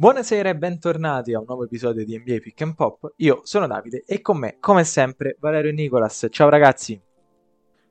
[0.00, 3.14] Buonasera e bentornati a un nuovo episodio di NBA Pick and Pop.
[3.16, 6.28] Io sono Davide e con me, come sempre, Valerio e Nicolas.
[6.30, 7.02] Ciao ragazzi.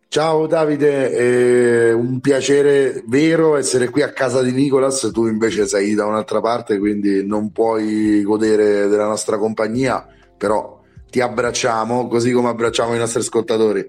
[0.07, 5.96] Ciao Davide, è un piacere vero essere qui a casa di Nicolas, tu invece sei
[5.96, 10.79] da un'altra parte, quindi non puoi godere della nostra compagnia, però
[11.10, 13.85] ti abbracciamo così come abbracciamo i nostri ascoltatori.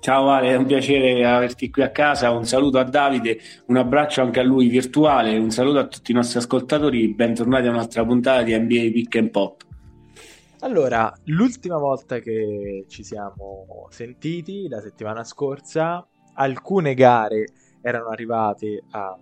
[0.00, 4.22] Ciao Vale, è un piacere averti qui a casa, un saluto a Davide, un abbraccio
[4.22, 8.42] anche a lui virtuale, un saluto a tutti i nostri ascoltatori, bentornati a un'altra puntata
[8.42, 9.62] di NBA Pick and Pop.
[10.60, 17.48] Allora, l'ultima volta che ci siamo sentiti, la settimana scorsa, alcune gare
[17.82, 19.14] erano arrivate a,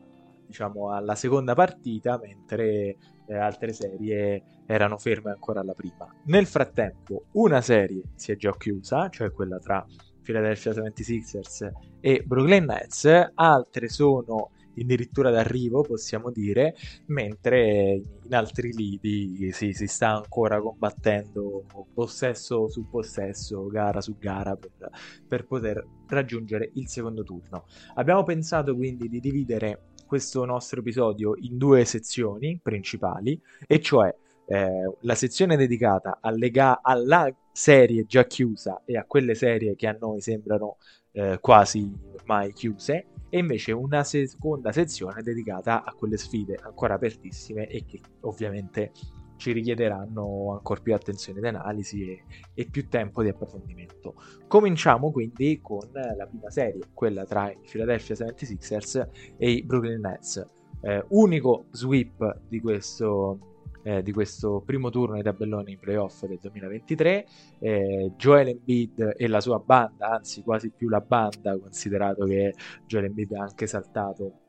[0.46, 6.06] diciamo, alla seconda partita, mentre eh, altre serie erano ferme ancora alla prima.
[6.26, 9.84] Nel frattempo, una serie si è già chiusa, cioè quella tra
[10.28, 16.74] Philadelphia 76ers e Brooklyn Nets, altre sono addirittura d'arrivo, possiamo dire,
[17.06, 24.54] mentre in altri lidi si, si, sta ancora combattendo possesso su possesso, gara su gara
[24.54, 24.90] per,
[25.26, 27.64] per poter raggiungere il secondo turno.
[27.94, 34.14] Abbiamo pensato quindi di dividere questo nostro episodio in due sezioni principali, e cioè
[34.50, 36.20] eh, la sezione dedicata
[36.50, 40.76] ga- alla serie già chiusa e a quelle serie che a noi sembrano
[41.10, 47.66] eh, quasi ormai chiuse e invece una seconda sezione dedicata a quelle sfide ancora apertissime
[47.66, 48.92] e che ovviamente
[49.38, 54.14] ci richiederanno ancora più attenzione di analisi e, e, più tempo di approfondimento.
[54.46, 60.44] Cominciamo quindi con la prima serie, quella tra i Philadelphia 76ers e i Brooklyn Nets.
[60.80, 63.47] Eh, unico sweep di questo,
[63.88, 67.26] eh, di questo primo turno ai tabelloni in playoff del 2023.
[67.58, 72.52] Eh, Joel Embiid e la sua banda, anzi quasi più la banda, considerato che
[72.86, 74.40] Joel Embiid ha anche saltato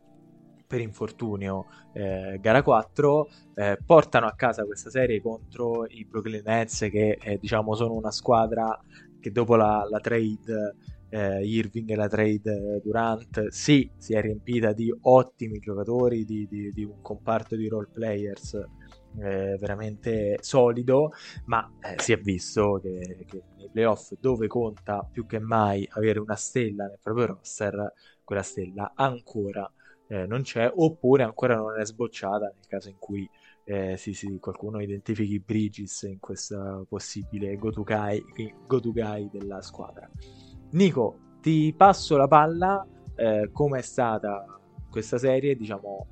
[0.68, 6.88] per infortunio eh, gara 4 eh, portano a casa questa serie contro i Brooklyn Nets
[6.92, 8.80] che eh, diciamo sono una squadra
[9.20, 10.76] che dopo la, la trade
[11.10, 16.72] eh, Irving e la trade Durant sì si è riempita di ottimi giocatori di, di,
[16.72, 18.64] di un comparto di role players
[19.18, 21.12] eh, veramente solido,
[21.46, 26.20] ma eh, si è visto che, che, nei playoff dove conta più che mai avere
[26.20, 27.94] una stella nel proprio roster,
[28.24, 29.70] quella stella ancora
[30.08, 33.30] eh, non c'è, oppure ancora non è sbocciata nel caso in cui
[33.64, 40.10] eh, sì, sì, qualcuno identifichi Bridges in questa possibile go-to guy, della squadra.
[40.72, 44.60] Nico, ti passo la palla, eh, come è stata
[44.90, 46.08] questa serie, diciamo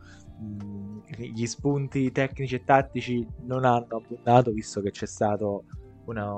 [1.16, 5.64] gli spunti tecnici e tattici non hanno abbondato visto che c'è stato
[6.06, 6.32] una,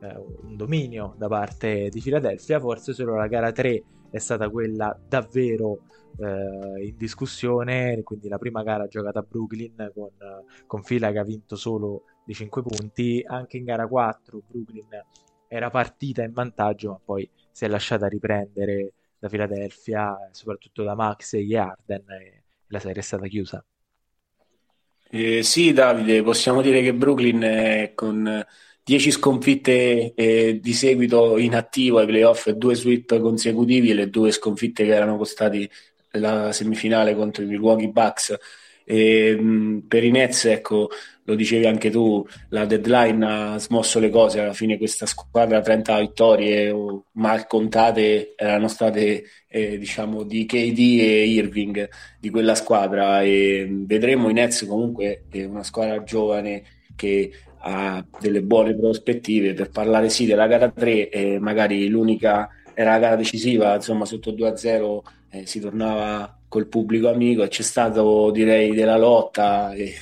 [0.00, 4.98] eh, un dominio da parte di Philadelphia forse solo la gara 3 è stata quella
[5.08, 5.84] davvero
[6.18, 10.10] eh, in discussione quindi la prima gara giocata a Brooklyn con,
[10.66, 13.22] con Fila che ha vinto solo di 5 punti.
[13.26, 14.88] Anche in gara 4 Brooklyn
[15.48, 21.34] era partita in vantaggio ma poi si è lasciata riprendere da Philadelphia soprattutto da Max
[21.34, 22.41] e Arden e
[22.72, 23.64] la serie è stata chiusa.
[25.10, 28.44] Eh, sì, Davide, possiamo dire che Brooklyn è con
[28.82, 34.08] 10 sconfitte eh, di seguito in attivo ai playoff e due sweep consecutivi e le
[34.08, 35.70] due sconfitte che erano costati
[36.12, 38.34] la semifinale contro i Milwaukee Bucks.
[38.92, 40.90] E, mh, per i Nets, ecco,
[41.24, 45.98] lo dicevi anche tu, la deadline ha smosso le cose, alla fine questa squadra 30
[46.00, 46.74] vittorie
[47.12, 51.88] mal contate erano state eh, diciamo di KD e Irving
[52.20, 53.22] di quella squadra.
[53.22, 56.62] E vedremo i Nets comunque è una squadra giovane
[56.94, 59.54] che ha delle buone prospettive.
[59.54, 64.32] Per parlare sì della gara 3 e magari l'unica era la gara decisiva, insomma sotto
[64.32, 65.00] 2-0
[65.32, 69.94] eh, si tornava col pubblico amico e c'è stato direi della lotta e,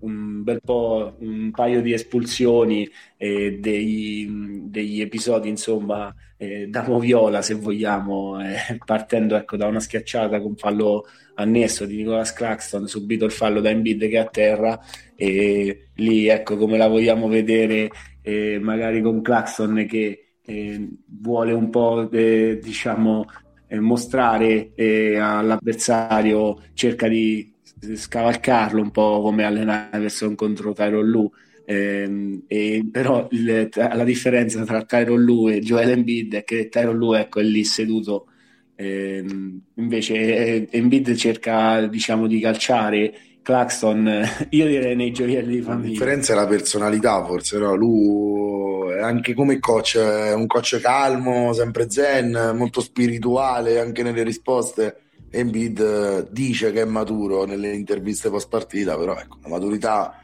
[0.00, 7.40] un bel po' un paio di espulsioni e dei, degli episodi insomma eh, da moviola
[7.40, 11.04] se vogliamo eh, partendo ecco, da una schiacciata con fallo
[11.34, 14.78] annesso di Nicolas Claxton subito il fallo da Embiid che è a terra
[15.14, 17.90] e lì ecco come la vogliamo vedere
[18.22, 23.24] eh, magari con Claxton che eh, vuole un po' eh, diciamo
[23.76, 24.72] eh, mostrare
[25.18, 27.50] all'avversario cerca di
[27.94, 31.30] scavalcarlo un po' come Allen Iverson contro Tyron Lu.
[31.64, 36.96] Eh, e però il, la differenza tra Tyron Lu e Joel Embiid è che Tyron
[36.96, 38.26] Lu ecco, è lì seduto
[38.74, 39.24] eh,
[39.74, 45.90] invece eh, Embiid cerca diciamo di calciare Claxton io direi nei gioielli di famiglia la
[45.90, 47.74] differenza è la personalità forse no?
[47.74, 55.02] lui anche come coach è un coach calmo sempre zen molto spirituale anche nelle risposte
[55.34, 60.22] Embiid dice che è maturo nelle interviste post partita, però ecco, la maturità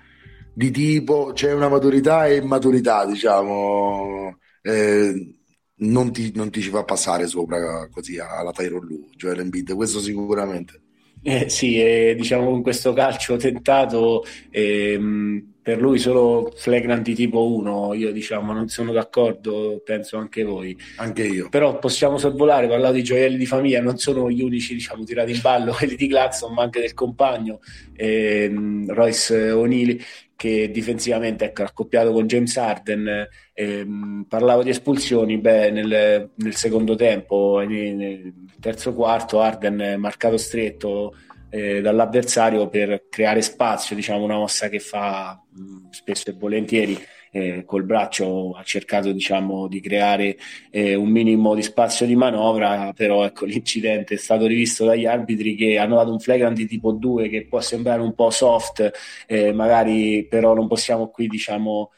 [0.52, 5.34] di tipo, c'è una maturità e immaturità, diciamo, eh,
[5.76, 10.00] non, ti, non, ti, ci fa passare sopra così alla Tyron Lu, Joel Embiid, questo
[10.00, 10.82] sicuramente.
[11.20, 17.46] Eh, sì, eh, diciamo con questo calcio tentato ehm, per lui solo flagrant di tipo
[17.52, 20.74] 1, io diciamo non sono d'accordo, penso anche voi.
[20.96, 21.50] Anche io.
[21.50, 25.40] Però possiamo sorvolare, parlare di gioielli di famiglia, non sono gli unici diciamo tirati in
[25.42, 27.60] ballo, quelli di Claxon, ma anche del compagno
[27.96, 30.00] ehm, Royce O'Neill
[30.34, 36.94] che difensivamente ecco, accoppiato con James Harden ehm, parlavo di espulsioni beh, nel, nel secondo
[36.94, 41.12] tempo nel, nel terzo quarto Harden marcato stretto
[41.50, 46.98] eh, dall'avversario per creare spazio, diciamo una mossa che fa mh, mm, spesso e volentieri
[47.30, 50.36] eh, col braccio ha cercato diciamo di creare
[50.70, 55.54] eh, un minimo di spazio di manovra però ecco l'incidente è stato rivisto dagli arbitri
[55.54, 58.90] che hanno dato un flagrant di tipo 2 che può sembrare un po' soft
[59.26, 61.90] eh, magari però non possiamo qui diciamo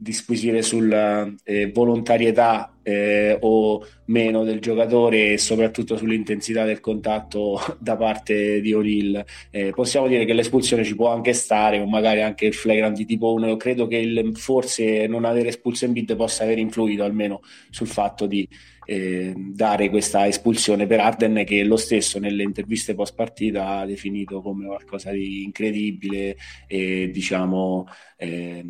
[0.00, 7.96] disquisire sulla eh, volontarietà eh, o meno del giocatore e soprattutto sull'intensità del contatto da
[7.96, 9.22] parte di O'Neill.
[9.50, 13.04] Eh, possiamo dire che l'espulsione ci può anche stare o magari anche il flagrant di
[13.04, 13.48] tipo 1.
[13.48, 17.86] Io credo che il, forse non aver espulso in bid possa aver influito almeno sul
[17.86, 18.48] fatto di
[18.86, 24.40] eh, dare questa espulsione per Arden che lo stesso nelle interviste post partita ha definito
[24.40, 26.36] come qualcosa di incredibile
[26.66, 27.86] e diciamo
[28.16, 28.64] eh,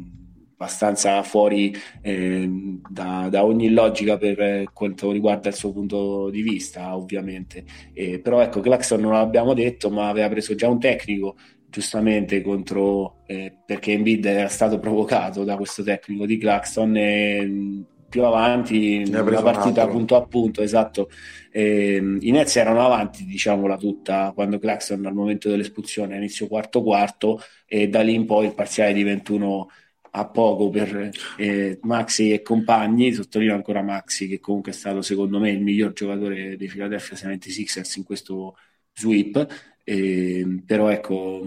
[0.61, 2.47] abbastanza fuori eh,
[2.87, 7.65] da, da, ogni logica per quanto riguarda il suo punto di vista, ovviamente.
[7.95, 11.37] Eh, però ecco, Claxon non l'abbiamo detto, ma aveva preso già un tecnico
[11.71, 18.25] giustamente contro eh, perché Embiid era stato provocato da questo tecnico di Claxton e più
[18.25, 21.09] avanti nella partita punto a punto esatto
[21.53, 27.41] eh, i Nets erano avanti diciamola tutta quando Claxton al momento dell'espulsione inizio quarto quarto
[27.67, 29.69] e da lì in poi il parziale di 21
[30.13, 35.39] a poco per eh, Maxi e compagni, sottolineo ancora Maxi che comunque è stato secondo
[35.39, 38.57] me il miglior giocatore dei Philadelphia 76ers in questo
[38.95, 39.47] sweep,
[39.85, 41.43] eh, però ecco,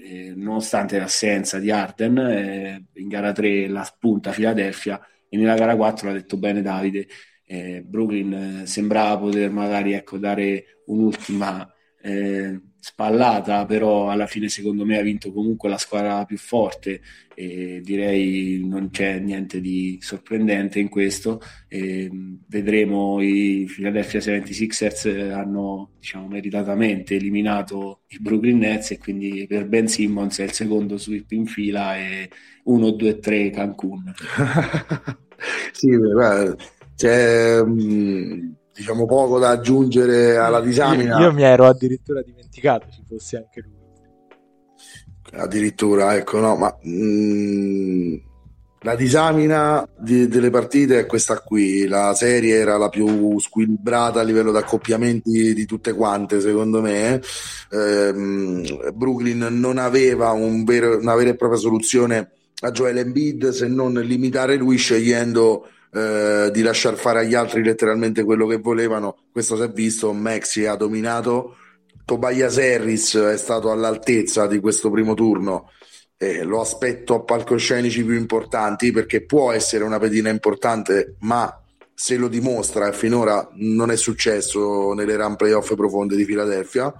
[0.00, 5.76] eh, nonostante l'assenza di Arden, eh, in gara 3 la spunta Philadelphia e nella gara
[5.76, 7.06] 4 l'ha detto bene Davide,
[7.44, 11.68] eh, Brooklyn eh, sembrava poter magari ecco, dare un'ultima
[12.00, 17.00] eh, spallata, però alla fine secondo me ha vinto comunque la squadra più forte
[17.34, 21.40] e direi non c'è niente di sorprendente in questo.
[21.66, 22.08] E
[22.46, 29.88] vedremo i Philadelphia 76ers hanno diciamo, meritatamente eliminato i Brooklyn Nets e quindi per Ben
[29.88, 32.30] Simmons è il secondo sweep in fila e
[32.62, 34.14] 1, 2, 3 Cancun.
[35.72, 36.54] sì, guarda,
[36.94, 37.60] c'è...
[37.60, 41.18] Um diciamo poco da aggiungere alla disamina.
[41.18, 43.74] Io, io mi ero addirittura dimenticato ci fosse anche lui.
[45.32, 48.14] Addirittura, ecco, no, ma mh, mm,
[48.80, 51.88] la disamina di, delle partite è questa qui.
[51.88, 57.20] La serie era la più squilibrata a livello di accoppiamenti di tutte quante, secondo me.
[57.70, 58.12] Eh,
[58.94, 62.30] Brooklyn non aveva un vero, una vera e propria soluzione
[62.60, 68.24] a Joel Embiid se non limitare lui scegliendo eh, di lasciare fare agli altri letteralmente
[68.24, 69.16] quello che volevano.
[69.30, 71.56] Questo si è visto, Maxi ha dominato,
[72.04, 75.70] Tobias Harris è stato all'altezza di questo primo turno.
[76.16, 81.60] Eh, lo aspetto a palcoscenici più importanti perché può essere una pedina importante, ma
[81.92, 86.94] se lo dimostra e finora non è successo nelle run playoff profonde di Filadelfia.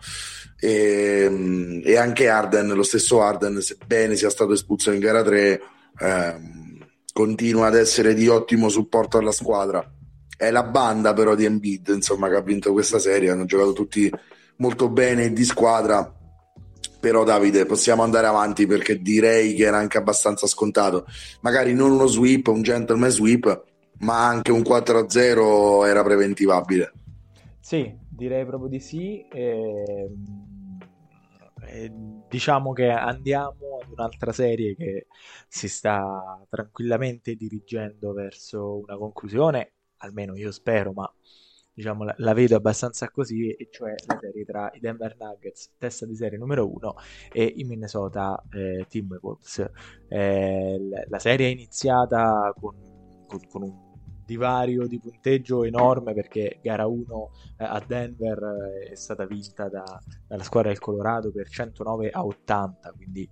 [0.59, 5.61] E, e, anche Arden, lo stesso Arden, sebbene sia stato espulso in gara 3,
[6.01, 6.66] ehm,
[7.17, 9.91] continua ad essere di ottimo supporto alla squadra.
[10.37, 14.13] È la banda però di Embiid, insomma, che ha vinto questa serie, hanno giocato tutti
[14.57, 16.15] molto bene di squadra.
[17.01, 21.07] Però Davide, possiamo andare avanti perché direi che era anche abbastanza scontato.
[21.41, 23.65] Magari non uno sweep, un gentleman sweep,
[24.01, 26.93] ma anche un 4-0 era preventivabile.
[27.61, 29.25] Sì, direi proprio di sì.
[29.33, 30.11] E...
[32.29, 35.07] Diciamo che andiamo ad un'altra serie che
[35.49, 41.13] si sta tranquillamente dirigendo verso una conclusione, almeno io spero, ma
[41.73, 46.07] diciamo la, la vedo abbastanza così, e cioè la serie tra i Denver Nuggets, testa
[46.07, 46.95] di serie numero uno,
[47.33, 49.71] e i Minnesota eh, Timberwolves.
[50.09, 52.75] Eh, la serie è iniziata con,
[53.27, 53.86] con, con un
[54.27, 58.39] divario di punteggio enorme perché gara 1 eh, a Denver
[58.85, 59.85] eh, è stata vinta da,
[60.27, 63.29] dalla squadra del Colorado per 109 a 80, quindi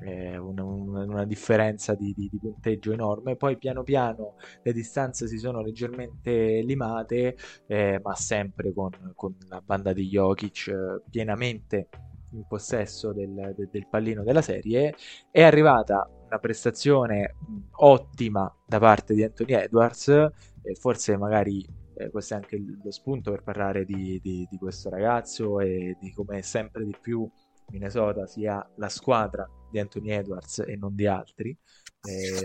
[0.00, 3.36] eh, una, una, differenza di, di, di, punteggio enorme.
[3.36, 9.60] Poi piano piano le distanze si sono leggermente limate, eh, ma sempre con, con, la
[9.60, 11.88] banda di Jokic eh, pienamente
[12.32, 14.94] in possesso del, del, del, pallino della serie.
[15.30, 17.36] È arrivata una prestazione
[17.70, 23.30] ottima da parte di Anthony Edwards, e forse magari eh, questo è anche lo spunto
[23.30, 27.28] per parlare di, di, di questo ragazzo e di come sempre di più
[27.70, 31.56] Minnesota sia la squadra di Anthony Edwards e non di altri.
[32.02, 32.44] Eh,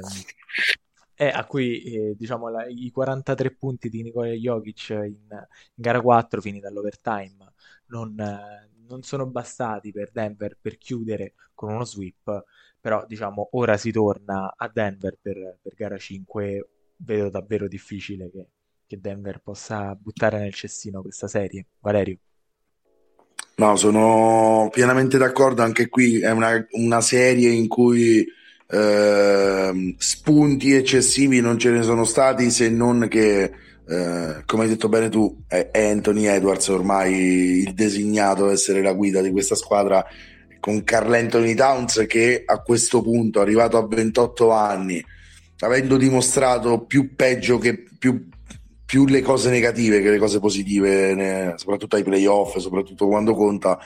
[1.16, 6.02] e a cui eh, diciamo la, i 43 punti di Nikola Jokic in, in, gara
[6.02, 7.54] 4 finita all'overtime
[7.88, 12.44] non, eh, non, sono bastati per Denver per chiudere con uno sweep
[12.84, 18.48] però diciamo ora si torna a Denver per, per gara 5 vedo davvero difficile che,
[18.86, 22.18] che Denver possa buttare nel cestino questa serie Valerio
[23.56, 25.62] No, sono pienamente d'accordo.
[25.62, 28.26] Anche qui è una, una serie in cui
[28.68, 33.44] eh, spunti eccessivi non ce ne sono stati, se non che,
[33.88, 38.94] eh, come hai detto bene tu, è Anthony Edwards ormai il designato ad essere la
[38.94, 40.04] guida di questa squadra.
[40.64, 45.04] Con Carl Anthony Towns che a questo punto, arrivato a 28 anni,
[45.60, 48.30] avendo dimostrato più peggio che più
[48.86, 53.80] più le cose negative che le cose positive, soprattutto ai playoff, soprattutto quando conta,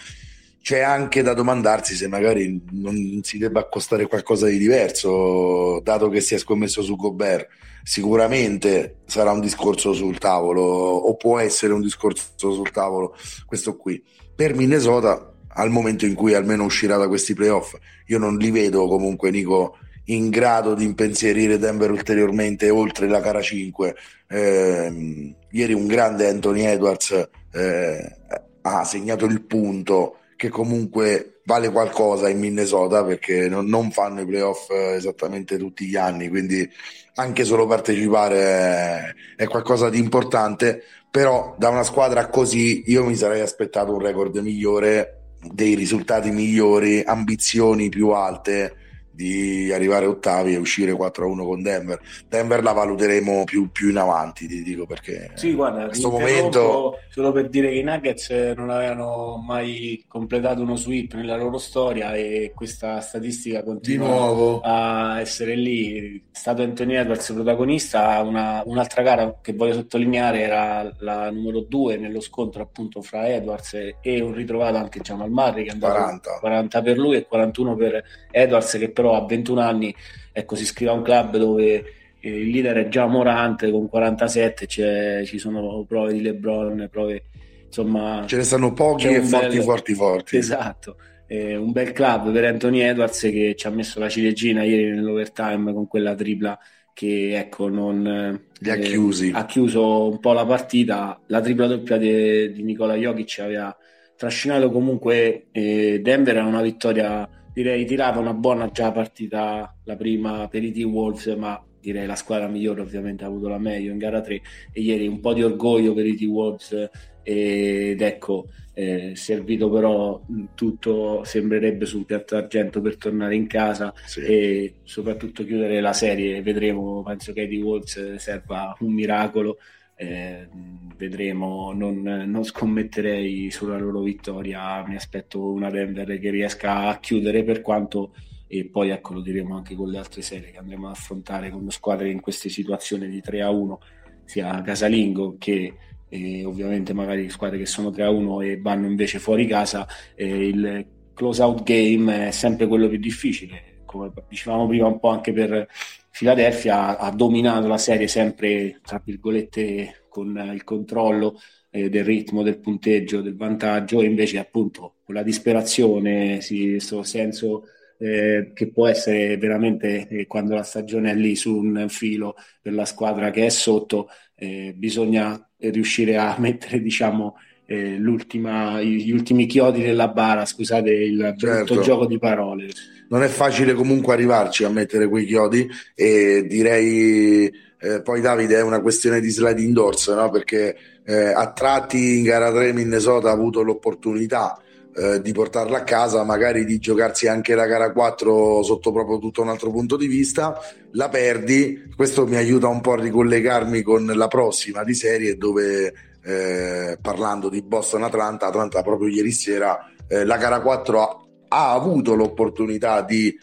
[0.62, 6.20] c'è anche da domandarsi se magari non si debba accostare qualcosa di diverso, dato che
[6.20, 7.48] si è scommesso su Gobert.
[7.84, 13.16] Sicuramente sarà un discorso sul tavolo, o può essere un discorso sul tavolo,
[13.46, 14.04] questo qui.
[14.36, 17.76] Per Minnesota, al momento in cui almeno uscirà da questi playoff,
[18.08, 19.78] io non li vedo comunque, Nico
[20.10, 23.96] in grado di impensierire Denver ulteriormente oltre la gara 5.
[24.30, 28.16] Eh, ieri un grande Anthony Edwards eh,
[28.62, 34.26] ha segnato il punto che comunque vale qualcosa in Minnesota perché non, non, fanno i
[34.26, 36.70] playoff esattamente tutti gli anni, quindi
[37.16, 43.16] anche solo partecipare è, è qualcosa di importante, però da una squadra così io mi
[43.16, 45.17] sarei aspettato un record migliore,
[45.54, 48.87] dei risultati migliori, ambizioni più alte
[49.18, 52.00] di arrivare ottavi e uscire 4-1 con Denver.
[52.30, 57.00] Denver la valuteremo più, più in avanti, ti dico perché sì, guarda, in questo momento
[57.10, 62.14] solo per dire che i Nuggets non avevano mai completato uno sweep nella loro storia
[62.14, 66.18] e questa statistica continua a essere lì.
[66.32, 71.98] È stato Anthony Edwards protagonista, una, un'altra gara che voglio sottolineare era la numero 2
[71.98, 76.38] nello scontro appunto fra Edwards e, un ritrovato anche Jamal Murray che è andato 40.
[76.40, 79.96] 40 per lui e 41 per Edwards che però però a 21 anni
[80.32, 84.68] ecco, si iscrive a un club dove eh, il leader è già Morante con 47,
[84.68, 87.24] ci sono prove di LeBron, prove
[87.66, 88.24] insomma...
[88.28, 89.64] Ce ne stanno pochi e forti, bel...
[89.64, 90.38] forti, forti.
[90.38, 90.98] Esatto.
[91.26, 95.74] Eh, un bel club per Anthony Edwards che ci ha messo la ciliegina ieri nell'overtime
[95.74, 96.58] con quella tripla
[96.94, 99.32] che ecco non Li ha, eh, chiusi.
[99.34, 103.76] ha chiuso un po' la partita la tripla doppia di, di Nicola Jokic aveva
[104.16, 110.48] trascinato comunque eh, Denver a una vittoria direi tirava una buona già partita la prima
[110.48, 114.22] per i T-Wolves, ma direi la squadra migliore ovviamente ha avuto la meglio in gara
[114.22, 116.90] 3 e ieri un po' di orgoglio per i T-Wolves
[117.24, 118.46] ed ecco
[118.76, 120.22] eh, servito però
[120.54, 124.22] tutto sembrerebbe su un piatto d'argento per tornare in casa sì.
[124.22, 126.44] e soprattutto chiudere la serie.
[126.44, 129.58] Vedremo penso che ai T-Wolves serva un miracolo
[130.00, 130.48] eh,
[130.96, 137.44] vedremo, non, non, scommetterei sulla loro vittoria, mi aspetto una Denver che riesca a chiudere
[137.44, 138.14] per quanto
[138.48, 141.70] e poi ecco lo diremo anche con le altre serie che andremo ad affrontare con
[141.70, 143.80] squadre in queste situazioni di 3 a 1
[144.24, 145.74] sia casalingo che
[146.08, 149.86] eh, ovviamente magari squadre che sono 3 a 1 e vanno invece fuori casa
[150.16, 155.10] eh, il close out game è sempre quello più difficile come dicevamo prima un po'
[155.10, 155.68] anche per
[156.18, 162.60] Philadelphia ha dominato la serie sempre, tra virgolette, con il controllo eh, del ritmo, del
[162.60, 167.66] punteggio, del vantaggio, invece appunto con la disperazione, sì, questo senso
[168.00, 172.74] eh, che può essere veramente eh, quando la stagione è lì su un filo per
[172.74, 177.36] la squadra che è sotto, eh, bisogna riuscire a mettere, diciamo,
[177.68, 181.82] eh, gli ultimi chiodi della bara, scusate il certo.
[181.82, 182.70] gioco di parole
[183.10, 188.62] non è facile comunque arrivarci a mettere quei chiodi e direi eh, poi Davide è
[188.62, 190.30] una questione di sliding doors no?
[190.30, 194.60] perché eh, a tratti in gara 3 Minnesota ha avuto l'opportunità
[194.94, 199.42] eh, di portarla a casa magari di giocarsi anche la gara 4 sotto proprio tutto
[199.42, 200.60] un altro punto di vista
[200.92, 205.94] la perdi questo mi aiuta un po' a ricollegarmi con la prossima di serie dove
[206.28, 211.72] eh, parlando di Boston Atlanta Atlanta proprio ieri sera eh, la gara 4 ha ha
[211.72, 213.38] avuto l'opportunità di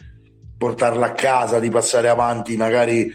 [0.57, 3.11] portarla a casa, di passare avanti magari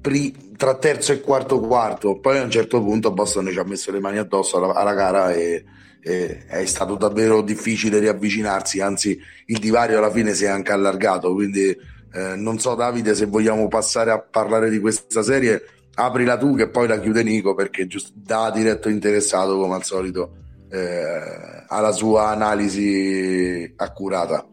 [0.00, 2.18] pri- tra terzo e quarto quarto.
[2.18, 5.32] Poi a un certo punto Boston ci ha messo le mani addosso alla, alla gara
[5.32, 5.64] e,
[6.02, 11.32] e, è stato davvero difficile riavvicinarsi, anzi il divario alla fine si è anche allargato,
[11.32, 15.62] quindi eh, non so Davide se vogliamo passare a parlare di questa serie,
[15.94, 20.36] aprila tu che poi la chiude Nico perché giusto, da diretto interessato come al solito
[20.70, 24.46] eh, alla sua analisi accurata.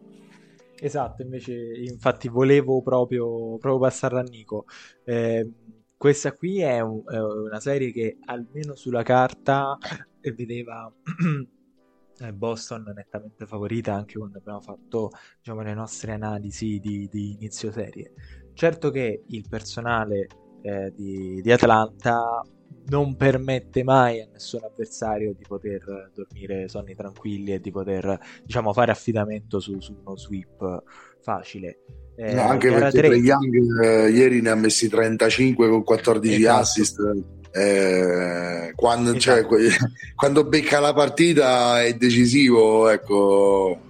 [0.82, 1.54] Esatto, invece,
[1.84, 4.64] infatti volevo proprio, proprio passarla a Nico.
[5.04, 5.50] Eh,
[5.96, 9.76] questa qui è, un, è, una serie che almeno sulla carta
[10.34, 10.90] vedeva
[12.32, 18.12] Boston nettamente favorita anche quando abbiamo fatto diciamo, le nostre analisi di, di inizio serie.
[18.54, 20.26] Certo che il personale
[20.62, 22.42] eh, di, di Atlanta
[22.88, 28.72] non permette mai a nessun avversario di poter dormire sonni tranquilli e di poter diciamo
[28.72, 30.82] fare affidamento su, su uno sweep
[31.20, 31.78] facile
[32.16, 33.16] eh, no, anche perché 3...
[33.16, 36.60] Young eh, ieri ne ha messi 35 con 14 esatto.
[36.60, 36.98] assist
[37.52, 39.58] eh, quando, cioè, esatto.
[39.58, 39.78] cioè,
[40.14, 43.88] quando becca la partita è decisivo ecco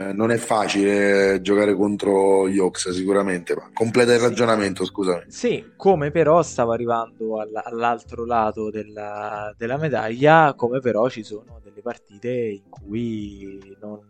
[0.00, 5.24] eh, non è facile giocare contro gli Oaks sicuramente, ma completa il ragionamento, scusami.
[5.28, 11.60] Sì, come però stavo arrivando all- all'altro lato della, della, medaglia, come però ci sono
[11.62, 14.00] delle partite in cui non,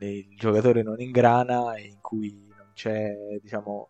[0.00, 3.88] il giocatore non ingrana e in cui non c'è, diciamo,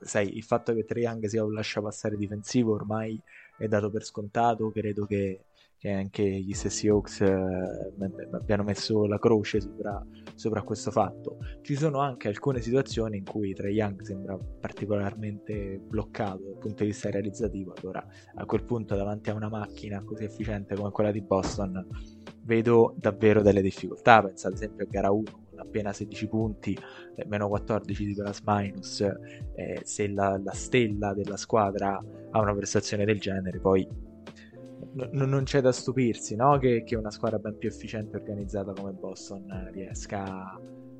[0.00, 3.22] sai, il fatto che Triang sia un lasciapassare difensivo ormai
[3.56, 5.44] è dato per scontato, credo che
[5.82, 7.92] che anche gli stessi Hawks eh,
[8.30, 10.00] abbiano messo la croce sopra,
[10.36, 11.38] sopra, questo fatto.
[11.60, 16.90] Ci sono anche alcune situazioni in cui Trae Young sembra particolarmente bloccato dal punto di
[16.90, 21.20] vista realizzativo, allora a quel punto davanti a una macchina così efficiente come quella di
[21.20, 21.84] Boston
[22.44, 26.78] vedo davvero delle difficoltà, penso ad esempio a gara 1 con appena 16 punti,
[27.16, 32.54] eh, meno 14 di plus minus, eh, se la, la stella della squadra ha una
[32.54, 34.10] prestazione del genere poi
[34.94, 36.58] n- non c'è da stupirsi no?
[36.58, 40.58] che, che, una squadra ben più efficiente e organizzata come Boston riesca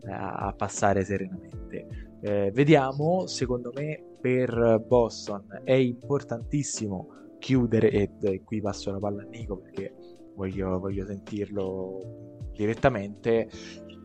[0.09, 2.11] a, a passare serenamente.
[2.21, 9.23] Eh, vediamo, secondo me per Boston è importantissimo chiudere, e, e qui passo la palla
[9.23, 9.93] a Nico perché
[10.37, 13.49] voglio, voglio sentirlo direttamente,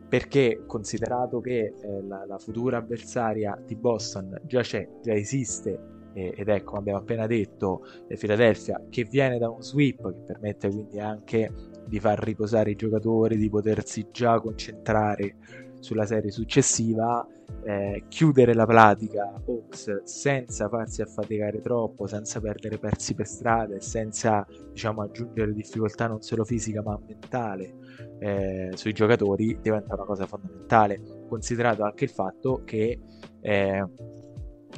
[0.08, 6.48] perché considerato che eh, la, la, futura avversaria di Boston già c'è, già esiste ed
[6.48, 7.82] ecco abbiamo appena detto
[8.18, 11.52] Philadelphia che viene da un sweep che permette quindi anche
[11.86, 15.36] di far riposare i giocatori, di potersi già concentrare
[15.80, 17.26] sulla serie successiva,
[17.64, 23.80] eh, chiudere la pratica Hawks senza farsi affaticare troppo, senza perdere pezzi per strada e
[23.80, 27.74] senza diciamo, aggiungere difficoltà non solo fisica ma mentale
[28.18, 32.98] eh, sui giocatori diventa una cosa fondamentale, considerato anche il fatto che
[33.40, 33.84] eh,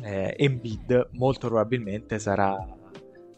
[0.02, 2.56] eh, Embiid molto probabilmente sarà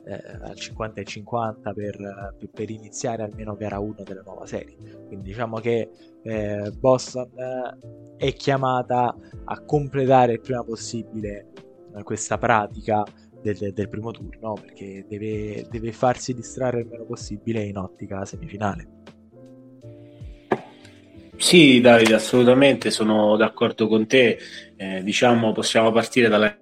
[0.05, 4.77] eh, al 50 e 50 per, per, iniziare almeno gara 1 della nuova serie.
[5.07, 5.89] Quindi diciamo che
[6.23, 11.53] eh, Boston eh, è chiamata a completare il prima possibile
[11.95, 13.05] eh, questa pratica
[13.41, 19.01] del, del, primo turno perché deve, deve farsi distrarre il meno possibile in ottica semifinale.
[21.43, 24.39] Sì, Davide, assolutamente sono d'accordo con te.
[24.77, 26.57] Eh, diciamo, possiamo partire dalla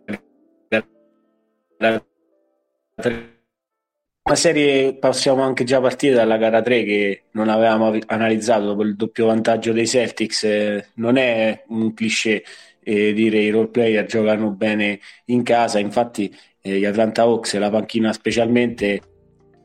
[4.22, 8.96] una serie possiamo anche già partire dalla gara 3 che non avevamo analizzato dopo il
[8.96, 10.44] doppio vantaggio dei Celtics.
[10.44, 12.42] Eh, non è un cliché
[12.82, 17.58] eh, dire i role player giocano bene in casa, infatti eh, gli Atlanta Hawks e
[17.58, 19.02] la panchina specialmente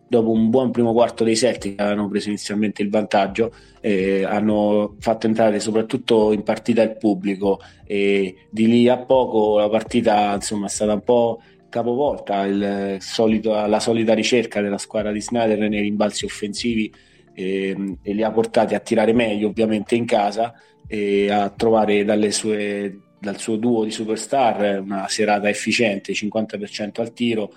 [0.07, 5.27] dopo un buon primo quarto dei Celtic avevano preso inizialmente il vantaggio, eh, hanno fatto
[5.27, 7.59] entrare soprattutto in partita il pubblico.
[7.85, 13.53] E di lì a poco la partita insomma, è stata un po' capovolta, il solito,
[13.53, 16.93] la solita ricerca della squadra di Snyder nei rimbalzi offensivi
[17.33, 20.53] eh, e li ha portati a tirare meglio ovviamente in casa
[20.87, 27.51] e a trovare sue, dal suo duo di superstar una serata efficiente, 50% al tiro,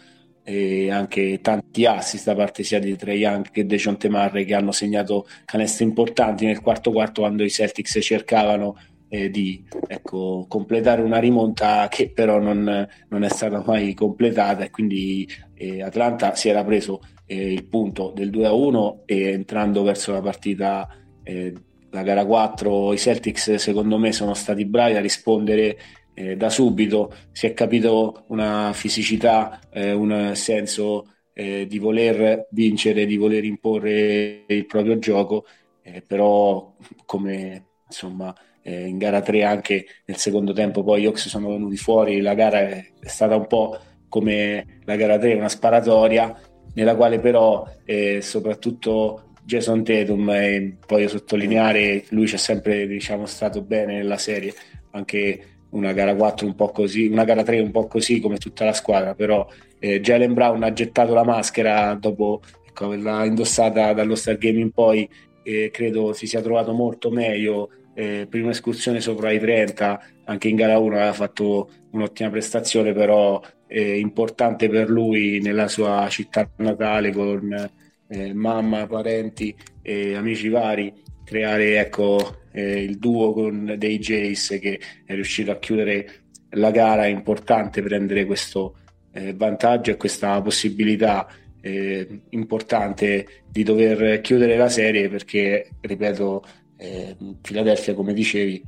[0.49, 4.55] e anche tanti assist da parte sia di Trey Young che di John Temarre che
[4.55, 8.75] hanno segnato canestri importanti nel quarto quarto quando i Celtics cercavano
[9.11, 14.71] eh, di ecco, completare una rimonta che però non, non, è stata mai completata e
[14.71, 19.83] quindi eh, Atlanta si era preso eh, il punto del 2 a 1 e entrando
[19.83, 20.89] verso la partita
[21.25, 21.53] eh,
[21.91, 25.77] la gara 4 i Celtics secondo me sono stati bravi a rispondere
[26.19, 33.07] eh, da subito si è capito una fisicità, eh, un senso eh, di voler vincere,
[33.07, 35.47] di voler imporre il proprio gioco,
[35.83, 36.75] eh, però
[37.07, 41.77] come insomma eh, in gara 3 anche nel secondo tempo poi gli Ox sono venuti
[41.77, 43.79] fuori, la gara è, stata un po'
[44.09, 46.37] come la gara 3, una sparatoria
[46.75, 53.63] nella quale però eh, soprattutto Jason Tatum e voglio sottolineare lui c'è sempre diciamo stato
[53.63, 54.53] bene nella serie
[54.91, 58.65] anche una gara 4 un po' così una gara 3 un po' così come tutta
[58.65, 59.47] la squadra però
[59.79, 64.71] eh, Jalen Brown ha gettato la maschera dopo ecco, averla indossata dallo Star Game in
[64.71, 65.09] poi
[65.43, 70.57] e credo si sia trovato molto meglio eh, prima escursione sopra i 30 anche in
[70.57, 77.13] gara 1 aveva fatto un'ottima prestazione però è importante per lui nella sua città natale
[77.13, 77.71] con
[78.09, 80.93] eh, mamma, parenti e amici vari
[81.29, 87.05] creare ecco, eh, il duo con dei Jace che è riuscito a chiudere la gara
[87.05, 88.77] è importante prendere questo
[89.13, 91.29] eh, vantaggio e questa possibilità
[91.61, 96.45] eh, importante di dover chiudere la serie perché, ripeto,
[96.79, 98.63] eh, Philadelphia, come dicevi,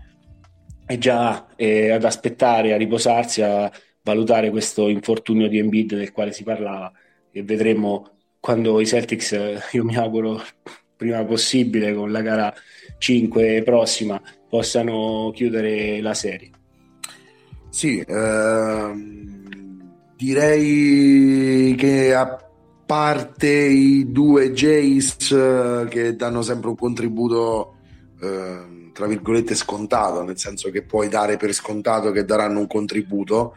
[0.85, 3.71] è già eh, ad aspettare, a riposarsi, a
[4.03, 6.93] valutare questo infortunio di Embiid del quale si parlava
[7.31, 10.43] e vedremo quando i Celtics, eh, io mi auguro
[10.97, 12.55] prima possibile con la gara
[13.01, 16.51] 5 prossima, possano chiudere la serie.
[17.71, 19.45] Sì, ehm,
[20.17, 22.45] direi che a
[22.85, 27.77] parte i due Jace eh, che danno sempre un contributo
[28.21, 33.57] eh, tra virgolette scontato, nel senso che puoi dare per scontato che daranno un contributo.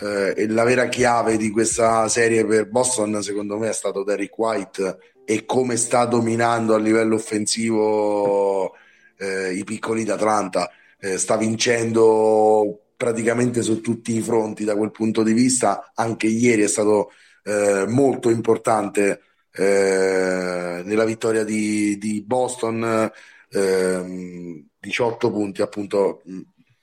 [0.00, 4.36] Eh, e la vera chiave di questa serie per Boston, secondo me, è stato Derrick
[4.36, 4.98] White
[5.30, 8.74] e come sta dominando a livello offensivo
[9.16, 10.68] eh, i piccoli d'Atlanta.
[10.98, 15.92] Eh, sta vincendo praticamente su tutti i fronti da quel punto di vista.
[15.94, 17.12] Anche ieri è stato
[17.44, 19.20] eh, molto importante
[19.52, 23.08] eh, nella vittoria di, di Boston,
[23.50, 26.22] eh, 18 punti appunto.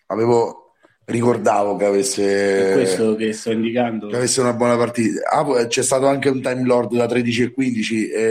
[0.05, 0.66] Avevo
[1.07, 4.07] ricordavo che avesse questo che sto indicando.
[4.07, 5.29] che avesse una buona partita.
[5.29, 8.21] Ah, c'è stato anche un time lord da 13 e 15 e,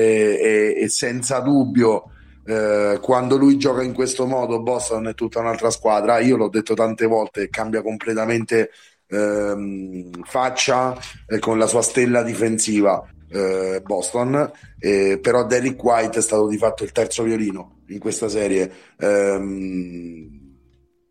[0.42, 2.10] e, e senza dubbio
[2.44, 6.18] eh, quando lui gioca in questo modo Boston è tutta un'altra squadra.
[6.18, 8.70] Io l'ho detto tante volte cambia completamente
[9.08, 16.46] ehm, faccia eh, con la sua stella difensiva eh, Boston, però Derrick White è stato
[16.46, 18.70] di fatto il terzo violino in questa serie.
[18.98, 20.35] Ehm,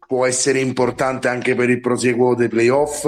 [0.07, 3.07] può essere importante anche per il prosieguo dei playoff.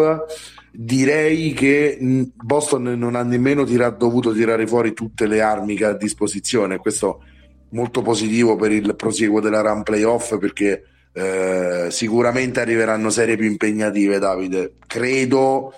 [0.71, 1.97] Direi che
[2.35, 6.77] Boston non ha nemmeno tira- dovuto tirare fuori tutte le armi che ha a disposizione.
[6.77, 7.23] Questo
[7.69, 10.83] molto positivo per il prosieguo della run playoff perché
[11.13, 14.73] eh, sicuramente arriveranno serie più impegnative, Davide.
[14.85, 15.73] Credo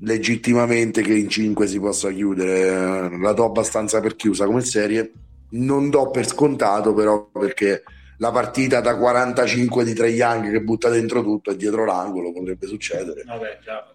[0.00, 3.16] legittimamente che in 5 si possa chiudere.
[3.18, 5.12] La do abbastanza per chiusa come serie.
[5.50, 7.82] Non do per scontato, però, perché
[8.18, 12.66] la partita da 45 di Trey Young che butta dentro tutto e dietro l'angolo potrebbe
[12.66, 13.24] succedere.
[13.24, 13.86] Vabbè, già.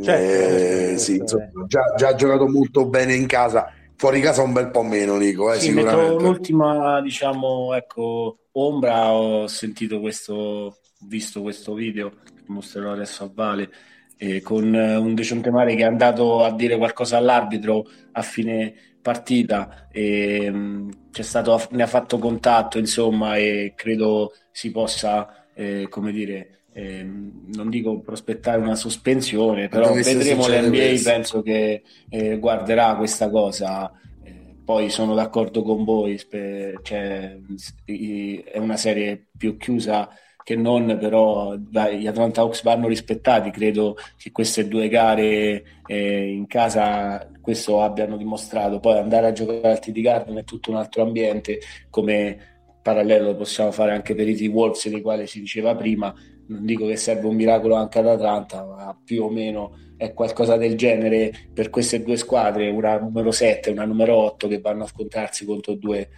[0.00, 4.70] Eh, sì, insomma, già, già ha giocato molto bene in casa fuori casa un bel
[4.70, 5.52] po' meno, Nico.
[5.52, 6.22] Eh, sì, sicuramente.
[6.22, 9.12] l'ultima, diciamo, ecco, ombra.
[9.12, 13.70] Ho sentito questo, visto questo video che mostrerò adesso a Vale.
[14.16, 19.86] Eh, con un Decionte Mare che è andato a dire qualcosa all'arbitro a fine partita
[19.92, 26.12] e, mh, c'è stato, ne ha fatto contatto insomma e credo si possa eh, come
[26.12, 33.28] dire eh, non dico prospettare una sospensione, però vedremo l'NBA, penso che eh, guarderà questa
[33.30, 33.90] cosa.
[34.22, 37.36] Eh, poi sono d'accordo con voi, spe- cioè,
[37.84, 40.08] è una serie più chiusa
[40.48, 43.50] che non, però dai, gli Atlanta Hawks vanno rispettati.
[43.50, 48.80] Credo che queste due gare eh, in casa questo abbiano dimostrato.
[48.80, 51.58] Poi andare a giocare al TD Garden è tutto un altro ambiente,
[51.90, 52.38] come
[52.80, 56.14] parallelo possiamo fare anche per i T-Wolves, dei quali si diceva prima
[56.46, 60.56] non dico che serve un miracolo anche ad Atlanta, ma più o meno è qualcosa
[60.56, 64.84] del genere per queste due squadre, una numero 7 e una numero 8 che vanno
[64.84, 66.08] a scontrarsi contro due,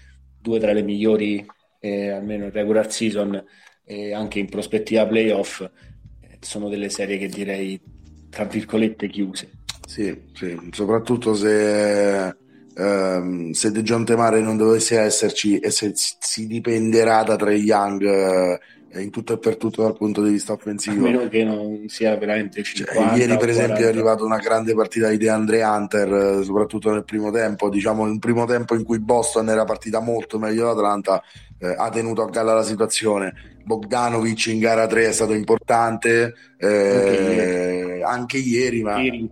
[0.40, 1.44] due tra le migliori,
[1.80, 3.44] eh, almeno in regular season
[3.90, 5.62] e anche in prospettiva playoff.
[5.62, 7.80] Eh, sono delle serie che direi
[8.30, 9.50] tra virgolette chiuse.
[9.84, 10.56] Sì, sì.
[10.70, 12.32] soprattutto se,
[12.76, 18.02] ehm, se De John Temare non dovesse esserci e se si dipenderà da Trey Young.
[18.02, 18.60] Eh,
[18.92, 21.06] in tutto e per tutto dal punto di vista offensivo.
[21.06, 23.84] A meno che non sia veramente 50, cioè, Ieri, per esempio, 40.
[23.84, 27.68] è arrivata una grande partita di DeAndre Hunter, soprattutto nel primo tempo.
[27.68, 31.22] Diciamo, un primo tempo in cui Boston era partita molto meglio d'Atlanta,
[31.60, 33.58] eh, ha tenuto a galla la situazione.
[33.62, 38.82] Bogdanovic in gara 3 è stato importante, eh, anche, ieri.
[38.82, 39.30] ma ieri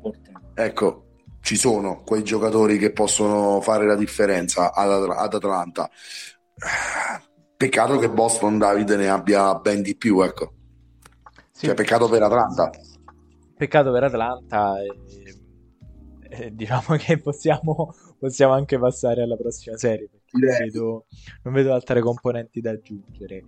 [0.55, 1.05] ecco,
[1.41, 5.91] ci sono quei giocatori che possono fare la differenza ad, ad Atlanta
[7.57, 10.53] Peccato che Boston Davide ne abbia ben di più, ecco.
[11.51, 11.67] Sì.
[11.67, 12.71] Cioè, peccato per Atlanta.
[13.57, 14.81] Peccato per Atlanta.
[14.81, 14.95] E,
[16.29, 20.09] e diciamo che possiamo, possiamo, anche passare alla prossima serie.
[20.31, 21.07] Non vedo,
[21.43, 23.45] non vedo altre componenti da aggiungere.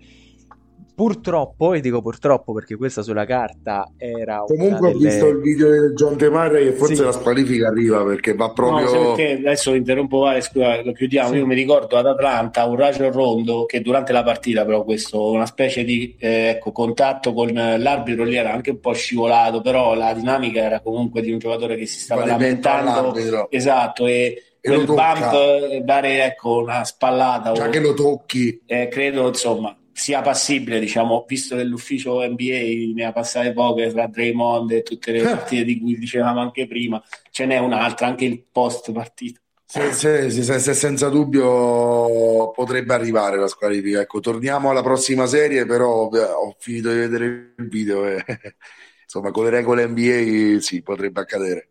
[1.01, 5.07] Purtroppo, e dico purtroppo perché questa sulla carta era Comunque delle...
[5.07, 7.03] ho visto il video di John Temare che forse sì.
[7.03, 8.93] la squalifica arriva perché va proprio...
[8.93, 11.31] No, perché adesso interrompo Vale, scusa, lo chiudiamo.
[11.31, 11.37] Sì.
[11.37, 15.47] Io mi ricordo ad Atlanta un raggio rondo che durante la partita però questo, una
[15.47, 20.12] specie di eh, ecco, contatto con l'arbitro lì era anche un po' scivolato, però la
[20.12, 23.49] dinamica era comunque di un giocatore che si stava lamentando.
[23.49, 27.53] Esatto, e quel bump, dare ecco, una spallata.
[27.53, 27.70] Già o...
[27.70, 28.61] che lo tocchi.
[28.66, 34.07] Eh, credo, insomma sia passibile, diciamo, visto che l'ufficio NBA ne ha passate poche tra
[34.07, 35.25] Draymond e tutte le eh.
[35.25, 39.40] partite di cui dicevamo anche prima, ce n'è un'altra, anche il post partita.
[39.66, 44.01] Se, se, se, se, senza dubbio potrebbe arrivare la squalifica.
[44.01, 48.25] Ecco, torniamo alla prossima serie, però ho finito di vedere il video e
[49.05, 51.68] insomma con le regole NBA sì, potrebbe accadere.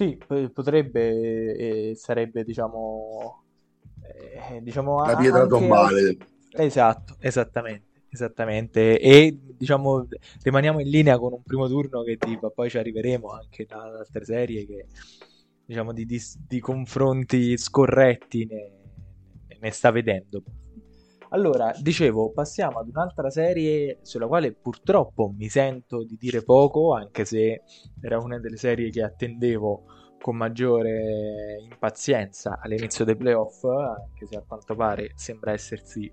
[0.00, 3.42] Sì, potrebbe e sarebbe diciamo
[4.00, 6.16] eh, diciamo, la pietra tombale.
[6.52, 7.88] Esatto, esattamente.
[8.08, 10.08] Esattamente, e diciamo
[10.42, 14.24] rimaniamo in linea con un primo turno che ti, poi ci arriveremo anche da altre
[14.24, 14.86] serie che
[15.66, 18.70] diciamo di, di, di confronti scorretti ne,
[19.60, 20.42] ne sta vedendo.
[21.32, 27.24] Allora, dicevo, passiamo ad un'altra serie sulla quale purtroppo mi sento di dire poco, anche
[27.24, 27.62] se
[28.00, 29.84] era una delle serie che attendevo
[30.20, 36.12] con maggiore impazienza all'inizio dei playoff, anche se a quanto pare sembra essersi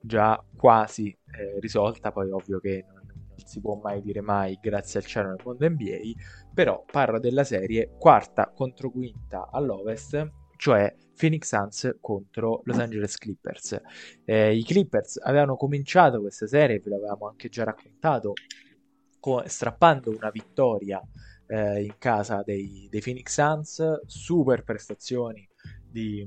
[0.00, 3.06] già quasi eh, risolta, poi ovvio che non,
[3.36, 7.90] si può mai dire mai grazie al cielo nel mondo NBA, però parlo della serie
[7.98, 13.80] quarta contro quinta all'ovest, cioè Phoenix Suns contro Los Angeles Clippers.
[14.24, 18.34] Eh, I Clippers avevano cominciato questa serie, ve l'avevamo anche già raccontato,
[19.18, 21.02] co- strappando una vittoria
[21.48, 25.46] eh, in casa dei, dei, Phoenix Suns, super prestazioni
[25.90, 26.26] di,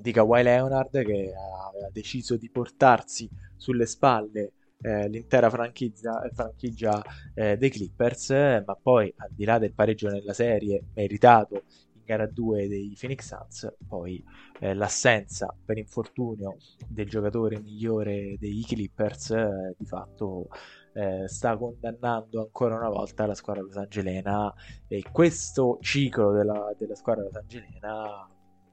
[0.00, 1.32] di Kawhi Leonard che
[1.68, 7.02] aveva deciso di portarsi sulle spalle eh, l'intera franchigia, franchigia
[7.34, 8.30] eh, dei Clippers,
[8.66, 11.62] ma poi al di là del pareggio nella serie meritato
[12.04, 14.22] gara 2 dei Phoenix Suns, poi
[14.60, 16.56] eh, l'assenza per infortunio
[16.88, 20.48] del giocatore migliore dei Clippers eh, di fatto
[20.94, 24.52] eh, sta condannando ancora una volta la squadra rosangelena
[24.86, 28.28] e questo ciclo della, della squadra rosangelena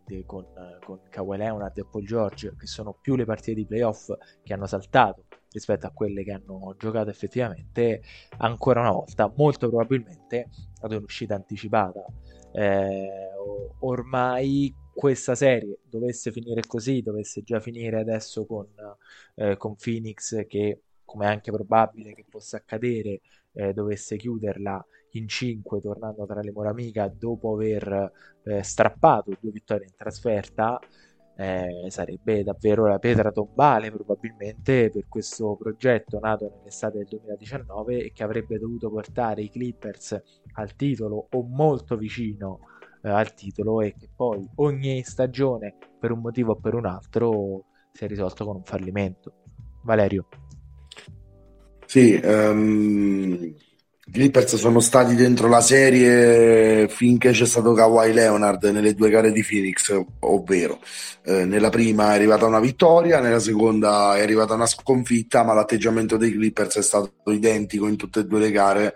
[0.05, 0.45] de, con,
[0.83, 4.11] con Kawhi Leonard e Paul George che sono più le partite di playoff
[4.43, 8.01] che hanno saltato rispetto a quelle che hanno giocato effettivamente
[8.37, 10.49] ancora una volta molto probabilmente
[10.81, 12.05] ad un'uscita anticipata
[12.53, 13.09] eh,
[13.79, 18.67] ormai questa serie dovesse finire così dovesse già finire adesso con,
[19.35, 23.19] eh, con Phoenix che come è anche probabile che possa accadere,
[23.51, 28.11] eh, dovesse chiuderla in 5 tornando tra le mura amica dopo aver
[28.43, 30.79] eh, strappato due vittorie in trasferta,
[31.35, 38.11] eh, sarebbe davvero la pietra tombale probabilmente per questo progetto nato nell'estate del 2019 e
[38.13, 40.21] che avrebbe dovuto portare i Clippers
[40.53, 42.59] al titolo o molto vicino
[43.03, 47.65] eh, al titolo e che poi ogni stagione per un motivo o per un altro
[47.91, 49.33] si è risolto con un fallimento.
[49.83, 50.27] Valerio.
[51.85, 53.53] Sì, um,
[54.05, 59.31] i Clippers sono stati dentro la serie finché c'è stato Kawhi Leonard nelle due gare
[59.31, 60.79] di Phoenix, ovvero
[61.23, 66.17] eh, nella prima è arrivata una vittoria, nella seconda è arrivata una sconfitta, ma l'atteggiamento
[66.17, 68.93] dei Clippers è stato identico in tutte e due le gare,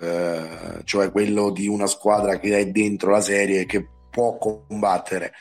[0.00, 5.32] eh, cioè quello di una squadra che è dentro la serie e che può combattere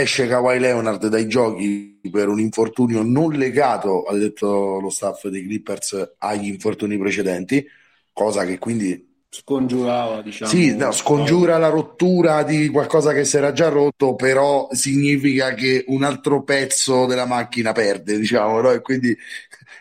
[0.00, 5.42] esce Kawhi Leonard dai giochi per un infortunio non legato, ha detto lo staff dei
[5.44, 7.66] Clippers, agli infortuni precedenti,
[8.12, 10.50] cosa che quindi scongiurava, diciamo.
[10.50, 15.84] Sì, no, scongiura la rottura di qualcosa che si era già rotto, però significa che
[15.88, 18.72] un altro pezzo della macchina perde, diciamo, no?
[18.72, 19.16] e quindi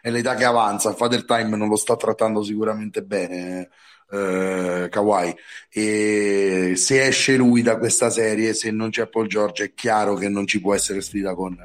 [0.02, 0.94] è l'età che avanza.
[0.94, 3.70] Father Time non lo sta trattando sicuramente bene
[4.16, 5.36] eh, Kawhi.
[5.70, 10.30] E se esce lui da questa serie se non c'è Paul George è chiaro che
[10.30, 11.58] non ci può essere sfida con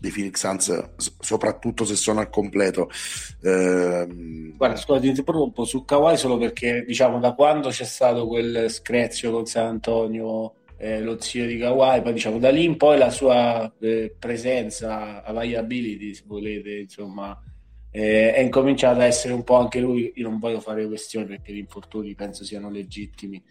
[0.00, 0.90] dei Phoenix Suns
[1.20, 2.90] soprattutto se sono al completo.
[3.42, 8.70] Eh, guarda scusa ti interrompo su Kawhi solo perché diciamo da quando c'è stato quel
[8.70, 12.96] screzio con San Antonio eh, lo zio di Kawhi poi diciamo da lì in poi
[12.96, 17.38] la sua eh, presenza availability se volete insomma
[17.90, 20.12] eh, è incominciato a essere un po' anche lui.
[20.16, 23.42] Io non voglio fare questioni perché gli infortuni penso siano legittimi,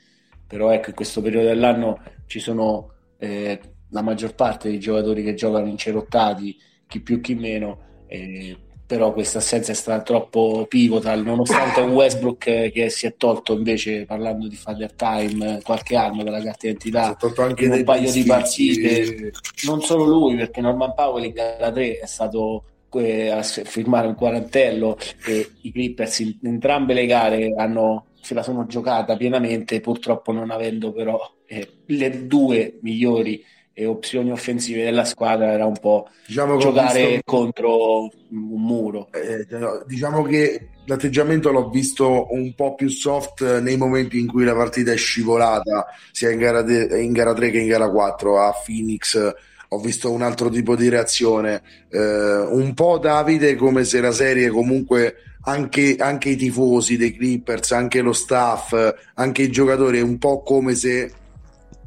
[0.48, 5.34] però ecco, in questo periodo dell'anno ci sono eh, la maggior parte dei giocatori che
[5.34, 8.58] giocano incerottati, chi più chi meno, eh,
[8.90, 14.06] però questa assenza è stata troppo pivotal, nonostante un Westbrook che si è tolto invece,
[14.06, 19.32] parlando di Father Time, qualche anno dalla carta d'identità, anche un paio di partite,
[19.66, 24.98] non solo lui, perché Norman Powell in gara 3 è stato a firmare un quarantello
[25.26, 30.50] e i Clippers in entrambe le gare hanno, se la sono giocata pienamente, purtroppo non
[30.52, 33.44] avendo però eh, le due migliori
[33.80, 37.22] e opzioni offensive della squadra era un po' diciamo giocare visto...
[37.24, 39.08] contro un muro.
[39.14, 39.48] Eh,
[39.88, 44.92] diciamo che l'atteggiamento l'ho visto un po' più soft nei momenti in cui la partita
[44.92, 49.34] è scivolata, sia in gara, de- in gara 3 che in gara 4 a Phoenix.
[49.70, 54.50] Ho visto un altro tipo di reazione, eh, un po' Davide come se la serie
[54.50, 58.74] comunque anche, anche i tifosi dei Clippers, anche lo staff,
[59.16, 61.12] anche i giocatori, è un po' come se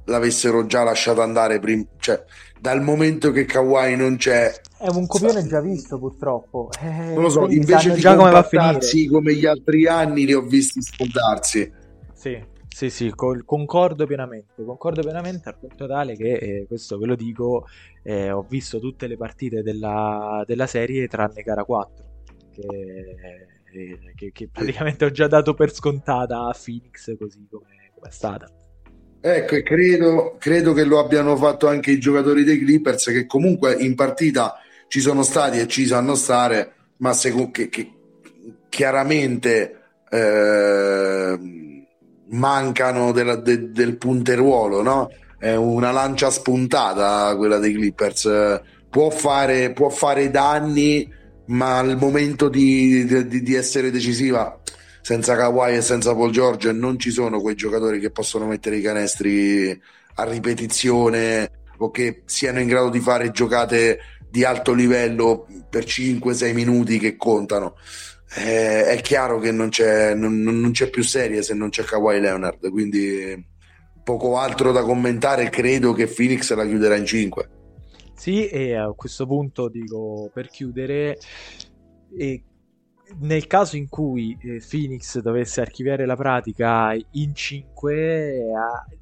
[0.04, 2.22] l'avessero già lasciato andare prima, cioè
[2.60, 4.52] dal momento che Kawhi non c'è.
[4.78, 6.70] È un copione già visto purtroppo.
[6.80, 9.08] Eh, non lo so invece di già come va a finire.
[9.10, 11.80] come gli altri anni li ho visti spuntarsi
[12.22, 12.40] sì
[12.74, 17.14] sì sì col, concordo pienamente concordo pienamente al punto tale che eh, questo ve lo
[17.14, 17.66] dico
[18.02, 22.04] eh, ho visto tutte le partite della, della serie tranne gara 4
[22.52, 22.62] che,
[23.72, 28.48] eh, che, che praticamente ho già dato per scontata a Phoenix così come è stata.
[29.20, 33.74] Ecco, e credo, credo, che lo abbiano fatto anche i giocatori dei Clippers che comunque
[33.74, 34.56] in partita
[34.88, 37.92] ci sono stati e ci sanno stare, ma secondo, che, che
[38.68, 39.80] chiaramente
[40.10, 41.81] eh,
[42.32, 45.10] mancano della, de, del punteruolo, no?
[45.38, 48.60] È una lancia spuntata quella dei Clippers.
[48.88, 51.10] Può fare, può fare danni,
[51.46, 54.60] ma al momento di, di, di essere decisiva
[55.02, 58.82] senza Kawhi e senza Paul George non ci sono quei giocatori che possono mettere i
[58.82, 59.78] canestri
[60.14, 63.98] a ripetizione o che siano in grado di fare giocate
[64.30, 67.74] di alto livello per 5-6 minuti che contano.
[68.34, 72.18] Eh, è chiaro che non c'è, non, non c'è, più serie se non c'è Kawhi
[72.18, 73.46] Leonard, quindi
[74.02, 75.50] poco altro da commentare.
[75.50, 77.48] Credo che Phoenix la chiuderà in 5.
[78.14, 81.18] Sì, e a questo punto dico per chiudere,
[82.16, 82.42] e
[83.20, 88.42] nel caso in cui eh, Phoenix dovesse archiviare la pratica in 5, eh,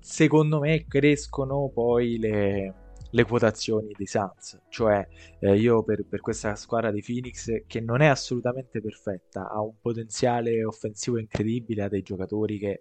[0.01, 2.75] secondo me crescono poi le,
[3.11, 4.61] le quotazioni dei Suns.
[4.68, 5.07] Cioè,
[5.40, 9.75] eh, io per, per, questa squadra di Phoenix, che non è assolutamente perfetta, ha un
[9.81, 12.81] potenziale offensivo incredibile, ha dei giocatori che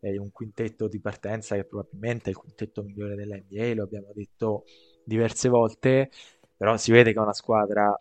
[0.00, 4.64] è un quintetto di partenza che probabilmente è il quintetto migliore dell'NBA, lo abbiamo detto
[5.04, 6.10] diverse volte,
[6.56, 7.96] però si vede che è una squadra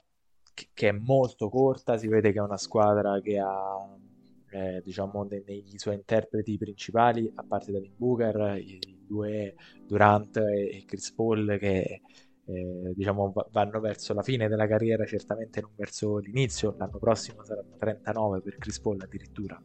[0.73, 3.97] che è molto corta, si vede che è una squadra che ha,
[4.53, 10.37] eh, diciamo, nei, nei, suoi interpreti principali, a parte Devin Booker, i, i due Durant
[10.37, 12.01] e, Chris Paul che
[12.45, 17.75] eh, diciamo, vanno verso la fine della carriera, certamente non verso l'inizio, l'anno prossimo saranno
[17.77, 19.61] 39 per Chris Paul addirittura.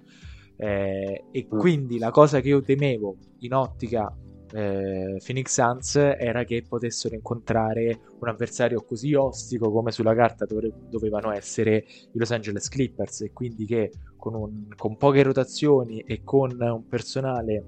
[0.56, 1.58] Eh, e mm.
[1.58, 4.12] quindi la cosa che io temevo in ottica
[4.52, 10.72] eh, Phoenix Suns era che potessero incontrare un avversario così ostico come sulla carta dove,
[10.88, 16.22] dovevano essere i Los Angeles Clippers e quindi che con, un, con poche rotazioni e
[16.24, 17.64] con un personale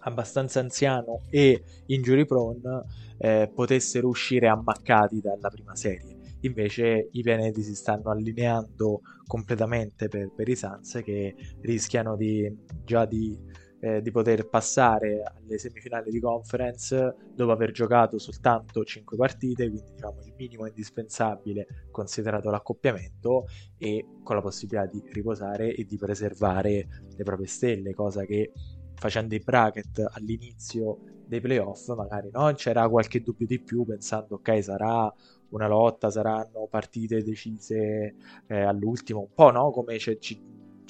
[0.00, 2.84] abbastanza anziano e injury prone
[3.18, 6.18] eh, potessero uscire ammaccati dalla prima serie.
[6.40, 12.50] Invece i pianeti si stanno allineando completamente per, per i Suns che rischiano di,
[12.82, 13.38] già di
[13.80, 19.92] eh, di poter passare alle semifinali di conference dopo aver giocato soltanto 5 partite, quindi
[19.94, 23.46] diciamo il minimo indispensabile considerato l'accoppiamento
[23.78, 28.52] e con la possibilità di riposare e di preservare le proprie stelle, cosa che
[28.94, 32.52] facendo i bracket all'inizio dei playoff magari no?
[32.54, 35.10] c'era qualche dubbio di più pensando ok sarà
[35.50, 38.14] una lotta, saranno partite decise
[38.46, 39.70] eh, all'ultimo, un po' no?
[39.70, 40.18] come ci,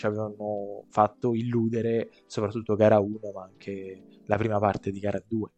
[0.00, 5.50] ci avevano fatto illudere soprattutto gara 1 ma anche la prima parte di gara 2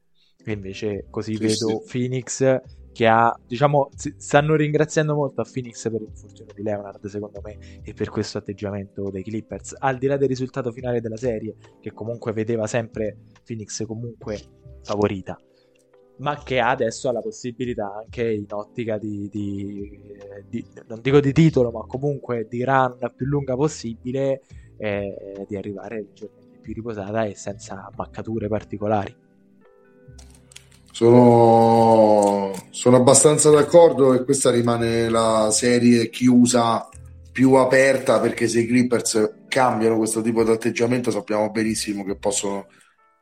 [0.44, 1.90] e invece così sì, vedo sì.
[1.90, 2.60] Phoenix
[2.92, 7.94] che ha diciamo stanno ringraziando molto a Phoenix per l'infortunio di Leonard secondo me e
[7.94, 9.76] per questo atteggiamento dei Clippers.
[9.78, 14.40] Al di là del risultato finale della serie che comunque vedeva sempre Phoenix comunque
[14.82, 15.38] favorita
[16.22, 20.00] ma che adesso ha la possibilità anche in ottica di, di,
[20.48, 24.42] di, non dico di titolo, ma comunque di run più lunga possibile,
[24.78, 26.06] eh, di arrivare
[26.62, 29.14] più riposata e senza ammaccature particolari.
[30.92, 36.88] Sono, sono abbastanza d'accordo e questa rimane la serie chiusa
[37.32, 42.66] più aperta perché se i Clippers cambiano questo tipo di atteggiamento sappiamo benissimo che possono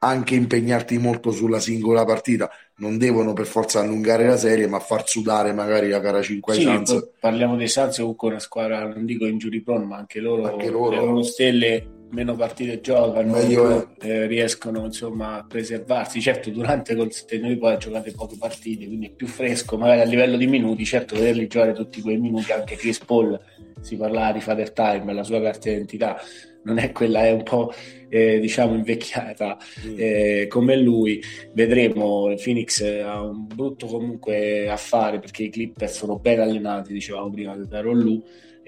[0.00, 2.50] anche impegnarti molto sulla singola partita
[2.80, 6.82] non devono per forza allungare la serie, ma far sudare magari la gara 5 ai
[6.84, 7.08] sì.
[7.20, 10.90] Parliamo dei Suns comunque una squadra, non dico injury prone, ma anche loro, anche loro.
[10.90, 16.20] le loro stelle meno partite giocano, Meglio eh, riescono insomma a preservarsi.
[16.20, 20.36] Certo, durante col noi poi giocate poche partite, quindi è più fresco, magari a livello
[20.36, 23.38] di minuti, certo vederli giocare tutti quei minuti, anche Chris Paul
[23.80, 26.20] si parlava di father time, la sua carta d'identità
[26.62, 27.72] non è quella, è un po'
[28.08, 29.56] eh, diciamo invecchiata
[29.96, 31.22] eh, come lui.
[31.54, 32.34] Vedremo.
[32.42, 37.80] Phoenix ha un brutto comunque affare perché i Clippers sono ben allenati, dicevamo prima da
[37.80, 38.22] Rollu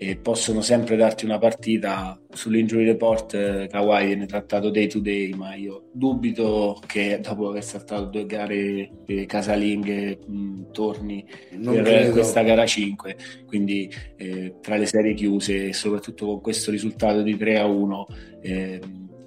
[0.04, 5.32] e possono sempre darti una partita sull'injury report eh, Kawhi viene trattato day to day
[5.32, 11.84] ma io dubito che dopo aver saltato due gare eh, casalinghe mh, torni non per
[11.84, 12.12] credo.
[12.12, 17.36] questa gara 5 quindi eh, tra le serie chiuse e soprattutto con questo risultato di
[17.36, 18.06] 3 a 1
[18.42, 18.80] eh,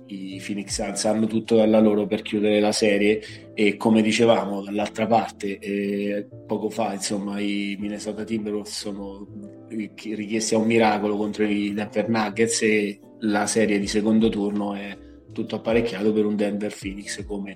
[0.07, 3.21] i Phoenix Suns hanno tutto dalla loro per chiudere la serie
[3.53, 10.57] e come dicevamo dall'altra parte eh, poco fa insomma i Minnesota Timberwolves sono richiesti a
[10.57, 14.97] un miracolo contro i Denver Nuggets e la serie di secondo turno è
[15.31, 17.53] tutto apparecchiato per un Denver Phoenix come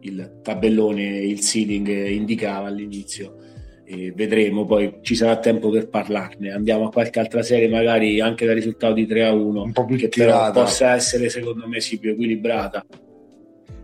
[0.00, 3.36] il tabellone il seeding indicava all'inizio
[3.84, 6.50] e vedremo, poi ci sarà tempo per parlarne.
[6.50, 9.84] Andiamo a qualche altra serie, magari anche da risultato di 3 a 1, un po'
[9.84, 10.50] più che tirata.
[10.50, 12.86] però possa essere secondo me sì, più equilibrata.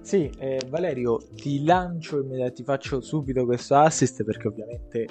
[0.00, 5.06] Sì, eh, Valerio, ti lancio e ti faccio subito questo assist perché ovviamente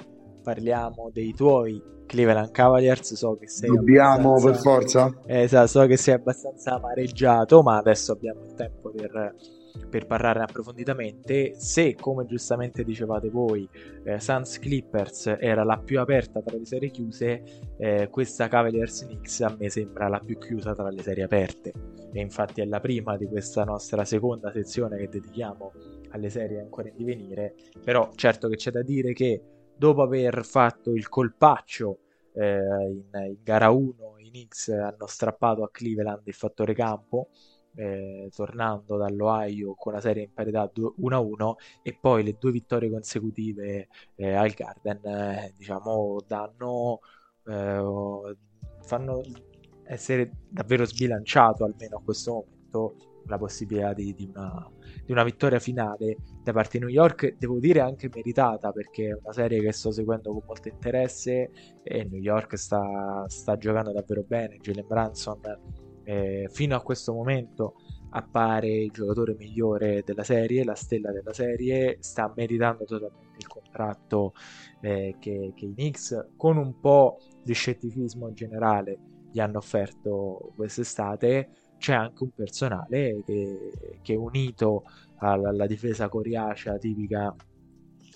[0.48, 3.12] parliamo dei tuoi Cleveland Cavaliers.
[3.12, 3.68] So che sei.
[3.68, 5.12] Dobbiamo per forza?
[5.26, 9.34] Eh, so che sei abbastanza amareggiato, ma adesso abbiamo il tempo per
[9.88, 11.54] per parlarne approfonditamente.
[11.54, 13.68] Se, come giustamente dicevate voi,
[14.04, 17.42] eh, Suns Clippers era la più aperta tra le serie chiuse,
[17.76, 21.72] eh, questa Cavaliers Knicks a me sembra la più chiusa tra le serie aperte.
[22.12, 25.72] E infatti è la prima di questa nostra seconda sezione che dedichiamo
[26.10, 27.54] alle serie ancora in divenire.
[27.84, 29.42] Però certo che c'è da dire che
[29.78, 32.00] dopo aver fatto il colpaccio
[32.34, 37.28] eh, in, in gara 1 i Knicks hanno strappato a Cleveland il fattore campo
[37.74, 41.52] eh, tornando dall'Ohio con la serie in parità 1-1
[41.82, 47.00] e poi le due vittorie consecutive eh, al Garden eh, diciamo danno
[47.46, 48.36] eh,
[48.80, 49.22] fanno
[49.84, 54.70] essere davvero sbilanciato almeno a questo momento la possibilità di, di, una,
[55.04, 59.18] di, una, vittoria finale da parte di New York, devo dire anche meritata perché è
[59.22, 61.50] una serie che sto seguendo con molto interesse
[61.82, 65.40] e New York sta, sta giocando davvero bene, Jalen Branson
[66.04, 67.74] eh, fino a questo momento
[68.10, 74.32] appare il giocatore migliore della serie, la stella della serie, sta meritando totalmente il contratto
[74.80, 78.98] eh, che, che, i Knicks con un po' di scetticismo in generale
[79.30, 81.50] gli hanno offerto quest'estate.
[81.78, 83.72] C'è anche un personale che,
[84.02, 84.84] che unito
[85.18, 87.34] alla, alla difesa coriacea tipica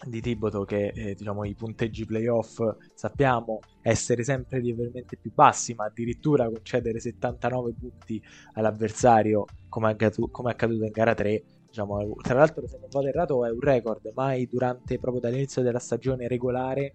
[0.04, 2.60] di Tiboto che eh, diciamo i punteggi playoff
[2.94, 8.20] sappiamo essere sempre lievemente più bassi ma addirittura concedere 79 punti
[8.54, 12.88] all'avversario come è, accaduto, come è accaduto in gara 3 diciamo, tra l'altro se non
[12.90, 16.94] vado errato è un record mai durante proprio dall'inizio della stagione regolare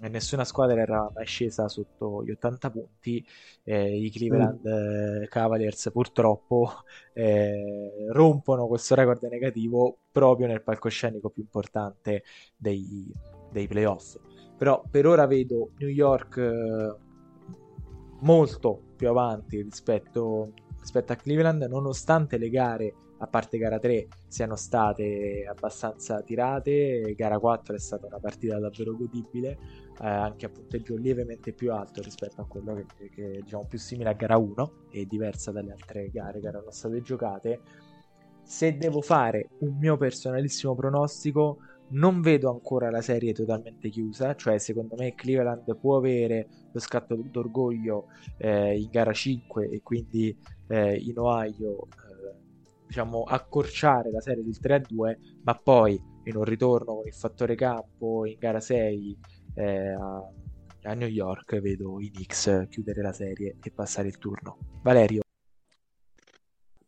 [0.00, 3.26] nessuna squadra era mai scesa sotto gli 80 punti.
[3.62, 5.22] Eh, I Cleveland mm.
[5.22, 6.70] eh, Cavaliers purtroppo
[7.12, 12.22] eh, rompono questo record negativo proprio nel palcoscenico più importante
[12.56, 13.10] dei,
[13.50, 14.18] dei playoff.
[14.56, 16.96] Però per ora vedo New York eh,
[18.20, 24.56] molto più avanti rispetto, rispetto a Cleveland, nonostante le gare a parte gara 3 siano
[24.56, 29.58] state abbastanza tirate, gara 4 è stata una partita davvero godibile,
[30.00, 34.10] eh, anche a punteggio lievemente più alto rispetto a quello che, che diciamo più simile
[34.10, 37.60] a gara 1 e diversa dalle altre gare che erano state giocate.
[38.42, 44.58] Se devo fare un mio personalissimo pronostico, non vedo ancora la serie totalmente chiusa, cioè
[44.58, 48.06] secondo me Cleveland può avere lo scatto d'orgoglio
[48.38, 50.36] eh, in gara 5 e quindi
[50.68, 51.86] eh, in Ohio
[52.86, 58.24] diciamo, accorciare la serie del 3-2, ma poi in un ritorno con il fattore campo
[58.24, 59.18] in gara 6
[59.56, 59.96] eh,
[60.82, 64.58] a, New York vedo i Knicks chiudere la serie e passare il turno.
[64.82, 65.22] Valerio.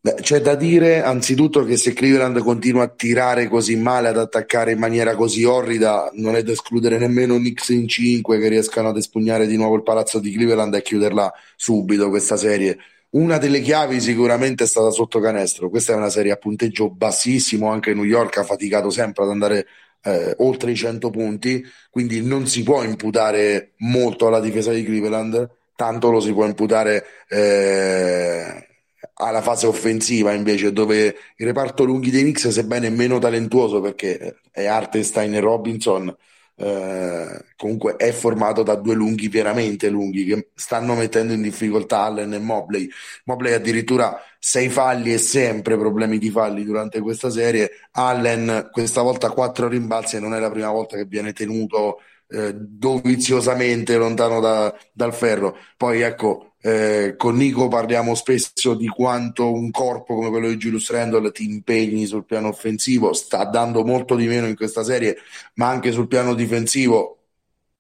[0.01, 4.73] Beh, c'è da dire anzitutto che se Cleveland continua a tirare così male, ad attaccare
[4.73, 8.97] in maniera così orrida, non è da escludere nemmeno Knicks in 5 che riescano ad
[8.97, 12.79] espugnare di nuovo il palazzo di Cleveland e chiuderla subito questa serie
[13.11, 15.71] una delle chiavi sicuramente è stata sotto canestro.
[15.71, 19.67] Questa è una serie a punteggio bassissimo, anche New York ha faticato sempre ad andare
[20.03, 25.49] eh, oltre i 100 punti, quindi non si può imputare molto alla difesa di Cleveland,
[25.75, 28.67] tanto lo si può imputare eh,
[29.15, 34.67] alla fase offensiva invece dove il reparto lunghi dei Knicks sebbene meno talentuoso perché è
[34.67, 36.17] Artenstein e Robinson
[36.61, 42.33] eh, comunque è formato da due lunghi veramente lunghi che stanno mettendo in difficoltà Allen
[42.35, 42.89] e Mobley.
[43.25, 47.71] Mobley addirittura sei falli e sempre problemi di falli durante questa serie.
[47.93, 52.55] Allen questa volta quattro rimbalzi e non è la prima volta che viene tenuto eh,
[52.55, 55.57] doviziosamente lontano da, dal ferro.
[55.77, 60.91] Poi ecco eh, con Nico parliamo spesso di quanto un corpo come quello di Julius
[60.91, 65.19] Randle ti impegni sul piano offensivo, sta dando molto di meno in questa serie,
[65.55, 67.15] ma anche sul piano difensivo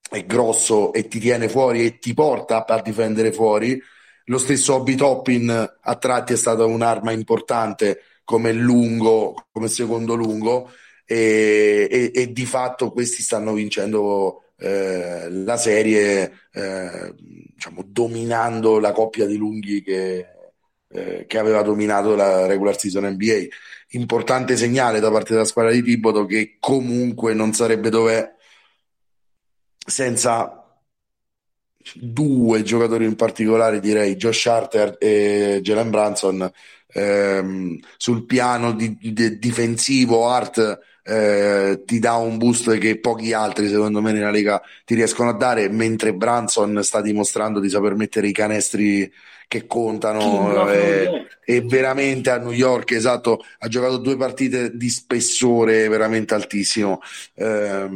[0.08, 3.80] è grosso e ti tiene fuori e ti porta a difendere fuori.
[4.26, 10.70] Lo stesso Obi Toppin a tratti è stata un'arma importante come lungo, come secondo lungo
[11.10, 18.92] e, e, e di fatto questi stanno vincendo eh, la serie eh, diciamo, dominando la
[18.92, 20.26] coppia di lunghi che,
[20.88, 23.46] eh, che, aveva dominato la regular season NBA.
[23.92, 28.34] Importante segnale da parte della squadra di Tibodo che comunque non sarebbe dove
[29.78, 30.82] senza
[31.94, 36.52] due giocatori in particolare, direi Josh Harter e Jalen Branson.
[36.92, 43.68] Ehm, sul piano di, di, difensivo, Art eh, ti dà un boost che pochi altri
[43.68, 48.28] secondo me nella Lega ti riescono a dare mentre Branson sta dimostrando di saper mettere
[48.28, 49.10] i canestri
[49.48, 55.88] che contano eh, e veramente a New York esatto ha giocato due partite di spessore
[55.88, 57.00] veramente altissimo.
[57.32, 57.88] Eh,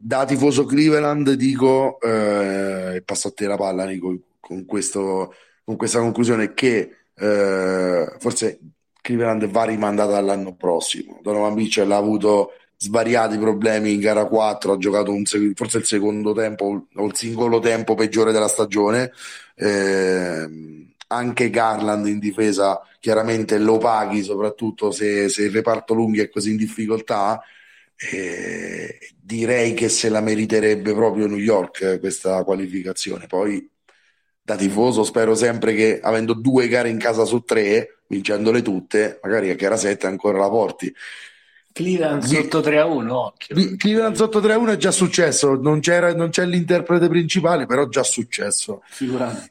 [0.00, 5.32] da tifoso Cleveland dico eh, passo a te la palla Nico con, questo,
[5.64, 8.58] con questa conclusione che eh, forse
[9.00, 11.20] Cleveland va rimandata all'anno prossimo.
[11.22, 15.24] Donovan Mitchell ha avuto svariati problemi in gara 4, ha giocato un,
[15.54, 19.12] forse il secondo tempo o il singolo tempo peggiore della stagione.
[19.54, 20.48] Eh,
[21.08, 26.50] anche Garland in difesa chiaramente lo paghi, soprattutto se, se il reparto lunghi è così
[26.50, 27.42] in difficoltà.
[27.96, 33.26] Eh, direi che se la meriterebbe proprio New York eh, questa qualificazione.
[33.26, 33.68] Poi
[34.42, 39.50] da tifoso spero sempre che avendo due gare in casa su tre vincendole tutte, magari
[39.50, 40.92] a gara 7 ancora la porti.
[41.72, 43.76] Cleveland sotto 3 a 1, occhio.
[43.76, 48.02] Cleveland sotto 3 a 1 è già successo, non, non, c'è l'interprete principale, però già
[48.02, 48.82] successo.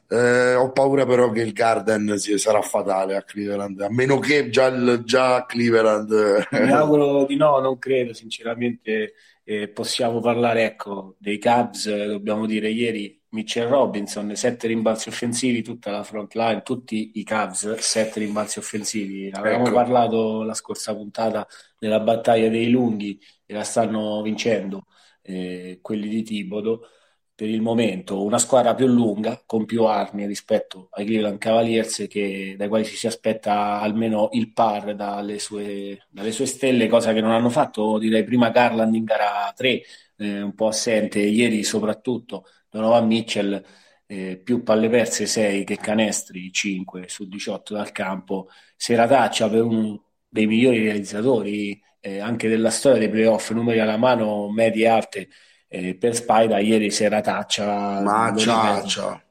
[0.08, 4.50] Eh, ho paura però che il Garden si, sarà fatale a Cleveland, a meno che
[4.50, 6.48] già, il, già Cleveland...
[6.50, 9.14] Mi auguro di no, non credo, sinceramente
[9.44, 15.90] eh, possiamo parlare ecco, dei Cubs, dobbiamo dire ieri Mitchell Robinson, sette rimbalzi offensivi, tutta
[15.90, 19.30] la front line, tutti i Cavs, sette rimbalzi offensivi.
[19.32, 19.74] Avevamo ecco.
[19.74, 21.46] parlato la scorsa puntata
[21.78, 24.86] della battaglia dei lunghi e la stanno vincendo
[25.22, 26.88] eh, quelli di Tibodo.
[27.34, 32.54] Per il momento una squadra più lunga, con più armi rispetto ai Cleveland Cavaliers, che,
[32.58, 37.22] dai quali ci si aspetta almeno il par dalle sue, dalle sue stelle, cosa che
[37.22, 39.82] non hanno fatto, direi prima Garland in gara 3,
[40.16, 43.62] eh, un po' assente, ieri soprattutto Donovan Mitchell
[44.06, 50.04] eh, più palle perse 6 che canestri 5 su 18 dal campo, serataccia per uno
[50.28, 55.28] dei migliori realizzatori eh, anche della storia dei playoff, numeri alla mano, medie alte
[55.68, 58.00] eh, per Spaida, ieri serataccia.
[58.00, 59.22] Ma ciaccia.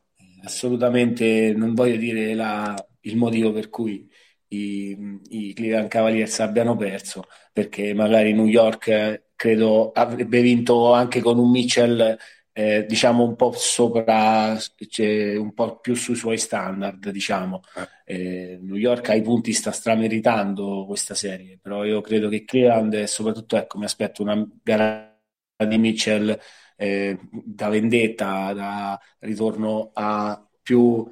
[0.44, 4.08] Assolutamente non voglio dire la, il motivo per cui
[4.50, 11.22] i, i Cleveland Cavaliers abbiano perso, perché magari New York eh, credo avrebbe vinto anche
[11.22, 12.18] con un Mitchell
[12.60, 14.58] eh, diciamo un po' sopra,
[14.90, 17.62] cioè, un po' più sui suoi standard, diciamo.
[18.04, 18.16] Eh.
[18.54, 23.08] eh, New York ai punti sta strameritando questa serie, però io credo che Cleveland e
[23.08, 25.18] soprattutto ecco, mi aspetto una gara
[25.66, 26.38] di Mitchell
[26.76, 31.10] eh, da vendetta, da ritorno a più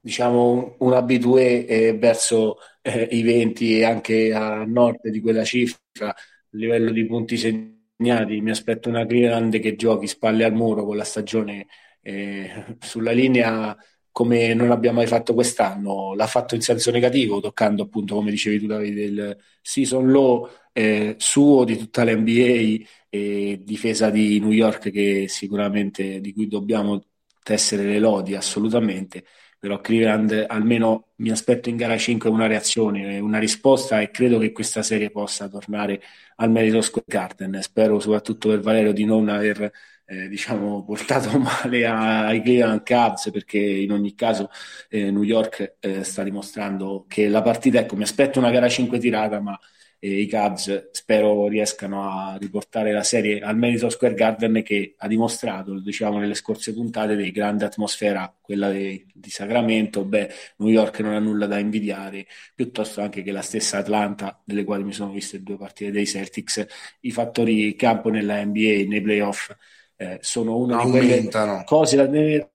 [0.00, 6.08] diciamo un, abitué eh, verso eh, i 20 e anche a nord di quella cifra
[6.08, 6.14] a
[6.50, 10.96] livello di punti segnati segnati, mi aspetto una Cleveland che giochi spalle al muro con
[10.96, 11.66] la stagione
[12.02, 13.76] eh, sulla linea
[14.10, 18.60] come non abbiamo mai fatto quest'anno, l'ha fatto in senso negativo, toccando appunto, come dicevi
[18.60, 24.90] tu Davide, il season low eh, suo di tutta l'NBA e difesa di New York
[24.90, 27.04] che sicuramente di cui dobbiamo
[27.42, 29.24] tessere le lodi assolutamente
[29.64, 34.52] però Cleveland almeno mi aspetto in gara 5 una reazione, una risposta e credo che
[34.52, 36.02] questa serie possa tornare
[36.36, 37.62] al merito Square Garden.
[37.62, 39.72] Spero soprattutto per Valerio di non aver
[40.04, 44.50] eh, diciamo, portato male ai Cleveland Cavs perché in ogni caso
[44.90, 48.98] eh, New York eh, sta dimostrando che la partita, ecco, mi aspetto una gara 5
[48.98, 49.58] tirata, ma
[50.04, 55.08] e i Cavs spero riescano a riportare la serie al Madison Square Garden che ha
[55.08, 60.68] dimostrato, lo dicevamo nelle scorse puntate, di grande atmosfera, quella di, di Sacramento, beh, New
[60.68, 64.92] York non ha nulla da invidiare, piuttosto anche che la stessa Atlanta, delle quali mi
[64.92, 66.66] sono viste due partite dei Celtics,
[67.00, 69.56] i fattori campo nella NBA, nei playoff,
[69.96, 71.12] eh, sono una Aumentano.
[71.12, 72.52] di quelle cose da tenere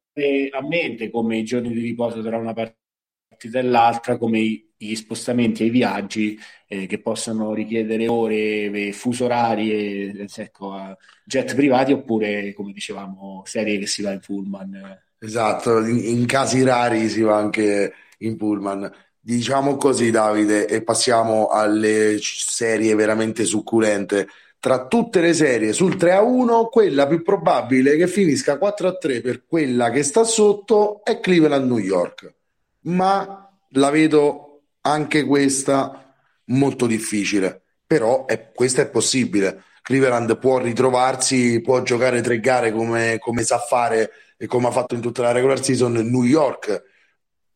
[0.52, 4.96] a mente, come i giorni di riposo tra una partita e l'altra, come i gli
[4.96, 11.92] spostamenti e i viaggi eh, che possono richiedere ore, fuso orari, e, ecco, jet privati
[11.92, 15.02] oppure, come dicevamo, serie che si va in pullman.
[15.20, 18.90] Esatto, in, in casi rari si va anche in pullman.
[19.20, 24.28] Diciamo così, Davide, e passiamo alle serie veramente succulente.
[24.60, 28.98] Tra tutte le serie sul 3 a 1, quella più probabile che finisca 4 a
[28.98, 32.34] 3 per quella che sta sotto è Cleveland New York.
[32.82, 34.49] Ma la vedo
[34.90, 36.14] anche questa
[36.46, 39.64] molto difficile, però è, questa è possibile.
[39.82, 44.96] Cleveland può ritrovarsi, può giocare tre gare come, come sa fare e come ha fatto
[44.96, 45.94] in tutta la regular season.
[45.94, 46.84] New York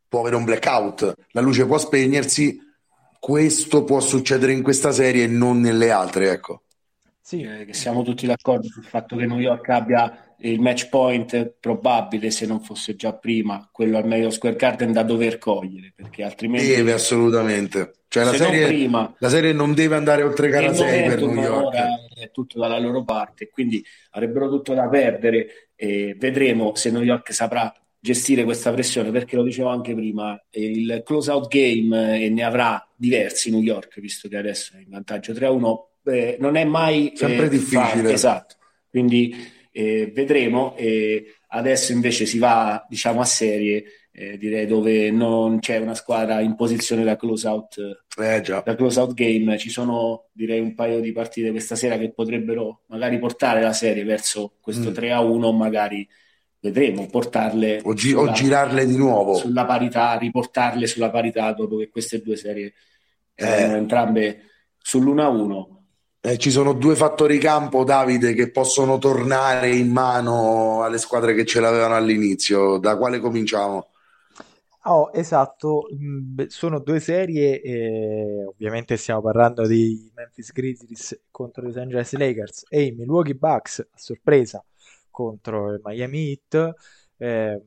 [0.07, 2.59] può avere un blackout, la luce può spegnersi.
[3.19, 6.63] Questo può succedere in questa serie e non nelle altre, ecco.
[7.21, 12.31] Sì, eh, siamo tutti d'accordo sul fatto che New York abbia il match point probabile,
[12.31, 16.67] se non fosse già prima, quello al Mayo Square Garden da dover cogliere, perché altrimenti...
[16.67, 17.93] Deve assolutamente.
[18.07, 21.75] Cioè la serie, prima, la serie, non deve andare oltre gara 6 per New York.
[22.13, 27.33] È tutto dalla loro parte, quindi avrebbero tutto da perdere e vedremo se New York
[27.33, 32.43] saprà gestire questa pressione, perché lo dicevo anche prima, il close out game e ne
[32.43, 35.75] avrà diversi New York, visto che adesso è in vantaggio 3-1,
[36.11, 37.13] eh, non è mai...
[37.15, 38.03] Sempre eh, difficile.
[38.03, 38.55] Fa, esatto,
[38.89, 39.33] quindi
[39.73, 40.75] eh, vedremo.
[40.77, 46.39] E adesso invece si va diciamo, a serie, eh, direi dove non c'è una squadra
[46.39, 47.77] in posizione da close out,
[48.17, 49.57] eh, da close out game.
[49.57, 54.03] Ci sono direi un paio di partite questa sera che potrebbero magari portare la serie
[54.03, 54.93] verso questo mm.
[54.93, 56.07] 3 a 1, magari
[56.59, 61.75] vedremo portarle o, gi- sulla, o, girarle di nuovo sulla parità, riportarle sulla parità dopo
[61.75, 62.73] che queste due serie
[63.35, 63.77] erano eh.
[63.79, 64.41] entrambe
[64.81, 65.72] sull'1-1
[66.25, 71.43] eh, ci sono due fattori campo, Davide, che possono tornare in mano alle squadre che
[71.43, 72.77] ce l'avevano all'inizio.
[72.77, 73.89] Da quale cominciamo?
[74.85, 81.75] Oh, esatto, mm, sono due serie, eh, ovviamente stiamo parlando di Memphis Grizzlies contro Los
[81.75, 84.63] Angeles Lakers e i Milwaukee Bucks a sorpresa
[85.09, 86.73] contro il Miami Heat.
[87.17, 87.61] Eh,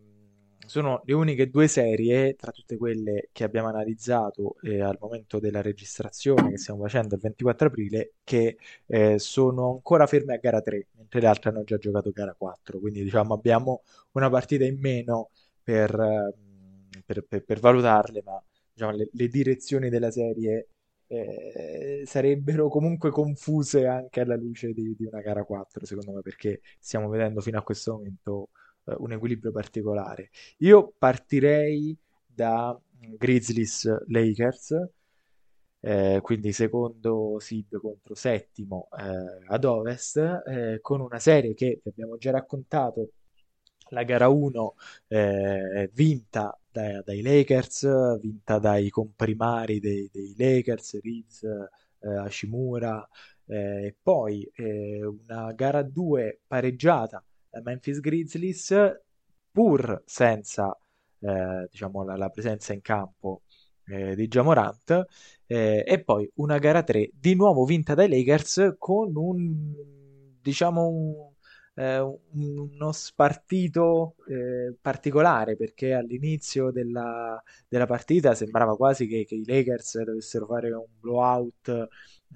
[0.66, 5.62] sono le uniche due serie tra tutte quelle che abbiamo analizzato eh, al momento della
[5.62, 10.88] registrazione che stiamo facendo il 24 aprile che eh, sono ancora ferme a gara 3
[10.96, 15.30] mentre le altre hanno già giocato gara 4 quindi diciamo abbiamo una partita in meno
[15.62, 18.42] per, ehm, per, per, per valutarle ma
[18.72, 20.68] diciamo, le, le, direzioni della serie
[21.06, 26.60] eh, sarebbero comunque confuse anche alla luce di, di una gara 4 secondo me perché
[26.80, 28.48] stiamo vedendo fino a questo momento
[28.98, 30.30] un equilibrio particolare.
[30.58, 32.78] Io partirei da
[33.16, 34.88] Grizzlies Lakers,
[35.80, 40.16] eh, quindi secondo seed contro settimo eh, ad ovest,
[40.46, 43.10] eh, con una serie che abbiamo già raccontato,
[43.90, 44.74] la gara 1
[45.08, 53.08] eh, vinta dai, dai, Lakers, vinta dai comprimari dei, dei Lakers, Reeves, eh, Hashimura,
[53.48, 57.24] e poi una gara 2 pareggiata
[57.62, 58.74] Memphis Grizzlies,
[59.50, 60.76] pur senza
[61.20, 63.42] eh, diciamo, la, la, presenza in campo
[63.86, 65.06] eh, di Jamorant,
[65.46, 69.74] eh, e poi una gara 3 di nuovo vinta dai Lakers con un
[70.40, 71.32] diciamo un,
[71.74, 79.44] eh, uno spartito eh, particolare perché all'inizio della, della, partita sembrava quasi che, che, i
[79.44, 81.88] Lakers dovessero fare un blowout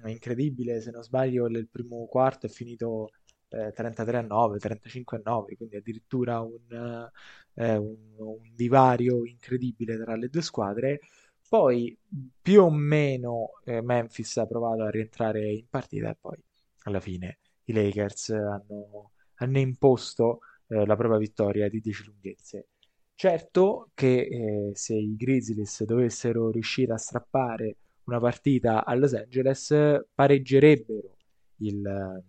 [0.05, 3.11] incredibile se non sbaglio il primo quarto è finito
[3.51, 7.09] eh, 33 a 9, 35 a 9, quindi addirittura un,
[7.55, 10.99] eh, un, un, divario incredibile tra le due squadre.
[11.47, 11.97] Poi
[12.41, 16.37] più o meno eh, Memphis ha provato a rientrare in partita e poi
[16.83, 22.67] alla fine i Lakers hanno, hanno imposto eh, la propria vittoria di 10 lunghezze.
[23.13, 27.75] Certo che eh, se i Grizzlies dovessero riuscire a strappare
[28.05, 29.75] una partita a Los Angeles,
[30.13, 31.17] pareggerebbero
[31.57, 32.23] il,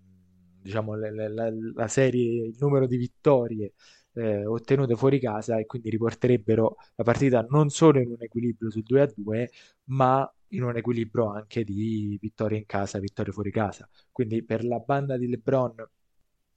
[0.62, 3.72] diciamo, la, la, la, serie, il numero di vittorie
[4.14, 8.82] eh, ottenute fuori casa e quindi riporterebbero la partita non solo in un equilibrio sul
[8.82, 9.50] 2 a 2,
[9.84, 13.88] ma in un equilibrio anche di vittorie in casa vittorie fuori casa.
[14.10, 15.74] Quindi per la banda di LeBron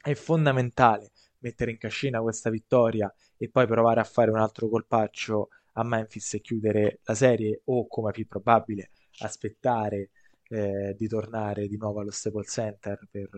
[0.01, 5.49] è fondamentale mettere in cascina questa vittoria e poi provare a fare un altro colpaccio
[5.74, 10.10] a Memphis e chiudere la serie o come più probabile aspettare
[10.49, 13.30] eh, di tornare di nuovo allo Staples Center per,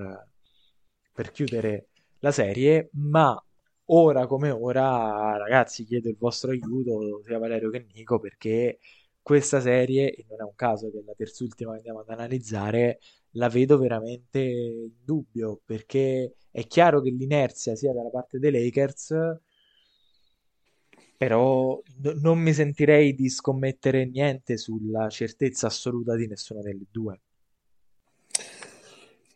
[1.18, 1.88] per chiudere
[2.20, 3.36] la serie, ma
[3.86, 8.78] ora come ora, ragazzi, chiedo il vostro aiuto, sia Valerio che Nico, perché
[9.20, 13.00] questa serie, e non è un caso che è la terzultima che andiamo ad analizzare,
[13.32, 19.16] la vedo veramente in dubbio, perché è chiaro che l'inerzia sia dalla parte dei Lakers,
[21.18, 27.20] però n- non mi sentirei di scommettere niente sulla certezza assoluta di nessuna delle due.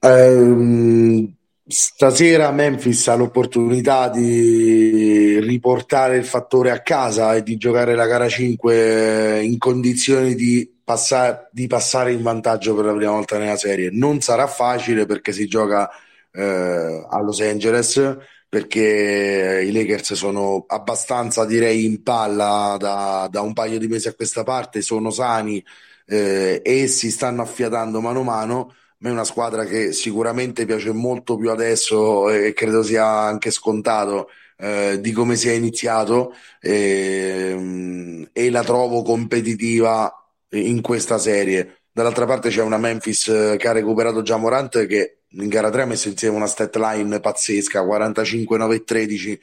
[0.04, 1.36] Um,
[1.72, 8.28] stasera Memphis ha l'opportunità di riportare il fattore a casa e di giocare la gara
[8.28, 13.90] 5 in condizioni di, passa- di passare in vantaggio per la prima volta nella serie.
[13.92, 15.90] Non sarà facile perché si gioca
[16.32, 18.18] eh, a Los Angeles
[18.52, 24.14] perché i Lakers sono abbastanza, direi, in palla da, da un paio di mesi a
[24.14, 25.64] questa parte, sono sani
[26.06, 28.74] eh, e si stanno affiatando mano a mano.
[29.02, 33.50] A me è una squadra che sicuramente piace molto più adesso e credo sia anche
[33.50, 40.14] scontato eh, di come si è iniziato e, e la trovo competitiva
[40.50, 41.86] in questa serie.
[41.92, 45.86] Dall'altra parte c'è una Memphis che ha recuperato già Morant che in gara 3 ha
[45.86, 49.42] messo insieme una stat line pazzesca 45 9 e 13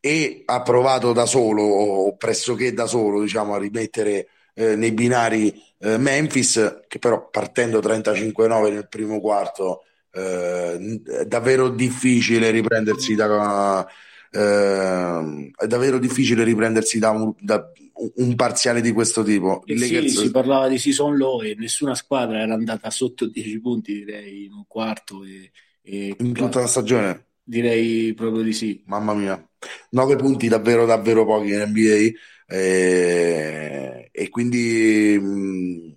[0.00, 5.52] e ha provato da solo o pressoché da solo diciamo a rimettere eh, nei binari
[5.84, 13.86] eh, Memphis che però partendo 35-9 nel primo quarto eh, è davvero difficile riprendersi da
[14.30, 17.70] eh, è davvero difficile riprendersi da un, da
[18.16, 19.62] un parziale di questo tipo.
[19.66, 20.20] Eh sì, Lakers...
[20.22, 24.52] si parlava di season low e nessuna squadra era andata sotto 10 punti, direi, in
[24.52, 25.22] un quarto.
[25.24, 26.16] E, e...
[26.18, 27.26] In tutta la stagione?
[27.44, 28.82] Direi proprio di sì.
[28.86, 29.48] Mamma mia,
[29.90, 32.10] 9 punti davvero, davvero pochi in NBA.
[32.46, 35.96] E, e quindi mh,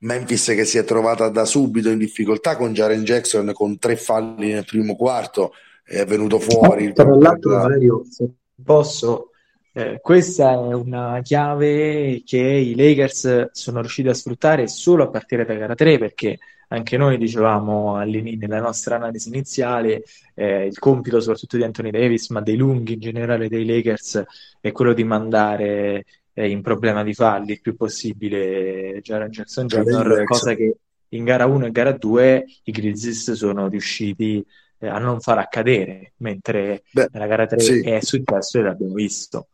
[0.00, 4.52] Memphis che si è trovata da subito in difficoltà con Jaren Jackson con tre falli
[4.52, 6.92] nel primo quarto è venuto fuori.
[6.92, 8.28] Tra l'altro, Valerio, se
[8.62, 9.30] posso,
[9.72, 15.44] eh, questa è una chiave che i Lakers sono riusciti a sfruttare solo a partire
[15.44, 16.38] da gara 3 perché
[16.68, 20.04] anche noi dicevamo all'inizio nella nostra analisi iniziale
[20.34, 24.22] eh, il compito soprattutto di Anthony Davis ma dei lunghi in generale dei Lakers
[24.60, 26.04] è quello di mandare
[26.38, 30.22] eh, in problema di falli il più possibile Jaren Jackson Jr.
[30.24, 30.76] cosa che
[31.08, 34.44] in gara 1 e gara 2 i Grizzlies sono riusciti
[34.78, 37.80] eh, a non far accadere mentre Beh, nella gara 3 sì.
[37.80, 39.48] è successo e l'abbiamo visto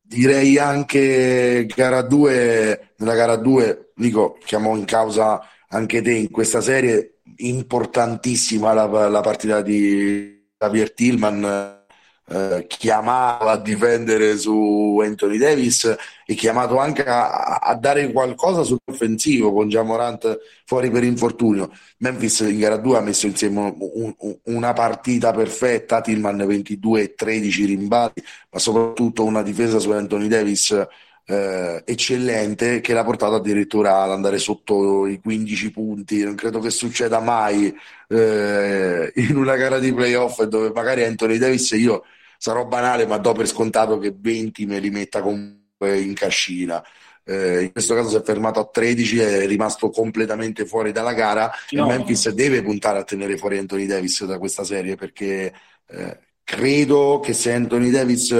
[0.00, 6.60] direi anche gara 2, nella gara 2, dico, chiamo in causa anche te in questa
[6.60, 11.81] serie, importantissima la, la partita di Javier Tillman
[12.28, 19.52] eh, chiamato a difendere su Anthony Davis e chiamato anche a, a dare qualcosa sull'offensivo
[19.52, 21.70] con Jamorant fuori per infortunio.
[21.98, 27.14] Memphis in gara 2 ha messo insieme un, un, una partita perfetta, Tillman 22 e
[27.14, 30.86] 13 rimbalzi, ma soprattutto una difesa su Anthony Davis
[31.24, 36.24] eh, eccellente che l'ha portato addirittura ad andare sotto i 15 punti.
[36.24, 37.74] Non credo che succeda mai
[38.08, 42.04] eh, in una gara di playoff dove magari Anthony Davis io
[42.38, 46.82] sarò banale, ma do per scontato che 20 me li metta comunque in cascina.
[47.24, 51.48] Eh, in questo caso si è fermato a 13 è rimasto completamente fuori dalla gara
[51.70, 51.84] no.
[51.84, 55.54] e Memphis deve puntare a tenere fuori Anthony Davis da questa serie perché
[55.86, 58.32] eh, credo che se Anthony Davis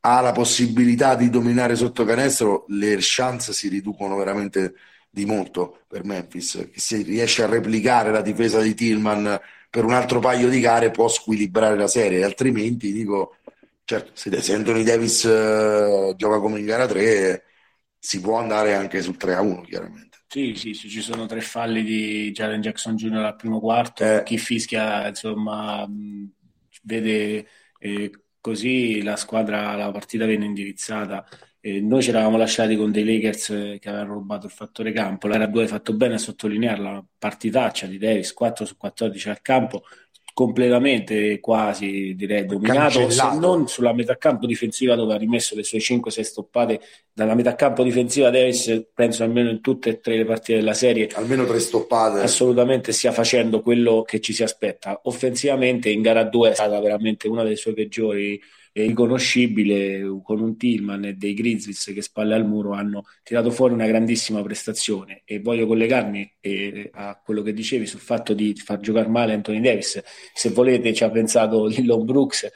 [0.00, 4.74] ha la possibilità di dominare sotto canestro le chance si riducono veramente
[5.10, 9.38] di molto per Memphis se riesce a replicare la difesa di Tillman
[9.68, 13.36] per un altro paio di gare può squilibrare la serie altrimenti dico
[13.84, 17.44] certo, se Anthony Davis uh, gioca come in gara 3
[17.98, 21.40] si può andare anche sul 3 a 1 chiaramente sì, sì, sì, ci sono tre
[21.40, 23.16] falli di Jalen Jackson Jr.
[23.16, 24.22] al primo quarto eh.
[24.24, 25.86] chi fischia insomma
[26.82, 27.46] vede
[27.80, 28.10] eh,
[28.40, 31.26] così la squadra la partita viene indirizzata
[31.62, 33.46] eh, noi ci eravamo lasciati con dei Lakers
[33.78, 35.28] che avevano rubato il fattore campo.
[35.28, 39.82] L'era 2 ha fatto bene a sottolinearla, partitaccia di Davis, 4 su 14 al campo,
[40.32, 43.32] completamente quasi direi dominato, Cancellato.
[43.32, 46.80] se non sulla metà campo difensiva dove ha rimesso le sue 5-6 stoppate
[47.12, 48.30] dalla metà campo difensiva.
[48.30, 51.08] Davis penso almeno in tutte e tre le partite della serie.
[51.14, 52.20] Almeno tre stoppate.
[52.20, 55.00] Assolutamente stia facendo quello che ci si aspetta.
[55.04, 58.40] Offensivamente in gara 2 è stata veramente una delle sue peggiori
[58.72, 63.86] riconoscibile con un Tillman e dei Grizzlies che spalle al muro hanno tirato fuori una
[63.86, 69.08] grandissima prestazione e voglio collegarmi eh, a quello che dicevi sul fatto di far giocare
[69.08, 70.00] male Anthony Davis
[70.32, 72.48] se volete ci ha pensato Lillon Brooks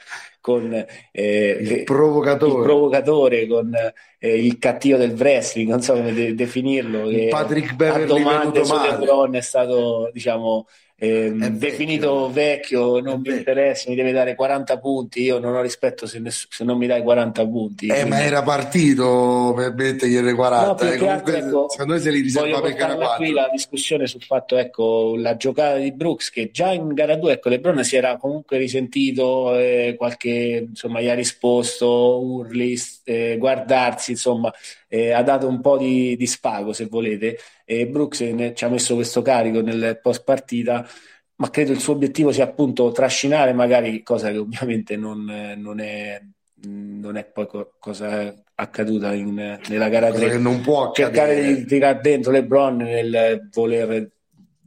[0.45, 0.71] con
[1.11, 2.59] eh, il, provocatore.
[2.59, 3.47] il, provocatore.
[3.47, 3.73] con
[4.19, 7.09] eh, il cattivo del wrestling, non so come de- definirlo.
[7.29, 13.95] Patrick Beverly domande su LeBron è stato, diciamo, eh, definito vecchio, non mi interessa, mi
[13.95, 17.47] deve dare 40 punti, io non ho rispetto se, ness- se non mi dai 40
[17.47, 17.87] punti.
[17.87, 18.09] Eh, quindi...
[18.09, 22.61] ma era partito per mettergli 40, no, eh, comunque, ecco, secondo me se li riserva
[22.61, 23.17] per gara 4.
[23.17, 27.33] qui la discussione sul fatto, ecco, la giocata di Brooks che già in gara 2,
[27.33, 34.11] ecco, LeBron si era comunque risentito, eh, qualche, insomma, gli ha risposto, urli, eh, guardarsi,
[34.11, 34.49] insomma,
[34.95, 38.95] eh, ha dato un po' di, di spago, se volete, e Brooks ci ha messo
[38.95, 40.87] questo carico nel post partita,
[41.35, 45.25] ma credo il suo obiettivo sia appunto trascinare magari, cosa che ovviamente non,
[45.57, 46.21] non, è,
[46.63, 50.37] non è, poi co- cosa accaduta in, nella gara 3.
[50.37, 54.11] non può cercare di tirare dentro LeBron nel voler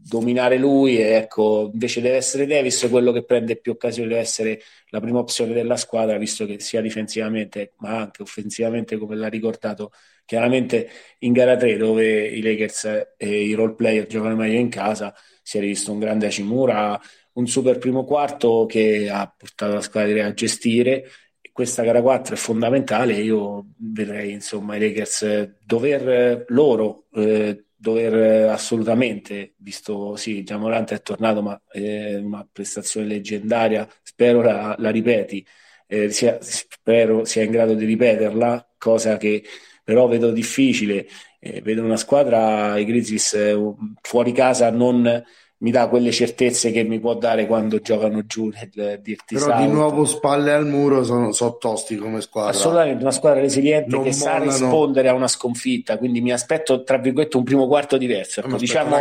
[0.08, 4.60] dominare lui e ecco invece deve essere Davis quello che prende più occasioni deve essere
[4.88, 9.92] la prima opzione della squadra visto che sia difensivamente ma anche offensivamente come l'ha ricordato
[10.24, 10.88] chiaramente
[11.20, 15.58] in gara 3 dove i Lakers e i role player giocano meglio in casa si
[15.58, 16.98] è visto un grande Acimura
[17.38, 21.04] un super primo quarto che ha portato la squadra a gestire.
[21.52, 28.42] Questa gara 4 è fondamentale io vedrei insomma i Lakers dover loro eh, dover eh,
[28.48, 35.44] assolutamente, visto sì, Giamorante è tornato, ma è una prestazione leggendaria, spero la, la ripeti,
[35.86, 39.44] eh, sia, spero sia in grado di ripeterla, cosa che
[39.84, 41.06] però vedo difficile.
[41.40, 43.56] Eh, vedo una squadra, i Grizzlies, eh,
[44.02, 45.24] fuori casa non
[45.60, 49.60] mi dà quelle certezze che mi può dare quando giocano giù nel dirti Però South.
[49.60, 52.50] di nuovo spalle al muro sono, sono tosti come squadra.
[52.50, 54.50] Assolutamente, una squadra resiliente non che mollano.
[54.50, 58.40] sa rispondere a una sconfitta, quindi mi aspetto tra virgolette un primo quarto diverso.
[58.40, 58.96] Ecco, diciamo,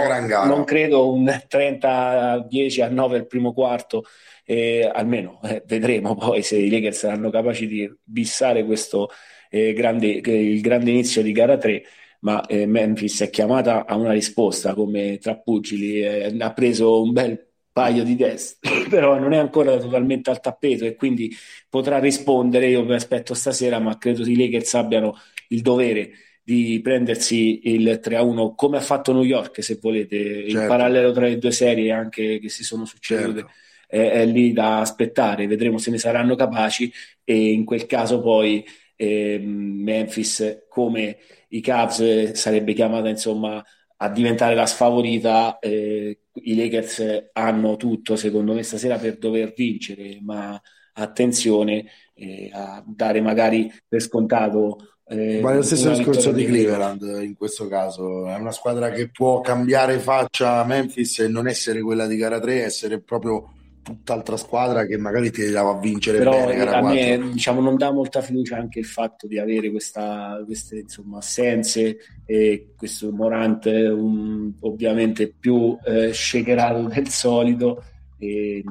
[0.45, 4.03] non credo un 30 10 a 9 il primo quarto,
[4.43, 9.09] eh, almeno eh, vedremo poi se i Lakers saranno capaci di bissare questo
[9.51, 11.83] eh, grande, il grande inizio di gara 3
[12.19, 17.13] ma eh, Memphis è chiamata a una risposta come tra pugili, eh, ha preso un
[17.13, 18.57] bel paio di test,
[18.89, 21.31] però non è ancora totalmente al tappeto e quindi
[21.69, 22.69] potrà rispondere.
[22.69, 25.15] Io mi aspetto stasera, ma credo che i Lakers abbiano
[25.49, 26.11] il dovere
[26.47, 30.61] di prendersi il 3-1 come ha fatto New York, se volete, certo.
[30.61, 33.41] in parallelo tra le due serie anche che si sono succedute.
[33.41, 33.51] Certo.
[33.85, 36.91] È, è, lì da aspettare, vedremo se ne saranno capaci
[37.23, 38.65] e in quel caso poi
[38.95, 41.17] eh, Memphis come
[41.49, 43.63] i Cavs eh, sarebbe chiamata insomma
[43.97, 45.59] a diventare la sfavorita.
[45.59, 50.59] Eh, I Lakers hanno tutto, secondo me, stasera per dover vincere, ma
[50.93, 54.77] attenzione eh, a dare magari per scontato.
[55.09, 58.27] Eh, ma è lo stesso discorso di Cleveland in questo caso.
[58.27, 62.39] È una squadra che può cambiare faccia a Memphis e non essere quella di gara
[62.39, 63.53] 3, essere proprio
[63.87, 67.89] tutt'altra squadra che magari ti dava a vincere Però bene, a me diciamo, non dà
[67.89, 74.51] molta fiducia anche il fatto di avere questa, queste insomma, assenze e questo Morante un,
[74.59, 77.81] ovviamente più eh, shakeral del solito.
[78.19, 78.61] E,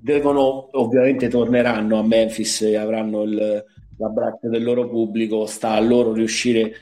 [0.00, 3.64] devono ovviamente torneranno a Memphis e avranno il,
[3.98, 5.44] l'abbraccio del loro pubblico.
[5.44, 6.72] Sta a loro riuscire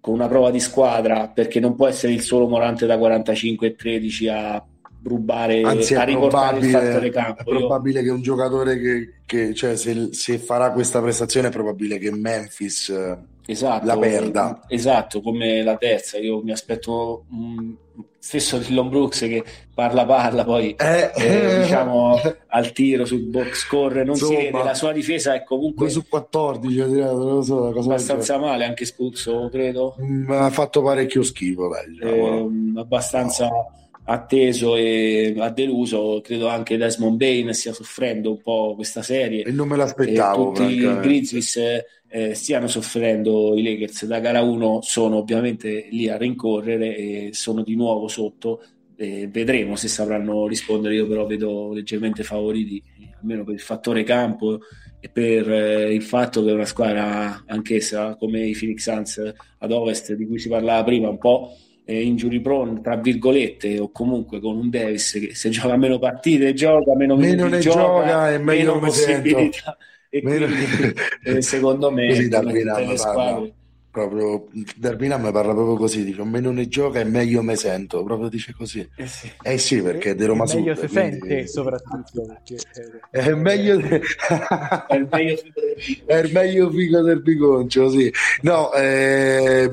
[0.00, 3.74] con una prova di squadra perché non può essere il solo Morante da 45 e
[3.74, 4.66] 13 a
[5.04, 7.40] rubare Anzi, a riportare il fattore campo.
[7.40, 8.04] È probabile Io...
[8.06, 12.88] che un giocatore che, che cioè, se, se, farà questa prestazione è probabile che Memphis
[12.90, 14.60] eh, esatto, la perda.
[14.68, 16.18] Esatto, come la terza.
[16.18, 17.74] Io mi aspetto un,
[18.18, 19.42] stesso Dillon Brooks che
[19.74, 24.62] parla parla, poi eh, eh, diciamo al tiro sul box score non Insomma, si vede,
[24.62, 29.96] la sua difesa è comunque su 14 non lo so, abbastanza male, anche espulso credo.
[30.00, 31.68] Mm, ha fatto parecchio schifo,
[32.00, 32.46] eh,
[32.76, 36.20] abbastanza no atteso e ha deluso.
[36.22, 39.44] Credo anche Desmond Bain stia soffrendo un po' questa serie.
[39.44, 40.52] E non me l'aspettavo.
[40.52, 41.56] E tutti i Grizzlies
[42.08, 43.56] eh, stiano soffrendo.
[43.56, 48.62] I Lakers da gara 1 sono ovviamente lì a rincorrere e sono di nuovo sotto.
[48.96, 50.94] Eh, vedremo se sapranno rispondere.
[50.94, 52.82] Io però vedo leggermente favoriti,
[53.20, 54.60] almeno per il fattore campo
[55.04, 59.72] e per eh, il fatto che è una squadra anch'essa come i Phoenix Suns ad
[59.72, 64.40] ovest di cui si parlava prima un po' eh, injury prone, tra virgolette, o comunque
[64.40, 68.38] con un Davis che se gioca meno partite gioca, meno, meno ne gioca, gioca e
[68.38, 69.76] meglio meno possibilità.
[70.08, 70.46] E meno...
[70.46, 73.54] quindi, eh, secondo me, Così da le squadre
[73.92, 78.30] proprio Darwin mi parla proprio così, dice meno ne gioca e meglio me sento, proprio
[78.30, 78.88] dice così.
[78.96, 80.60] Eh sì, eh sì perché è di Roma Sud.
[80.60, 81.18] Meglio si quindi...
[81.18, 82.56] sente soprattutto perché...
[83.10, 83.78] È meglio...
[84.88, 88.10] è il meglio figo del È il meglio figo del bigoncio, sì.
[88.40, 89.70] No, eh,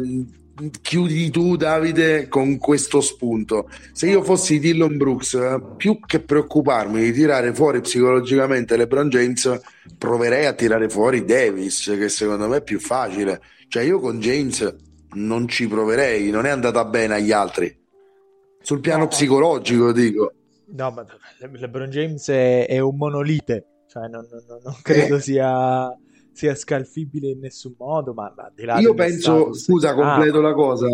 [0.82, 3.70] chiudi tu Davide con questo spunto.
[3.94, 5.38] Se io fossi Dillon Brooks,
[5.78, 9.60] più che preoccuparmi di tirare fuori psicologicamente LeBron James,
[9.98, 14.76] proverei a tirare fuori Davis, che secondo me è più facile cioè io con James
[15.14, 17.78] non ci proverei, non è andata bene agli altri.
[18.62, 20.34] Sul piano no, psicologico dico.
[20.72, 21.06] No, ma
[21.38, 25.22] LeBron James è, è un monolite, cioè non, non, non credo eh.
[25.22, 25.96] sia,
[26.40, 30.54] sia, scalfibile in nessun modo, ma, ma di là Io penso, scusa, completo ah, la
[30.54, 30.88] cosa.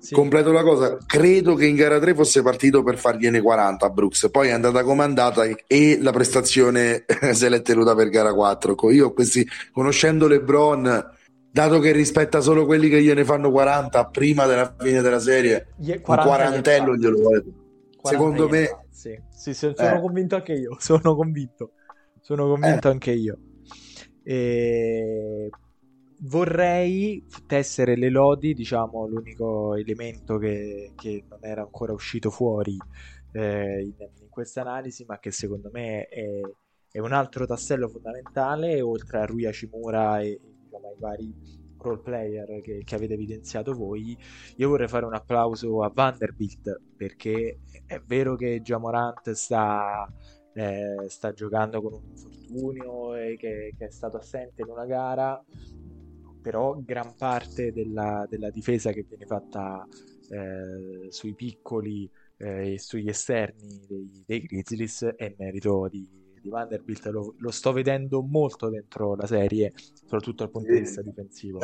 [0.00, 0.14] Sì.
[0.14, 4.28] Completo la cosa, credo che in gara 3 fosse partito per fargliene 40 a Brooks,
[4.30, 8.76] poi è andata comandata e la prestazione se l'è tenuta per gara 4.
[8.92, 11.10] Io questi, conoscendo LeBron,
[11.50, 16.00] dato che rispetta solo quelli che gliene fanno 40 prima della fine della serie, un
[16.00, 17.44] quarantello glielo vuole.
[18.00, 20.00] Secondo me, sì, sì, sì sono eh.
[20.00, 20.76] convinto anche io.
[20.78, 21.72] Sono convinto,
[22.20, 22.90] sono convinto eh.
[22.92, 23.36] anche io.
[24.28, 25.48] E...
[26.20, 32.76] Vorrei tessere le lodi, diciamo, l'unico elemento che, che non era ancora uscito fuori
[33.32, 36.40] eh, in, in questa analisi, ma che secondo me è,
[36.90, 41.34] è un altro tassello fondamentale, oltre a Rui Hashimura e diciamo, ai vari
[41.78, 44.18] role player che, che, avete evidenziato voi,
[44.56, 50.12] io vorrei fare un applauso a Vanderbilt perché è vero che Jamorant sta,
[50.58, 55.42] eh, sta giocando con un infortunio e che, che, è stato assente in una gara,
[56.42, 59.86] però gran parte della, della difesa che viene fatta
[60.30, 66.04] eh, sui piccoli eh, e sugli esterni dei, dei Grizzlies è merito di,
[66.40, 71.02] di Vanderbilt lo, lo, sto vedendo molto dentro la serie, soprattutto dal punto di vista
[71.02, 71.60] difensivo.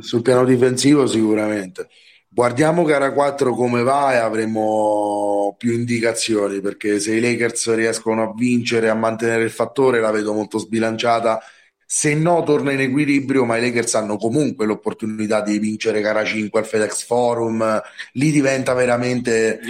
[0.00, 1.88] Sul piano difensivo sicuramente.
[2.34, 8.34] Guardiamo gara 4 come va e avremo più indicazioni perché se i Lakers riescono a
[8.36, 11.40] vincere, a mantenere il fattore, la vedo molto sbilanciata.
[11.86, 16.58] Se no, torna in equilibrio, ma i Lakers hanno comunque l'opportunità di vincere gara 5
[16.58, 17.80] al FedEx Forum.
[18.14, 19.60] Lì diventa veramente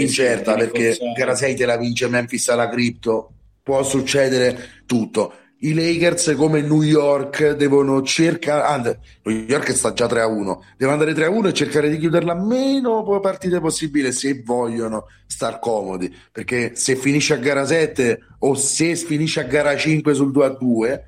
[0.00, 3.32] incerta perché gara 6 te la vince Memphis alla Crypto
[3.62, 5.34] può succedere tutto.
[5.60, 10.62] I Lakers come New York devono cercare, anzi, New York sta già 3 a 1,
[10.76, 15.58] devono andare 3 a 1 e cercare di chiuderla meno partite possibile se vogliono star
[15.58, 20.44] comodi, perché se finisce a gara 7 o se finisce a gara 5 sul 2
[20.44, 21.04] a 2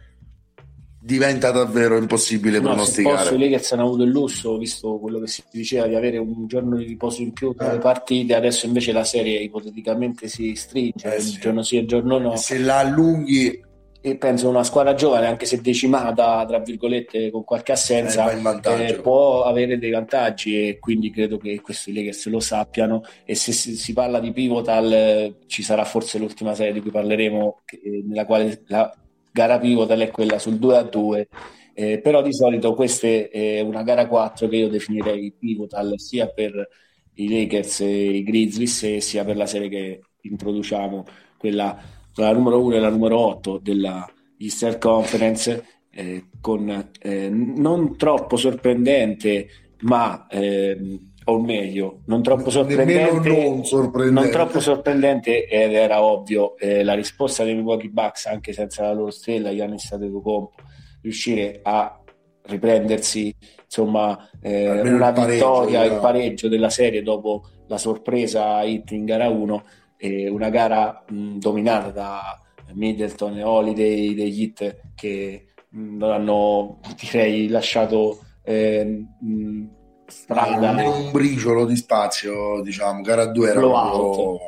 [1.02, 3.16] diventa davvero impossibile no, pronosticare.
[3.16, 6.48] Posso, I Lakers hanno avuto il lusso, visto quello che si diceva, di avere un
[6.48, 7.80] giorno di riposo in più tra le eh.
[7.80, 11.34] partite, adesso invece la serie ipoteticamente si stringe, eh, sì.
[11.34, 12.36] il giorno sì e il giorno no.
[12.36, 13.68] Se la allunghi...
[14.02, 18.94] E penso una squadra giovane, anche se decimata, tra virgolette, con qualche assenza, eh, eh,
[19.00, 23.02] può avere dei vantaggi e quindi credo che questi Lakers lo sappiano.
[23.24, 27.60] E se si, si parla di pivotal, ci sarà forse l'ultima serie di cui parleremo,
[27.66, 28.90] che, nella quale la,
[29.30, 31.28] gara pivotal è quella sul 2 a 2
[31.72, 36.68] eh, però di solito questa è una gara 4 che io definirei pivotal sia per
[37.14, 41.04] i Lakers e i Grizzlies sia per la serie che introduciamo
[41.38, 41.78] quella
[42.24, 44.08] la numero 1 e la numero 8 della
[44.38, 49.48] Easter Conference eh, con eh, non troppo sorprendente
[49.80, 54.20] ma ehm, o meglio, non troppo sorprendente, non, sorprendente.
[54.20, 58.92] non troppo sorprendente ed era ovvio eh, la risposta dei Milwaukee Bucks anche senza la
[58.92, 60.54] loro stella Giannis Antetokounmpo
[61.02, 62.00] riuscire a
[62.42, 69.04] riprendersi insomma eh, una il vittoria il pareggio della serie dopo la sorpresa hit in
[69.04, 69.62] gara 1
[70.00, 72.40] eh, una gara mh, dominata da
[72.72, 79.64] Middleton e Holiday degli hit che mh, non hanno direi lasciato eh, mh,
[80.06, 80.70] strada.
[80.70, 83.02] un briciolo di spazio, diciamo.
[83.02, 84.38] Gara 2 era proprio...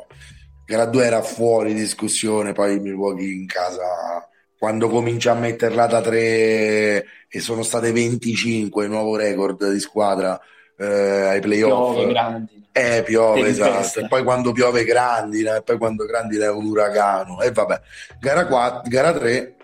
[0.65, 4.27] Gara 2 era fuori discussione, poi Milwaukee in casa
[4.63, 10.41] quando comincia a metterla da 3 e sono state 25 nuovo record di squadra
[10.79, 15.77] eh, ai playoff piove grandi eh piove esatto e poi quando piove grandina e poi
[15.77, 17.81] quando grandina è un uragano e vabbè
[18.19, 19.57] gara 4 gara 3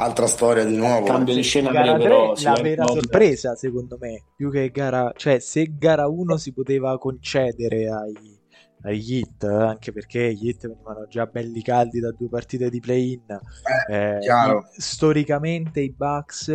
[0.00, 1.06] altra storia di nuovo.
[1.06, 5.40] Cambio di scena gara 3, però, la vera sorpresa, secondo me, più che gara, cioè
[5.40, 8.38] se gara 1 si poteva concedere ai
[8.82, 13.40] agli hit, anche perché gli hit venivano già belli caldi da due partite di play-in.
[13.88, 16.52] Eh, eh, storicamente i Bucks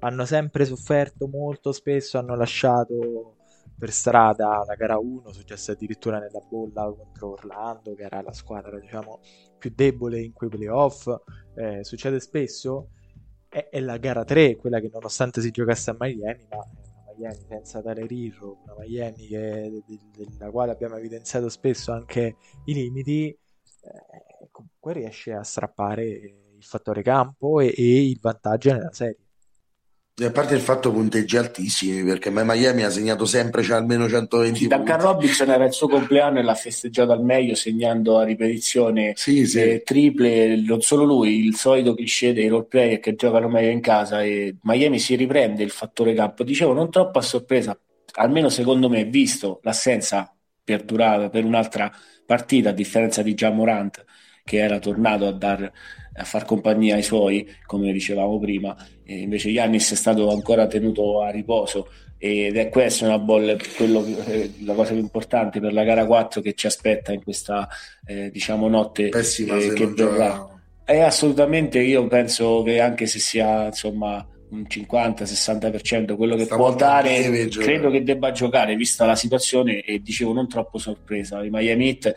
[0.00, 3.33] hanno sempre sofferto molto spesso, hanno lasciato
[3.76, 8.78] per strada la gara 1, successo addirittura nella bolla contro Orlando, che era la squadra
[8.78, 9.20] diciamo
[9.58, 11.08] più debole in quei playoff,
[11.56, 12.90] eh, succede spesso,
[13.48, 16.58] è, è, la gara 3 quella che nonostante si giocasse a Miami, ma
[17.16, 19.82] Miami senza Tyler Hero, una Miami che,
[20.16, 27.02] della quale abbiamo evidenziato spesso anche i limiti, eh, comunque riesce a strappare il fattore
[27.02, 29.23] campo e, e il vantaggio nella serie.
[30.16, 34.68] A parte il fatto punteggi altissimi, perché Miami ha segnato sempre cioè almeno 120 sì,
[34.68, 39.44] Duncan Robinson era il suo compleanno e l'ha festeggiato al meglio segnando a ripetizione sì,
[39.44, 39.60] sì.
[39.60, 43.80] Eh, triple, non solo lui, il solito cliché dei role player che giocano meglio in
[43.80, 46.44] casa e Miami si riprende il fattore campo.
[46.44, 47.76] Dicevo, non troppo a sorpresa,
[48.12, 51.90] almeno secondo me, visto l'assenza perdurata per un'altra
[52.24, 54.04] partita, a differenza di Jamorant
[54.44, 55.72] che era tornato a dar
[56.16, 61.20] a far compagnia ai suoi, come dicevamo prima, e invece Yannis è stato ancora tenuto
[61.20, 61.88] a riposo
[62.18, 66.40] ed è questa una bolla, quello, eh, la cosa più importante per la gara 4
[66.40, 67.68] che ci aspetta in questa
[68.06, 70.48] eh, diciamo notte Pessima, eh, che verrà.
[70.84, 76.74] È assolutamente, io penso che anche se sia insomma un 50-60% quello che Stavo può
[76.74, 81.44] dare, credo che debba giocare vista la situazione e dicevo non troppo sorpresa.
[81.44, 82.14] I Miami Heat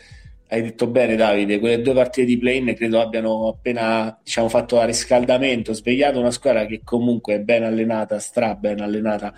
[0.50, 4.86] hai detto bene Davide, quelle due partite di play-in credo abbiano appena diciamo, fatto a
[4.86, 9.34] riscaldamento, svegliato una squadra che comunque è ben allenata, stra ben allenata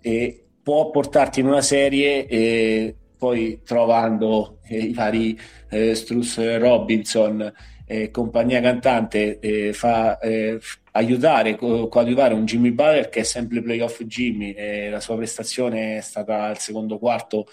[0.00, 5.38] e può portarti in una serie e poi trovando eh, i vari
[5.68, 7.52] eh, Struss Robinson
[7.86, 10.58] eh, compagnia cantante eh, fa eh,
[10.92, 14.54] aiutare, co- coadiuvare un Jimmy Butler che è sempre playoff Jimmy
[14.88, 17.46] la sua prestazione è stata al secondo quarto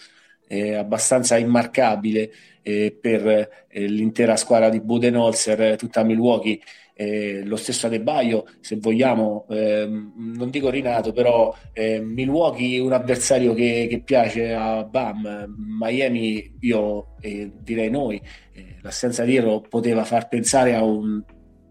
[0.47, 2.32] eh, abbastanza immarcabile
[2.64, 3.28] eh, per
[3.68, 6.59] eh, l'intera squadra di Budenholzer, tutta Milwaukee.
[6.95, 13.55] Eh, lo stesso Adebaio, se vogliamo, ehm, non dico rinato, però eh, Milwaukee un avversario
[13.55, 15.45] che, che, piace a Bam,
[15.80, 18.22] Miami io eh, direi noi,
[18.53, 21.24] eh, l'assenza di Ero poteva far pensare a un,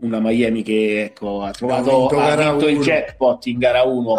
[0.02, 4.14] una Miami che ecco, ha trovato ha vinto il jackpot in gara 1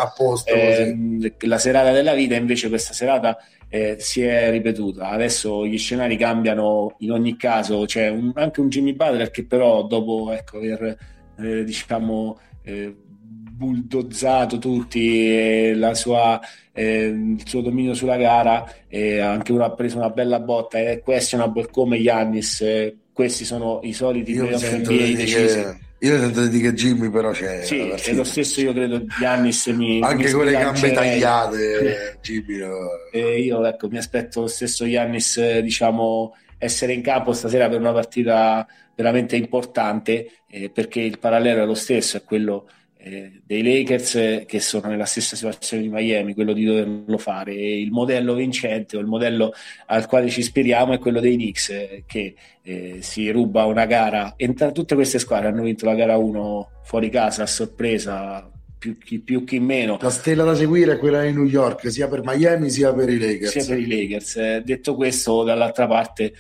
[0.46, 3.38] eh, la serata della vita invece questa serata
[3.74, 5.10] eh, si è ripetuta.
[5.10, 9.82] Adesso gli scenari cambiano in ogni caso, c'è un, anche un Jimmy Butler che però
[9.88, 10.96] dopo ecco, aver
[11.40, 16.40] eh, diciamo eh, bulldozzato tutti sua,
[16.72, 21.68] eh, il suo dominio sulla gara anche uno ha preso una bella botta è questionable
[21.72, 25.66] come Giannis eh, questi sono i soliti playoff NBA decisi
[26.04, 27.64] io sento di che Jimmy però c'è.
[27.64, 32.58] Sì, è lo stesso io credo Giannis mi Anche mi con le gambe tagliate, Jimmy.
[32.58, 32.90] No.
[33.10, 37.94] E io ecco, mi aspetto lo stesso Giannis, diciamo, essere in campo stasera per una
[37.94, 42.68] partita veramente importante, eh, perché il parallelo è lo stesso, è quello
[43.06, 47.54] eh, dei Lakers eh, che sono nella stessa situazione di Miami, quello di doverlo fare.
[47.54, 49.52] E il modello vincente o il modello
[49.88, 54.36] al quale ci ispiriamo è quello dei Knicks eh, che eh, si ruba una gara.
[54.38, 58.50] Entra, tutte queste squadre hanno vinto la gara 1 fuori casa a sorpresa.
[58.78, 59.98] Più chi più chi meno.
[60.02, 63.18] La stella da seguire è quella di New York, sia per Miami sia per i
[63.18, 63.52] Lakers.
[63.52, 64.58] Sia per i Lakers.
[64.60, 66.34] detto questo, dall'altra parte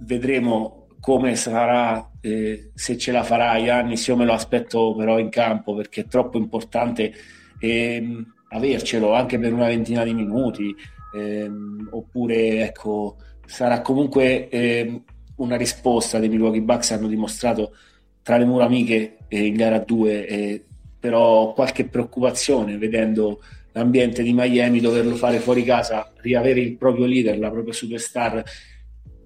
[0.00, 5.30] vedremo come sarà, eh, se ce la farà Yannis, io me lo aspetto però in
[5.30, 7.12] campo perché è troppo importante
[7.58, 10.74] eh, avercelo anche per una ventina di minuti,
[11.14, 11.50] eh,
[11.90, 15.02] oppure ecco, sarà comunque ehm,
[15.36, 17.74] una risposta dei Milwaukee Bucks, hanno dimostrato
[18.22, 20.62] tra le mura amiche in gara 2,
[21.00, 23.40] però ho qualche preoccupazione vedendo
[23.72, 28.42] l'ambiente di Miami, doverlo fare fuori casa, riavere il proprio leader, la propria superstar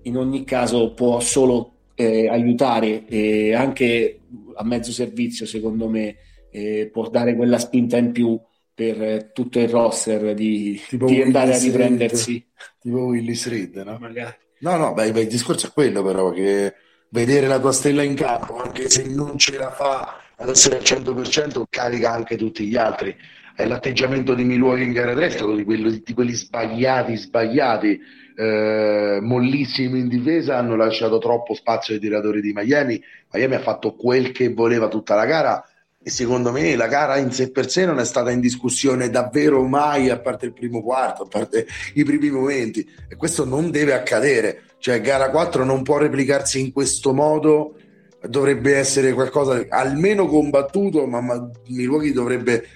[0.04, 4.20] in ogni caso può solo eh, aiutare e anche
[4.54, 6.16] a mezzo servizio, secondo me,
[6.50, 8.40] eh, può dare quella spinta in più
[8.74, 12.32] per eh, tutto il roster di, di andare a riprendersi.
[12.32, 12.44] Reed,
[12.80, 13.98] tipo Willis Reed, no?
[14.00, 14.34] Magari.
[14.60, 16.74] No, no, beh, beh, il discorso è quello però, che
[17.10, 20.82] vedere la tua stella in campo, anche se non ce la fa ad essere al
[20.82, 23.14] 100%, carica anche tutti gli altri.
[23.54, 28.00] È l'atteggiamento di Milwaukee in gara 3 di, quelli, di quelli sbagliati, sbagliati
[28.36, 33.00] eh, mollissimi in difesa, hanno lasciato troppo spazio ai tiratori di Miami.
[33.32, 35.64] Miami ha fatto quel che voleva tutta la gara
[36.02, 39.62] e secondo me la gara in sé per sé non è stata in discussione davvero
[39.62, 42.86] mai, a parte il primo quarto, a parte i primi momenti.
[43.08, 44.64] E questo non deve accadere.
[44.78, 47.76] Cioè, gara 4 non può replicarsi in questo modo.
[48.20, 52.66] Dovrebbe essere qualcosa almeno combattuto, ma, ma Milwaukee dovrebbe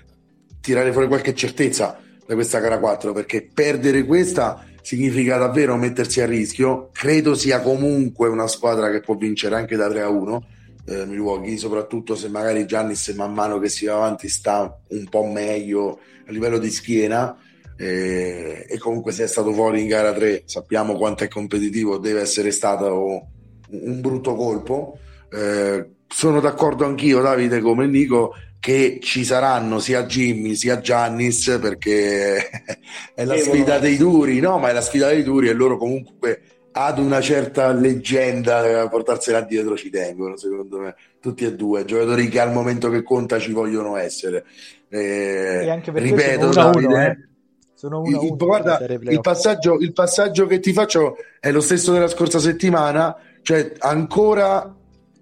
[0.69, 6.27] tirare fuori qualche certezza da questa gara 4 perché perdere questa significa davvero mettersi a
[6.27, 6.91] rischio.
[6.93, 10.47] Credo sia comunque una squadra che può vincere anche da 3 a 1.
[10.85, 15.25] Eh, Milwaukee, soprattutto se magari Giannis man mano che si va avanti sta un po'
[15.25, 17.35] meglio a livello di schiena.
[17.79, 22.21] Eh, e comunque se è stato fuori in gara 3 sappiamo quanto è competitivo deve
[22.21, 23.29] essere stato
[23.69, 24.99] un brutto colpo
[25.31, 32.49] eh, sono d'accordo anch'io Davide come Nico che ci saranno sia Jimmy sia Giannis perché
[33.15, 34.59] è la sfida dei duri, no?
[34.59, 39.41] Ma è la sfida dei duri e loro comunque ad una certa leggenda a portarsela
[39.41, 43.53] dietro ci tengono, secondo me, tutti e due, giocatori che al momento che conta ci
[43.53, 44.45] vogliono essere.
[44.89, 47.29] Eh, e anche perché ripeto, sono Davide, uno, eh.
[47.75, 52.09] sono uno il, guarda, il passaggio, il passaggio che ti faccio è lo stesso della
[52.09, 54.73] scorsa settimana, cioè ancora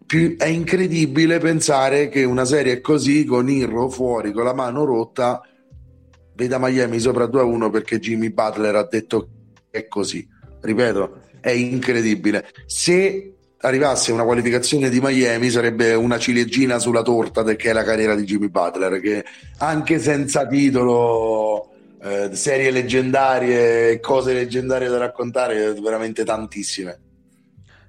[0.06, 5.42] più, è incredibile pensare che una serie così con Irro fuori con la mano rotta
[6.34, 9.28] veda Miami sopra 2 a 1 perché Jimmy Butler ha detto
[9.70, 10.26] che è così.
[10.60, 12.48] Ripeto, è incredibile.
[12.66, 18.14] Se arrivasse una qualificazione di Miami sarebbe una ciliegina sulla torta che è la carriera
[18.14, 19.24] di Jimmy Butler, che
[19.58, 21.70] anche senza titolo,
[22.02, 27.00] eh, serie leggendarie, cose leggendarie da raccontare, veramente tantissime.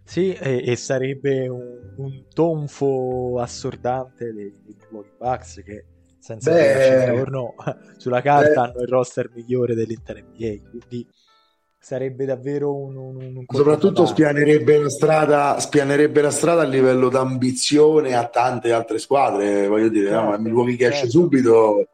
[0.03, 5.85] Sì, e, e sarebbe un, un, tonfo assordante dei, dei Milwaukee Bucks che
[6.19, 7.55] senza Beh, intorno
[7.97, 11.07] sulla carta beh, hanno il roster migliore dell'Inter NBA, quindi
[11.79, 18.13] sarebbe davvero un, un, un soprattutto spianerebbe la, strada, spianerebbe la strada a livello d'ambizione
[18.13, 20.37] a tante altre squadre voglio dire certo, no?
[20.37, 20.97] Milwaukee che certo.
[20.97, 21.87] esce subito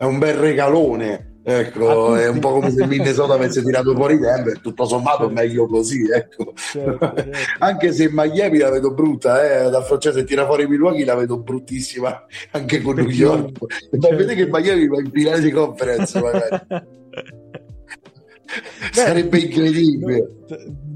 [0.00, 4.60] è un bel regalone Ecco, è un po' come se Minnesota avesse tirato fuori Denver,
[4.60, 5.32] tutto sommato certo.
[5.32, 6.52] meglio così, ecco.
[6.54, 7.30] Certo, certo.
[7.60, 12.26] anche se Miami la vedo brutta, eh, da francese tira fuori Milwaukee la vedo bruttissima
[12.52, 13.58] anche con New York.
[13.98, 16.66] Ma vede che Miami va in finale di conference magari.
[18.92, 20.30] Sarebbe incredibile.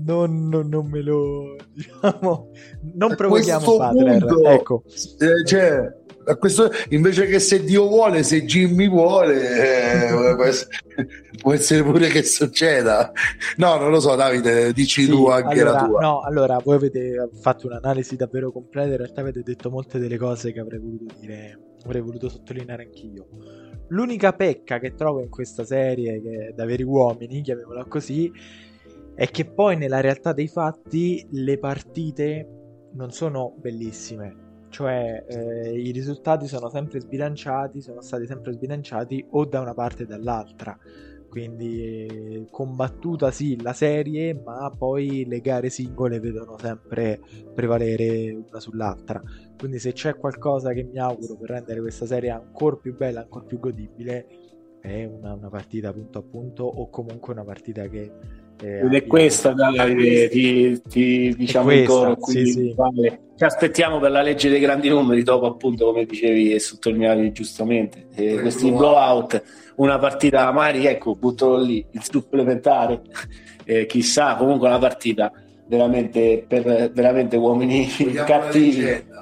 [0.04, 2.50] Non, non, non, me lo diciamo,
[2.94, 4.24] non provochiamo Butler.
[4.24, 4.82] Punto, ecco.
[5.18, 5.90] Eh, cioè,
[6.38, 10.70] questo, invece che se Dio vuole, se Jimmy vuole, eh, può, essere,
[11.40, 13.12] può, essere, pure che succeda.
[13.56, 16.00] No, non lo so, Davide, dici sì, tu anche allora, la tua.
[16.00, 20.52] No, allora, voi avete fatto un'analisi davvero completa, in realtà avete detto molte delle cose
[20.52, 23.26] che avrei voluto dire, avrei voluto sottolineare anch'io.
[23.88, 28.32] L'unica pecca che trovo in questa serie, che è da veri uomini, chiamiamola così,
[29.14, 32.48] è che poi nella realtà dei fatti le partite
[32.94, 34.43] non sono bellissime
[34.74, 40.02] cioè eh, i risultati sono sempre sbilanciati, sono stati sempre sbilanciati o da una parte
[40.02, 40.76] o dall'altra.
[41.28, 47.20] Quindi combattuta sì la serie, ma poi le gare singole vedono sempre
[47.54, 49.22] prevalere una sull'altra.
[49.56, 53.44] Quindi se c'è qualcosa che mi auguro per rendere questa serie ancora più bella, ancora
[53.44, 54.26] più godibile,
[54.80, 58.12] è una, una partita punto a punto o comunque una partita che
[58.60, 62.74] ed è questa, Davide, ti, ti diciamo questa, ancora, sì, sì.
[62.74, 63.20] Vale.
[63.36, 68.06] Ci aspettiamo per la legge dei grandi numeri dopo, appunto, come dicevi e sottolineavi giustamente,
[68.14, 69.42] eh, questi blowout,
[69.76, 73.02] una partita magari, ecco, buttalo lì, il supplementare,
[73.64, 75.32] eh, chissà, comunque una partita
[75.66, 77.86] veramente per veramente uomini
[78.24, 79.12] cattivi.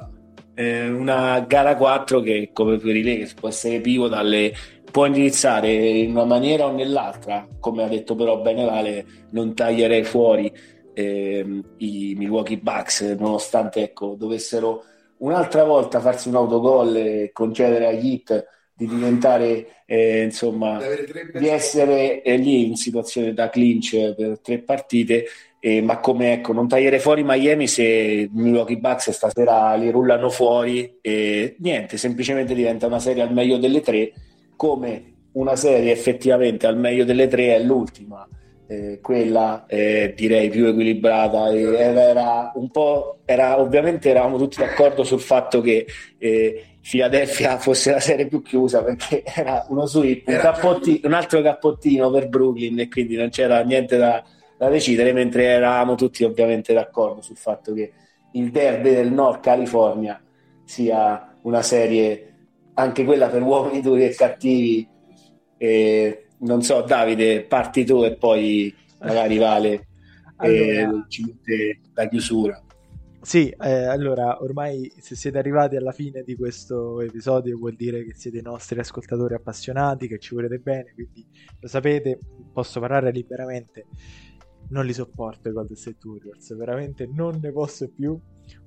[0.54, 4.52] Eh, una gara 4 che come per i Lakers può essere pivo dalle
[4.92, 10.04] può indirizzare in una maniera o nell'altra, come ha detto però bene Vale, non taglierei
[10.04, 10.52] fuori
[10.92, 14.84] eh, i Milwaukee Bucks, nonostante ecco, dovessero
[15.18, 20.78] un'altra volta farsi un autogol e concedere agli hit di diventare eh, insomma
[21.34, 25.26] di essere eh, lì in situazione da clinch per tre partite
[25.60, 30.98] eh, ma come ecco non tagliare fuori Miami se Milwaukee Bucks stasera li rullano fuori
[31.00, 34.12] e niente semplicemente diventa una serie al meglio delle tre
[34.62, 38.24] come una serie effettivamente al meglio delle tre è l'ultima,
[38.68, 41.52] eh, quella eh, direi più equilibrata.
[41.52, 45.84] era un po', era, ovviamente eravamo tutti d'accordo sul fatto che
[46.16, 51.42] eh, Philadelphia fosse la serie più chiusa perché era uno sweep, un, cappotti, un altro
[51.42, 54.22] cappottino per Brooklyn e quindi non c'era niente da,
[54.56, 57.90] da decidere, mentre eravamo tutti ovviamente d'accordo sul fatto che
[58.34, 60.22] il derby del Nord California
[60.64, 62.31] sia una serie
[62.74, 64.88] anche quella per uomini duri e cattivi.
[65.56, 69.86] E, non so, Davide, parti tu e poi magari Vale
[70.36, 72.62] allora, ci mette la chiusura.
[73.20, 78.14] Sì, eh, allora ormai se siete arrivati alla fine di questo episodio vuol dire che
[78.14, 81.24] siete i nostri ascoltatori appassionati, che ci volete bene, quindi
[81.60, 82.18] lo sapete,
[82.52, 83.86] posso parlare liberamente.
[84.70, 88.18] Non li sopporto i Golden State Warriors, veramente non ne posso più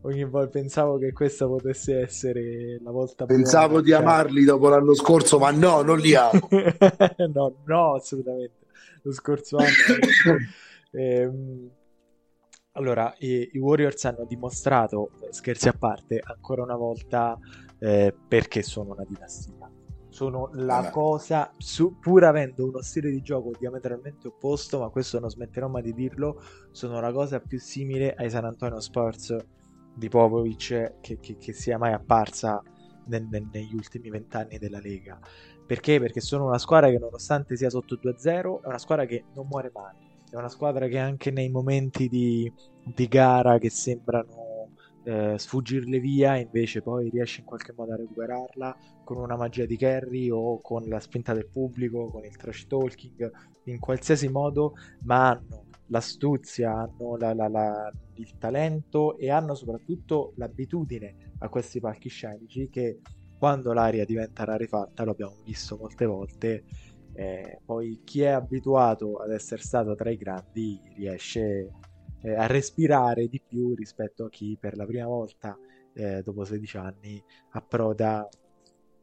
[0.01, 3.99] ogni volta pensavo che questa potesse essere la volta pensavo di cioè...
[3.99, 6.47] amarli dopo l'anno scorso ma no non li amo.
[7.33, 8.65] No no assolutamente.
[9.01, 9.69] Lo scorso anno
[10.91, 11.69] ehm,
[12.73, 17.37] allora i, i, Warriors hanno dimostrato scherzi a parte ancora una volta
[17.79, 19.69] eh, perché sono una dinastia.
[20.09, 20.91] Sono la Vabbè.
[20.91, 25.81] cosa, su, pur avendo uno stile di gioco diametralmente opposto, ma questo non smetterò mai
[25.81, 26.41] di dirlo,
[26.71, 29.35] sono la cosa più simile ai San Antonio Spurs
[29.95, 32.61] di Popovic che, che, che sia mai apparsa
[33.07, 35.19] nel, nel, negli ultimi vent'anni della Lega.
[35.65, 35.99] Perché?
[35.99, 39.71] Perché sono una squadra che nonostante sia sotto 2-0 è una squadra che non muore
[39.73, 39.93] mai.
[40.29, 42.51] È una squadra che anche nei momenti di,
[42.83, 44.69] di gara che sembrano
[45.05, 49.77] eh, sfuggirle via, invece poi riesce in qualche modo a recuperarla con una magia di
[49.77, 53.31] carry o con la spinta del pubblico, con il trash talking,
[53.65, 54.73] in qualsiasi modo,
[55.03, 61.79] ma hanno l'astuzia, hanno la, la, la, il talento e hanno soprattutto l'abitudine a questi
[61.79, 62.99] palcoscenici che
[63.37, 66.63] quando l'aria diventa rarefatta, lo abbiamo visto molte volte,
[67.13, 71.71] eh, poi chi è abituato ad essere stato tra i grandi riesce
[72.21, 75.57] eh, a respirare di più rispetto a chi per la prima volta
[75.93, 78.27] eh, dopo 16 anni approda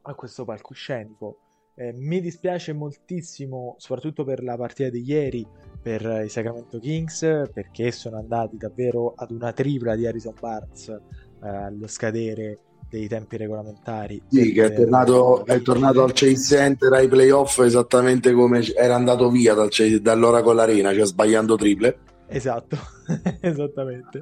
[0.03, 1.37] a questo palcoscenico.
[1.75, 5.45] Eh, mi dispiace moltissimo, soprattutto per la partita di ieri,
[5.81, 10.99] per i Sacramento Kings, perché sono andati davvero ad una tripla di Harrison Barnes eh,
[11.41, 12.59] allo scadere
[12.89, 14.21] dei tempi regolamentari.
[14.29, 19.31] Sì, che è tornato, è tornato, al Chase Center ai playoff esattamente come era andato
[19.31, 19.69] via dal,
[19.99, 21.97] dall'Oracle Arena, cioè sbagliando triple.
[22.27, 22.77] Esatto,
[23.41, 24.21] esattamente.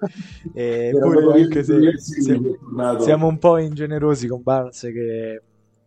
[0.53, 2.40] Eppure anche se, se
[2.99, 5.41] siamo un po' ingenerosi con Barnes che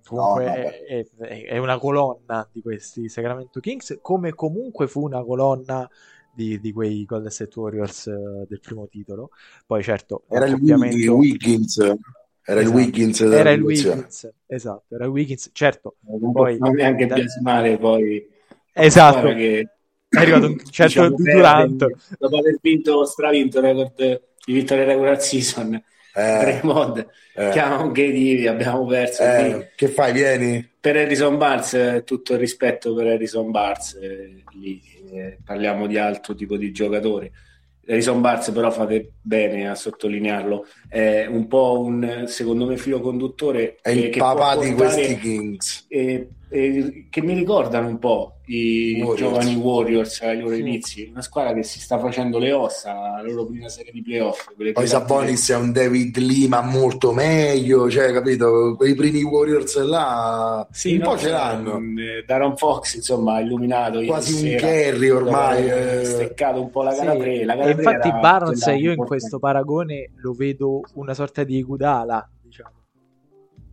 [0.04, 5.22] comunque no, è, è, è, una colonna di questi Sacramento Kings, come comunque fu una
[5.22, 5.88] colonna
[6.32, 9.30] di, di quei Golden State Warriors uh, del primo titolo.
[9.66, 11.78] Poi certo, era il Wiggins.
[12.46, 12.60] Era esatto.
[12.60, 13.20] il Wiggins.
[13.20, 15.96] Era il Wiggins, esatto, era il Wiggins, certo.
[16.32, 17.14] Poi, anche da...
[17.14, 18.28] biasimare poi.
[18.72, 19.28] Esatto.
[19.32, 19.68] Che,
[20.08, 21.86] è arrivato un certo diciamo, Durant.
[22.18, 25.82] Dopo aver vinto, stravinto il record di vittoria regular season
[26.14, 27.50] eh, mod eh.
[27.50, 30.68] chiama un KD abbiamo perso eh, che fai vieni?
[30.78, 34.80] Per Harrison Barnes tutto il rispetto per Harrison Barnes eh, lì
[35.12, 37.32] eh, parliamo di altro tipo di giocatore
[37.86, 40.66] Harrison Barnes però fate bene a sottolinearlo.
[40.88, 45.86] È un po' un secondo me filo conduttore è il papà di questi Kings
[46.54, 49.18] e, e, che mi ricordano un po' i Warriors.
[49.18, 50.60] giovani Warriors ai loro sì.
[50.60, 54.46] inizi, una squadra che si sta facendo le ossa alla loro prima serie di playoff.
[54.72, 58.74] Poi Sabonis è un David Lima molto meglio, cioè capito?
[58.76, 61.78] Quei primi Warriors là sì, un no, po' ce l'hanno.
[61.78, 66.04] Eh, Daron Fox, insomma, illuminato quasi un Kerry ormai, eh.
[66.04, 67.18] steccato un po' la gara sì.
[67.18, 67.44] 3.
[67.44, 72.28] La gara infatti Barnes io in questo paragone lo vedo una sorta di Gudala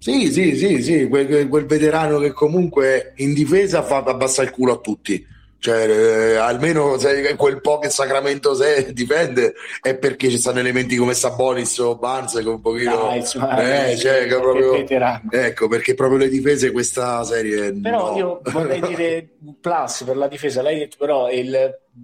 [0.02, 4.74] sì, sì, sì, sì, quel, quel, veterano che comunque in difesa fa abbassare il culo
[4.74, 5.24] a tutti.
[5.60, 6.98] Cioè, eh, almeno
[7.38, 12.34] quel po' che Sacramento se difende è perché ci stanno elementi come Sabonis o Barnes
[12.34, 14.74] che un pochino Dai, insomma, eh, cioè, che proprio,
[15.30, 18.18] ecco perché proprio le difese questa serie però no.
[18.18, 21.56] io vorrei dire un plus per la difesa l'hai detto però il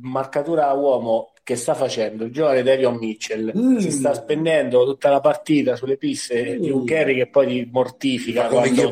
[0.04, 3.78] marcatura uomo che sta facendo il giovane Devion Mitchell mm.
[3.78, 6.62] si sta spendendo tutta la partita sulle piste mm.
[6.62, 8.90] di un Kerry che poi ti mortifica quando,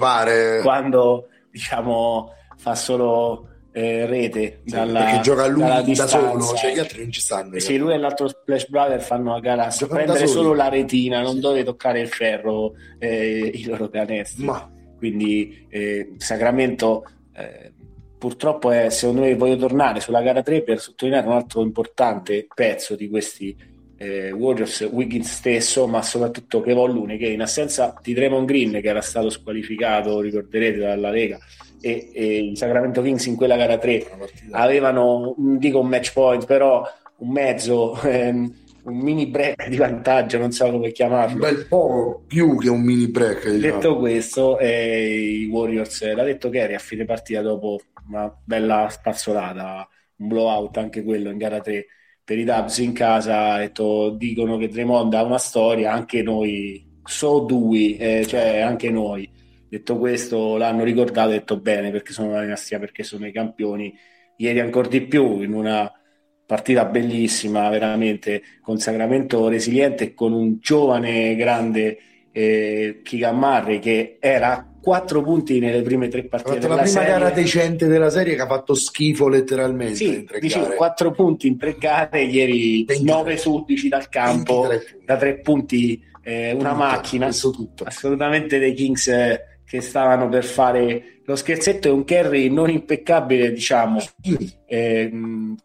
[0.61, 6.17] quando, diciamo fa solo eh, rete sì, dalla, perché gioca lui da distanza.
[6.17, 9.39] solo cioè gli altri non ci stanno sì, lui e l'altro Splash Brother fanno la
[9.41, 11.39] gara a prendere solo la retina non sì.
[11.41, 14.71] dove toccare il ferro eh, i loro canestri Ma...
[14.97, 17.03] quindi eh, Sacramento
[17.35, 17.73] eh,
[18.17, 22.95] purtroppo è, secondo me, voglio tornare sulla gara 3 per sottolineare un altro importante pezzo
[22.95, 23.55] di questi
[23.97, 28.87] eh, Warriors, Wiggins stesso, ma soprattutto Kevon Lune, che in assenza di Draymond Green, che
[28.87, 31.39] era stato squalificato, ricorderete, dalla Lega,
[31.81, 34.05] e, e i Sacramento Kings in quella gara 3
[34.51, 36.83] avevano, non dico un match point, però
[37.17, 37.99] un mezzo...
[38.03, 38.53] Ehm,
[38.85, 41.33] un mini break di vantaggio, non so come chiamarlo.
[41.33, 43.49] Un bel po' più che un mini break.
[43.49, 43.59] Diciamo.
[43.59, 49.87] Detto questo, eh, i Warriors, l'ha detto Kerry a fine partita dopo una bella spazzolata,
[50.17, 51.85] un blowout anche quello in gara 3
[52.25, 57.41] per i Dubs in casa, detto, dicono che Draymond ha una storia, anche noi, so
[57.41, 59.31] due, eh, cioè anche noi.
[59.69, 63.95] Detto questo, l'hanno ricordato, detto bene, perché sono la dinastia, perché sono i campioni.
[64.37, 65.91] Ieri ancora di più, in una
[66.47, 71.97] partita bellissima, veramente, con Sacramento resiliente, con un giovane grande
[72.31, 77.09] eh, Kigamarri che era quattro punti nelle prime tre partite della la prima serie.
[77.09, 81.75] gara decente della serie che ha fatto schifo letteralmente sì, dicevo, quattro punti in tre
[81.79, 83.11] gare ieri 23.
[83.11, 84.67] 9 su 11 dal campo
[85.03, 91.15] da tre punti eh, una tutto, macchina assolutamente dei Kings eh, che stavano per fare
[91.27, 93.99] lo scherzetto è un carry non impeccabile, diciamo.
[94.67, 95.11] Eh,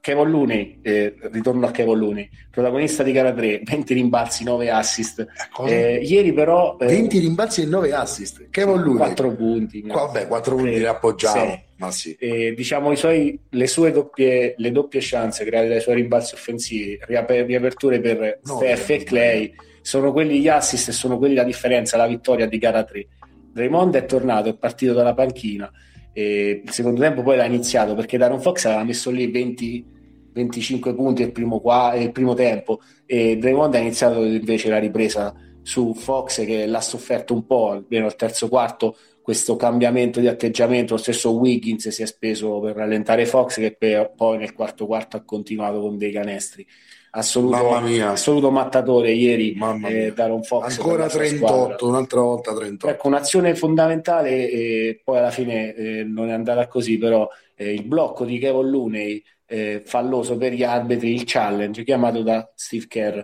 [0.00, 5.26] Kevin Looney, eh, ritorno a Kevin Looney, protagonista di gara 3, 20 rimbalzi, 9 assist.
[5.66, 6.76] Eh, ieri però...
[6.78, 8.48] 20 eh, rimbalzi e 9 assist.
[8.50, 8.96] Kevin Looney.
[8.96, 9.82] 4 punti.
[9.86, 11.62] Vabbè, 4 punti li appoggiamo.
[11.76, 12.16] Ma sì.
[12.54, 17.46] diciamo i suoi, le sue doppie, le doppie chance create dai suoi rimbalzi offensivi, riaper-
[17.46, 21.96] riaperture per no, Steph e Clay, sono quelli gli assist e sono quelli la differenza,
[21.96, 23.06] la vittoria di gara 3
[23.52, 25.70] Draymond è tornato, è partito dalla panchina
[26.12, 29.84] e il secondo tempo poi l'ha iniziato perché Daron Fox aveva messo lì 20,
[30.32, 35.34] 25 punti il primo, qua, il primo tempo e Draymond ha iniziato invece la ripresa
[35.62, 38.96] su Fox che l'ha sofferto un po', almeno al terzo quarto,
[39.30, 40.94] questo cambiamento di atteggiamento.
[40.94, 45.22] Lo stesso Wiggins si è speso per rallentare Fox, che poi nel quarto quarto ha
[45.22, 46.66] continuato con dei canestri.
[47.12, 47.74] Assoluto,
[48.06, 50.76] assoluto mattatore ieri eh, Daron Fox.
[50.76, 51.86] Ancora 38, squadra.
[51.86, 52.92] un'altra volta 38.
[52.92, 57.84] Ecco, un'azione fondamentale e poi alla fine eh, non è andata così, però eh, il
[57.84, 63.20] blocco di Kevin Looney eh, falloso per gli arbitri, il challenge chiamato da Steve Kerr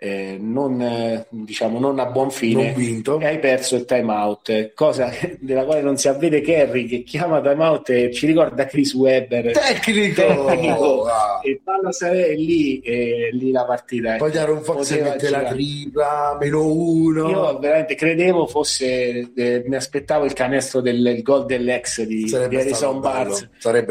[0.00, 2.74] eh, non, eh, diciamo, non a buon fine.
[2.74, 5.10] E hai perso il time out, cosa
[5.40, 9.50] della quale non si avvede Kerry che chiama time out e ci ricorda Chris Webber.
[9.52, 10.76] Tecnico, tecnico.
[10.78, 11.40] Wow.
[11.42, 15.42] e quando sarei lì, e lì la partita poi Aaron Fox mette girare.
[15.42, 17.28] la tripla meno uno.
[17.28, 23.00] Io veramente credevo fosse eh, mi aspettavo il canestro del gol dell'ex di, di Harrison
[23.00, 23.48] Barnes.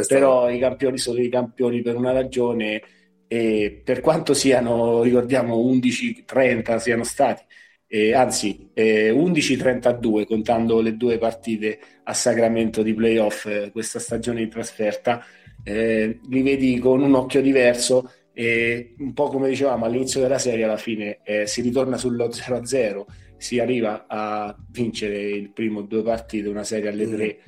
[0.07, 2.81] Però i campioni sono i campioni per una ragione
[3.27, 7.43] e per quanto siano, ricordiamo, 11-30 siano stati,
[7.87, 14.39] eh, anzi eh, 11-32 contando le due partite a Sacramento di playoff eh, questa stagione
[14.39, 15.23] di trasferta,
[15.63, 20.63] eh, li vedi con un occhio diverso e un po' come dicevamo all'inizio della serie
[20.63, 23.03] alla fine eh, si ritorna sullo 0-0,
[23.37, 27.13] si arriva a vincere il primo due partite, una serie alle mm.
[27.15, 27.39] tre.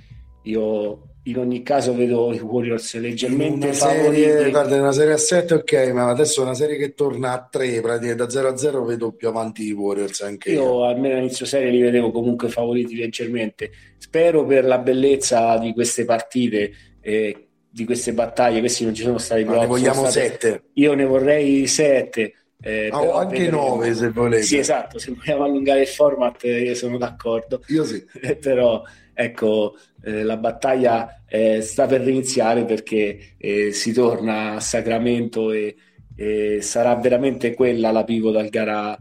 [0.43, 5.53] Io in ogni caso vedo i Warriors leggermente una serie, guarda, una serie a 7
[5.53, 9.11] ok ma adesso una serie che torna a 3 praticamente da 0 a 0 vedo
[9.11, 10.85] più avanti i Warriors anche io, io.
[10.85, 13.71] almeno all'inizio serie li vedevo comunque favoriti leggermente.
[13.97, 16.71] Spero per la bellezza di queste partite
[17.01, 21.05] eh, di queste battaglie questi non ci sono stati ma ne vogliamo 7 io ne
[21.05, 24.43] vorrei 7 eh, oh, anche 9 se volete.
[24.43, 27.61] Sì esatto se vogliamo allungare il format io sono d'accordo.
[27.67, 28.03] Io sì.
[28.39, 28.83] Però
[29.13, 35.75] ecco eh, la battaglia eh, sta per iniziare perché eh, si torna a Sacramento e,
[36.15, 38.97] e, sarà veramente quella la pivot dal gara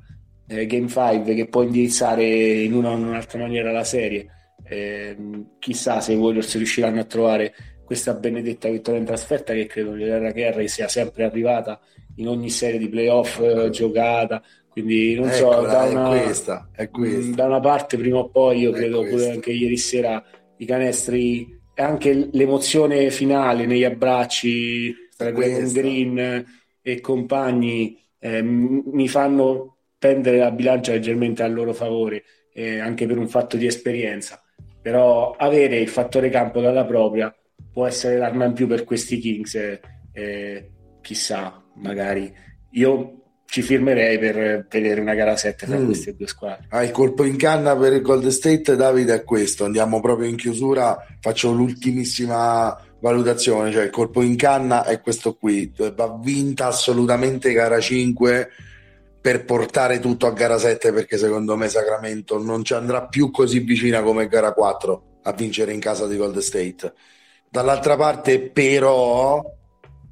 [0.47, 4.27] eh, Game 5 che può indirizzare in una o in un'altra maniera la serie.
[4.65, 7.55] Ehm, chissà se i Warriors riusciranno a trovare
[7.85, 11.81] questa benedetta vittoria in trasferta che credo che l'era Kerry sia sempre arrivata
[12.17, 16.69] in ogni serie di playoff eh, giocata quindi non Eccola, so da una, è questa,
[16.73, 17.35] è questa.
[17.35, 20.23] da una parte prima o poi io credo pure anche ieri sera
[20.59, 26.47] i canestri e anche l'emozione finale negli abbracci tra Glenn Green
[26.83, 32.23] e compagni eh, mi fanno pendere la bilancia leggermente a loro favore
[32.53, 34.43] eh, anche per un fatto di esperienza.
[34.81, 37.35] Però avere il fattore campo dalla propria
[37.73, 39.55] può essere l'arma in più per questi Kings
[40.13, 40.71] eh
[41.09, 42.31] chissà magari.
[42.73, 43.18] Io
[43.51, 45.85] ci firmerei per vedere una gara 7 tra mm.
[45.87, 46.67] queste due squadre.
[46.69, 49.65] Ah, il colpo in canna per il Golden State, Davide, è questo.
[49.65, 51.03] Andiamo proprio in chiusura.
[51.19, 55.73] Faccio l'ultimissima valutazione, cioè il colpo in canna è questo qui.
[55.95, 58.51] Va vinta assolutamente gara 5
[59.19, 63.61] per portare tutto a gara 7 perché secondo me Sacramento non ci andrà più così
[63.61, 66.93] vicina come gara 4 a vincere in casa di Golden State.
[67.49, 69.43] Dall'altra parte però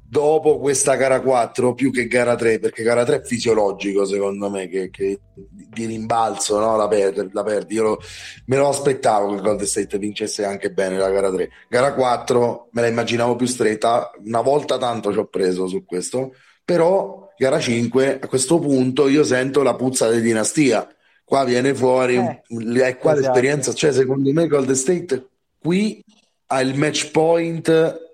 [0.09, 4.69] dopo questa gara 4 più che gara 3 perché gara 3 è fisiologico secondo me
[4.69, 6.77] che, che di rimbalzo no?
[6.77, 7.99] la, per, la perdi io lo,
[8.45, 12.81] me lo aspettavo che Golden State vincesse anche bene la gara 3 gara 4 me
[12.81, 18.19] la immaginavo più stretta una volta tanto ci ho preso su questo però gara 5
[18.21, 20.87] a questo punto io sento la puzza di dinastia
[21.25, 22.41] qua viene fuori eh,
[22.81, 23.15] è qua esatto.
[23.15, 25.27] l'esperienza cioè secondo me Golden State
[25.59, 26.01] qui
[26.45, 28.05] ha il match point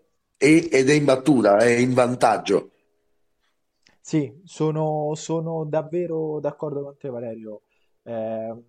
[0.43, 2.71] ed è in battuta, è in vantaggio.
[4.01, 7.61] Sì, sono, sono davvero d'accordo con te, Valerio.
[8.03, 8.63] Eh,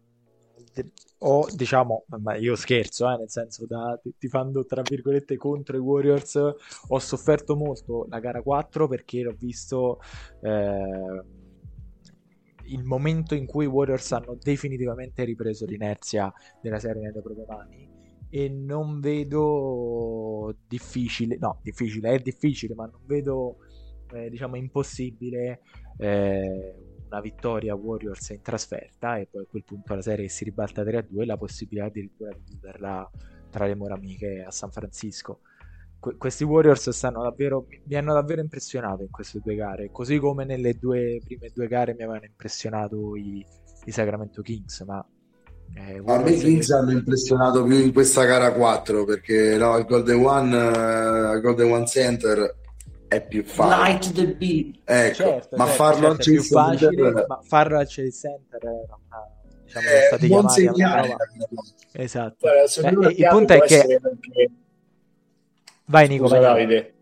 [1.18, 6.36] ho, diciamo, ma io scherzo, eh, nel senso, da, tifando tra virgolette contro i Warriors,
[6.88, 10.01] ho sofferto molto la gara 4 perché l'ho visto
[10.42, 11.22] eh,
[12.66, 17.93] il momento in cui i Warriors hanno definitivamente ripreso l'inerzia della serie nelle proprie mani
[18.35, 23.59] e non vedo difficile, no, difficile, è difficile, ma non vedo,
[24.12, 25.61] eh, diciamo, impossibile
[25.98, 26.74] eh,
[27.06, 31.23] una vittoria Warriors in trasferta e poi a quel punto la serie si ribalta 3-2
[31.23, 33.09] e la possibilità addirittura di chiuderla
[33.51, 35.43] tra le mura amiche a San Francisco.
[36.01, 40.44] Que- questi Warriors stanno davvero, mi hanno davvero impressionato in queste due gare, così come
[40.44, 43.47] nelle due prime due gare mi avevano impressionato i,
[43.85, 45.06] i Sacramento Kings, ma
[45.74, 49.84] eh, a me i Kings hanno impressionato più in questa gara 4 perché no, il
[49.84, 52.54] Golden One, uh, Golden One Center
[53.08, 53.76] è più facile.
[53.76, 54.78] Light the beat.
[54.84, 56.88] Ecco, certo, ma certo, farlo certo, al Chase Center...
[56.88, 59.30] Facile, ma farlo al Chase Center era una,
[59.64, 61.16] diciamo, stati buon chiamati segnale.
[61.92, 62.36] Esatto.
[62.40, 63.74] Guarda, secondo Eh, me il punto è che...
[63.76, 64.00] essere
[65.86, 66.66] Vai Nico, Scusa, vai.
[66.66, 66.93] Davide.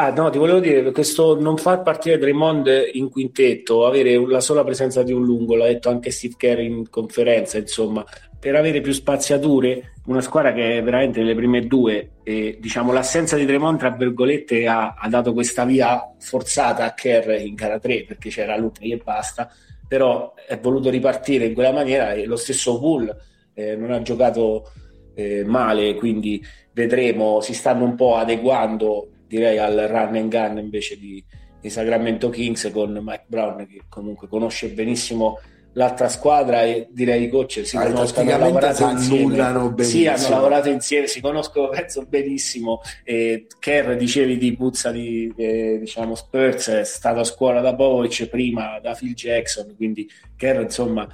[0.00, 4.62] Ah, no, ti volevo dire, questo non far partire Draymond in quintetto, avere la sola
[4.62, 8.04] presenza di un lungo, l'ha detto anche Steve Kerr in conferenza, insomma,
[8.38, 13.34] per avere più spaziature, una squadra che è veramente nelle prime due, e diciamo l'assenza
[13.34, 18.04] di Draymond, tra virgolette, ha, ha dato questa via forzata a Kerr in gara 3,
[18.04, 19.50] perché c'era Luke e basta,
[19.88, 23.12] però è voluto ripartire in quella maniera e lo stesso Pool
[23.52, 24.70] eh, non ha giocato
[25.16, 26.40] eh, male, quindi
[26.72, 31.22] vedremo, si stanno un po' adeguando direi al run and gun invece di,
[31.60, 35.38] di Sacramento Kings con Mike Brown che comunque conosce benissimo
[35.72, 40.28] l'altra squadra e direi i coach si Ah, conoscono, hanno lavorato si insieme sì, hanno
[40.28, 42.80] lavorato insieme, si conoscono penso benissimo.
[43.04, 48.26] E Kerr dicevi di puzza di eh, diciamo Spurs è stato a scuola da Popovic
[48.26, 51.06] prima da Phil Jackson quindi Kerr insomma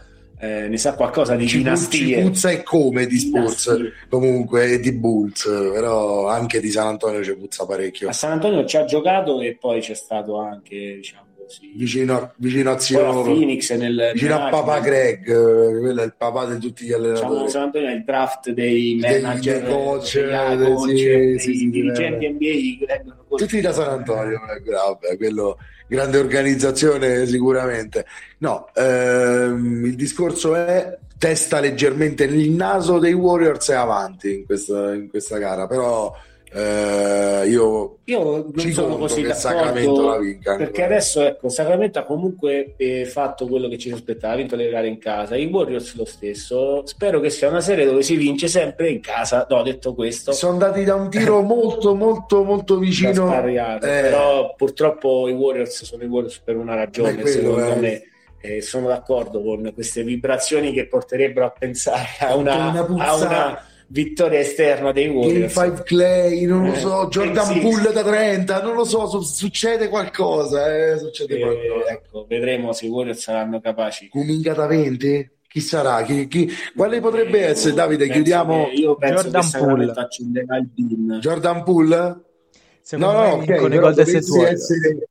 [0.45, 2.23] eh, ne sa qualcosa di dinastie.
[2.23, 3.93] puzza e come di Spurs.
[4.09, 8.09] Comunque e di Bulls però anche di San Antonio ci puzza parecchio.
[8.09, 11.34] A San Antonio ci ha giocato e poi c'è stato anche diciamo
[11.77, 16.01] vicino, a- vicino a poi zio a Phoenix nel vicino a papà Greg eh, quello
[16.01, 19.21] è il papà di tutti gli Diciamo, allenatori San Antonio è il draft dei Dei-
[19.21, 23.91] manager, dei coach, dei eh, coach, sì, dei sì, sì, dirigenti NBA tutti da San
[23.91, 28.07] Antonio eh, vabbè, quello grande organizzazione sicuramente.
[28.39, 34.95] No ehm, il discorso è testa leggermente il naso dei Warriors è avanti in questa,
[34.95, 36.13] in questa gara però
[36.57, 40.57] eh, io Io non ci sono così che Sacramento la d'accordo vinca ancora.
[40.57, 44.55] perché adesso ecco, Sacramento ha comunque eh, fatto quello che ci si aspettava, ha vinto
[44.55, 46.87] le gare in casa, i Warriors lo stesso.
[46.87, 49.45] Spero che sia una serie dove si vince sempre in casa.
[49.51, 55.27] No, detto questo, sono andati da un tiro molto molto molto vicino eh, però purtroppo
[55.27, 57.27] i Warriors sono i Warriors per una ragione, quello,
[57.59, 58.03] secondo me.
[58.41, 64.39] Eh, sono d'accordo con queste vibrazioni che porterebbero a pensare a una, a una vittoria
[64.41, 65.53] esterna dei Game Warriors.
[65.53, 67.59] 5 Clay, non lo Eh, so, Jordan sì.
[67.61, 71.91] Poole da 30, non lo so, su- succede qualcosa, eh, succede Eh, qualcosa.
[71.91, 74.09] ecco, vedremo se i Warriors saranno capaci.
[74.09, 75.31] Kuminga da 20?
[75.49, 76.03] Chi sarà?
[76.03, 77.99] Chi, chi- Quale potrebbe essere, Davide?
[78.07, 79.93] Penso Chiudiamo io penso Jordan che Poole.
[79.95, 81.21] accenderà il beam.
[81.21, 82.21] Jordan Poole?
[82.81, 84.09] Secondo no, no, ok, vincono i Warriors.
[84.09, 85.09] essere-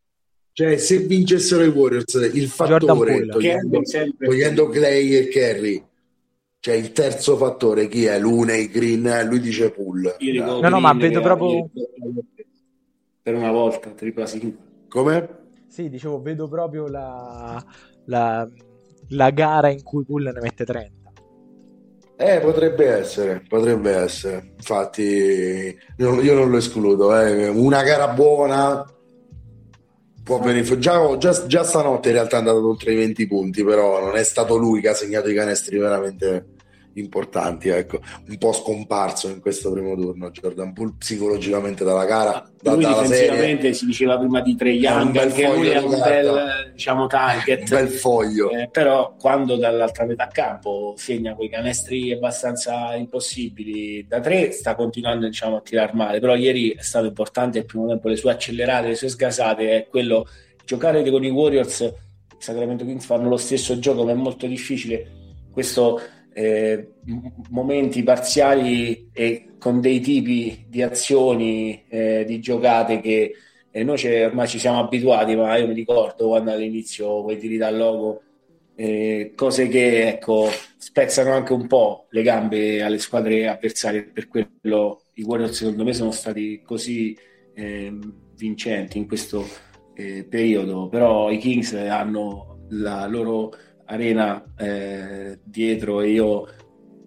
[0.52, 3.82] cioè se vincessero i Warriors, il Jordan fattore, togliendo,
[4.20, 5.84] togliendo Clay e Kerry,
[6.64, 8.18] cioè il terzo fattore, chi è?
[8.18, 9.66] Lune, Green, eh, lui dice.
[9.76, 11.70] Io dico No, no, ma vedo che- proprio-
[13.22, 14.54] per una volta, tripla singola.
[14.88, 15.30] Come?
[15.68, 17.62] Sì, dicevo, vedo proprio la,
[18.06, 18.48] la,
[19.10, 21.12] la gara in cui Poole ne mette 30.
[22.16, 24.54] Eh, potrebbe essere, potrebbe essere.
[24.56, 27.14] Infatti, io, io non lo escludo.
[27.20, 27.50] eh.
[27.50, 28.86] Una gara buona
[30.24, 30.80] può venire.
[30.80, 34.24] Già, già, già stanotte in realtà è andato oltre i 20 punti, però non è
[34.24, 36.52] stato lui che ha segnato i canestri veramente
[36.96, 37.70] importanti.
[37.70, 40.32] Ecco, un po' scomparso in questo primo turno.
[40.32, 44.82] Jordan Poole psicologicamente dalla gara, da- Lui dalla serie, si diceva prima di Trey un
[44.84, 47.70] Young, anche lui è un bel diciamo, un target.
[47.70, 48.50] bel foglio.
[48.52, 55.28] Eh, però quando dall'altra metà campo segna quei canestri abbastanza impossibili da tre sta continuando
[55.28, 58.88] diciamo, a tirare male però ieri è stato importante il primo tempo le sue accelerate
[58.88, 60.28] le sue sgasate è quello
[60.66, 61.94] giocare con i Warriors
[62.38, 65.22] Sacramento Kings fanno lo stesso gioco ma è molto difficile
[65.52, 66.02] questo
[66.34, 66.94] eh,
[67.50, 73.34] momenti parziali e con dei tipi di azioni eh, di giocate che
[73.72, 77.76] eh, noi ormai ci siamo abituati, ma io mi ricordo quando all'inizio quei tiri dal
[77.76, 78.22] logo,
[78.76, 80.48] eh, cose che ecco,
[80.78, 84.04] spezzano anche un po' le gambe alle squadre avversarie.
[84.04, 87.18] Per quello i Warriors, secondo me, sono stati così
[87.56, 89.44] ehm, vincenti in questo
[89.96, 90.88] eh, periodo.
[90.90, 93.56] Però i Kings hanno la loro
[93.86, 96.48] arena eh, dietro e io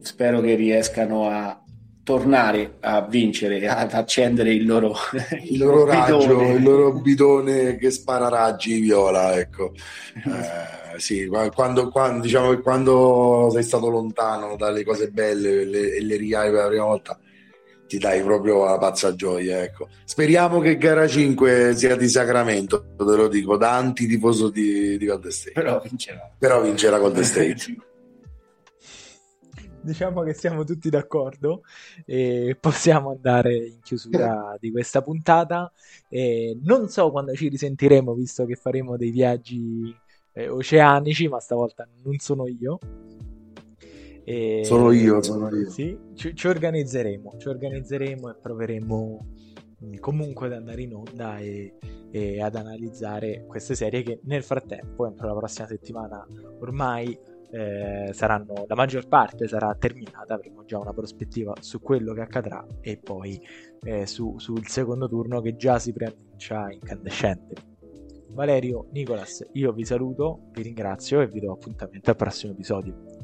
[0.01, 1.61] spero che riescano a
[2.07, 4.95] tornare a vincere, ad accendere il loro,
[5.43, 9.73] il loro raggio, il loro bidone che spara raggi viola, ecco.
[10.97, 15.65] Eh, sì, qua- quando, quando, diciamo che quando sei stato lontano dalle cose belle e
[15.67, 17.19] le, le ricavi per la prima volta,
[17.87, 19.89] ti dai proprio la pazza gioia, ecco.
[20.05, 25.31] Speriamo che gara 5 sia di Sacramento, te lo dico, da antitifoso di, di Golden
[25.31, 25.53] State.
[25.53, 26.35] Però vincerà.
[26.39, 27.77] Però vincerà Golden State.
[29.81, 31.63] Diciamo che siamo tutti d'accordo
[32.05, 35.71] e possiamo andare in chiusura di questa puntata.
[36.09, 39.97] E non so quando ci risentiremo, visto che faremo dei viaggi
[40.33, 42.79] eh, oceanici, ma stavolta non sono io.
[44.29, 45.71] E- Sono io, sono io.
[45.71, 49.27] Sì, ci, ci organizzeremo, ci organizzeremo e proveremo
[49.85, 51.75] mm, comunque ad andare in onda e,
[52.11, 56.27] e ad analizzare queste serie che nel frattempo, entro la prossima settimana,
[56.59, 57.17] ormai
[57.53, 62.67] eh, saranno, la maggior parte sarà terminata, avremo già una prospettiva su quello che accadrà
[62.81, 63.41] e poi
[63.85, 67.55] eh, su, sul secondo turno che già si preannuncia incandescente.
[68.31, 73.16] Valerio, Nicolas, io vi saluto, vi ringrazio e vi do appuntamento al prossimo episodio.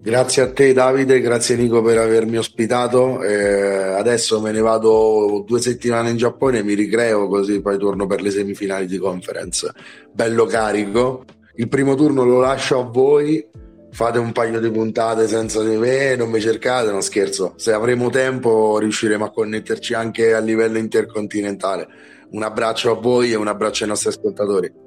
[0.00, 3.20] Grazie a te Davide, grazie Nico per avermi ospitato.
[3.20, 8.22] Eh, adesso me ne vado due settimane in Giappone, mi ricreo così poi torno per
[8.22, 9.72] le semifinali di conference.
[10.12, 11.24] Bello carico.
[11.56, 13.44] Il primo turno lo lascio a voi,
[13.90, 17.54] fate un paio di puntate senza di me, non mi cercate, non scherzo.
[17.56, 21.88] Se avremo tempo riusciremo a connetterci anche a livello intercontinentale.
[22.30, 24.86] Un abbraccio a voi e un abbraccio ai nostri ascoltatori.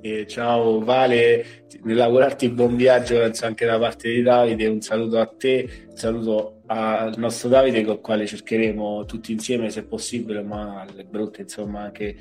[0.00, 1.44] E ciao Vale,
[1.82, 7.14] nell'augurarti buon viaggio anche da parte di Davide, un saluto a te, un saluto al
[7.16, 12.16] nostro Davide con il quale cercheremo tutti insieme se possibile, ma le brutte insomma anche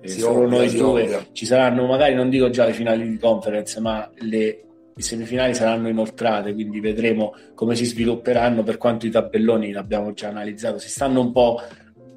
[0.00, 1.02] eh, solo ovvia, noi due.
[1.02, 1.26] Ovvia.
[1.30, 5.88] Ci saranno magari, non dico già le finali di conference, ma le, le semifinali saranno
[5.88, 10.78] inoltrate, quindi vedremo come si svilupperanno per quanto i tabelloni l'abbiamo già analizzato.
[10.78, 11.60] Si stanno un po'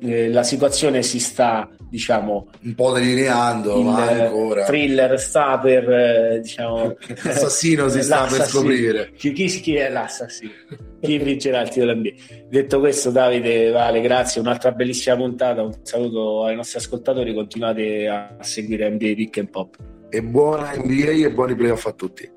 [0.04, 4.66] eh, la situazione si sta, diciamo, un po' delineando, ma ancora.
[4.66, 9.12] thriller sta per, eh, diciamo, l'assassino si sta per scoprire.
[9.16, 10.52] Chi, chi, chi è l'assassino?
[11.00, 12.12] chi vincerà il titolo NBA?
[12.50, 18.38] Detto questo, Davide, Vale, grazie, un'altra bellissima puntata, un saluto ai nostri ascoltatori, continuate a
[18.42, 19.76] seguire NBA Pick and Pop.
[20.10, 22.33] E buona NBA e buoni playoff a tutti.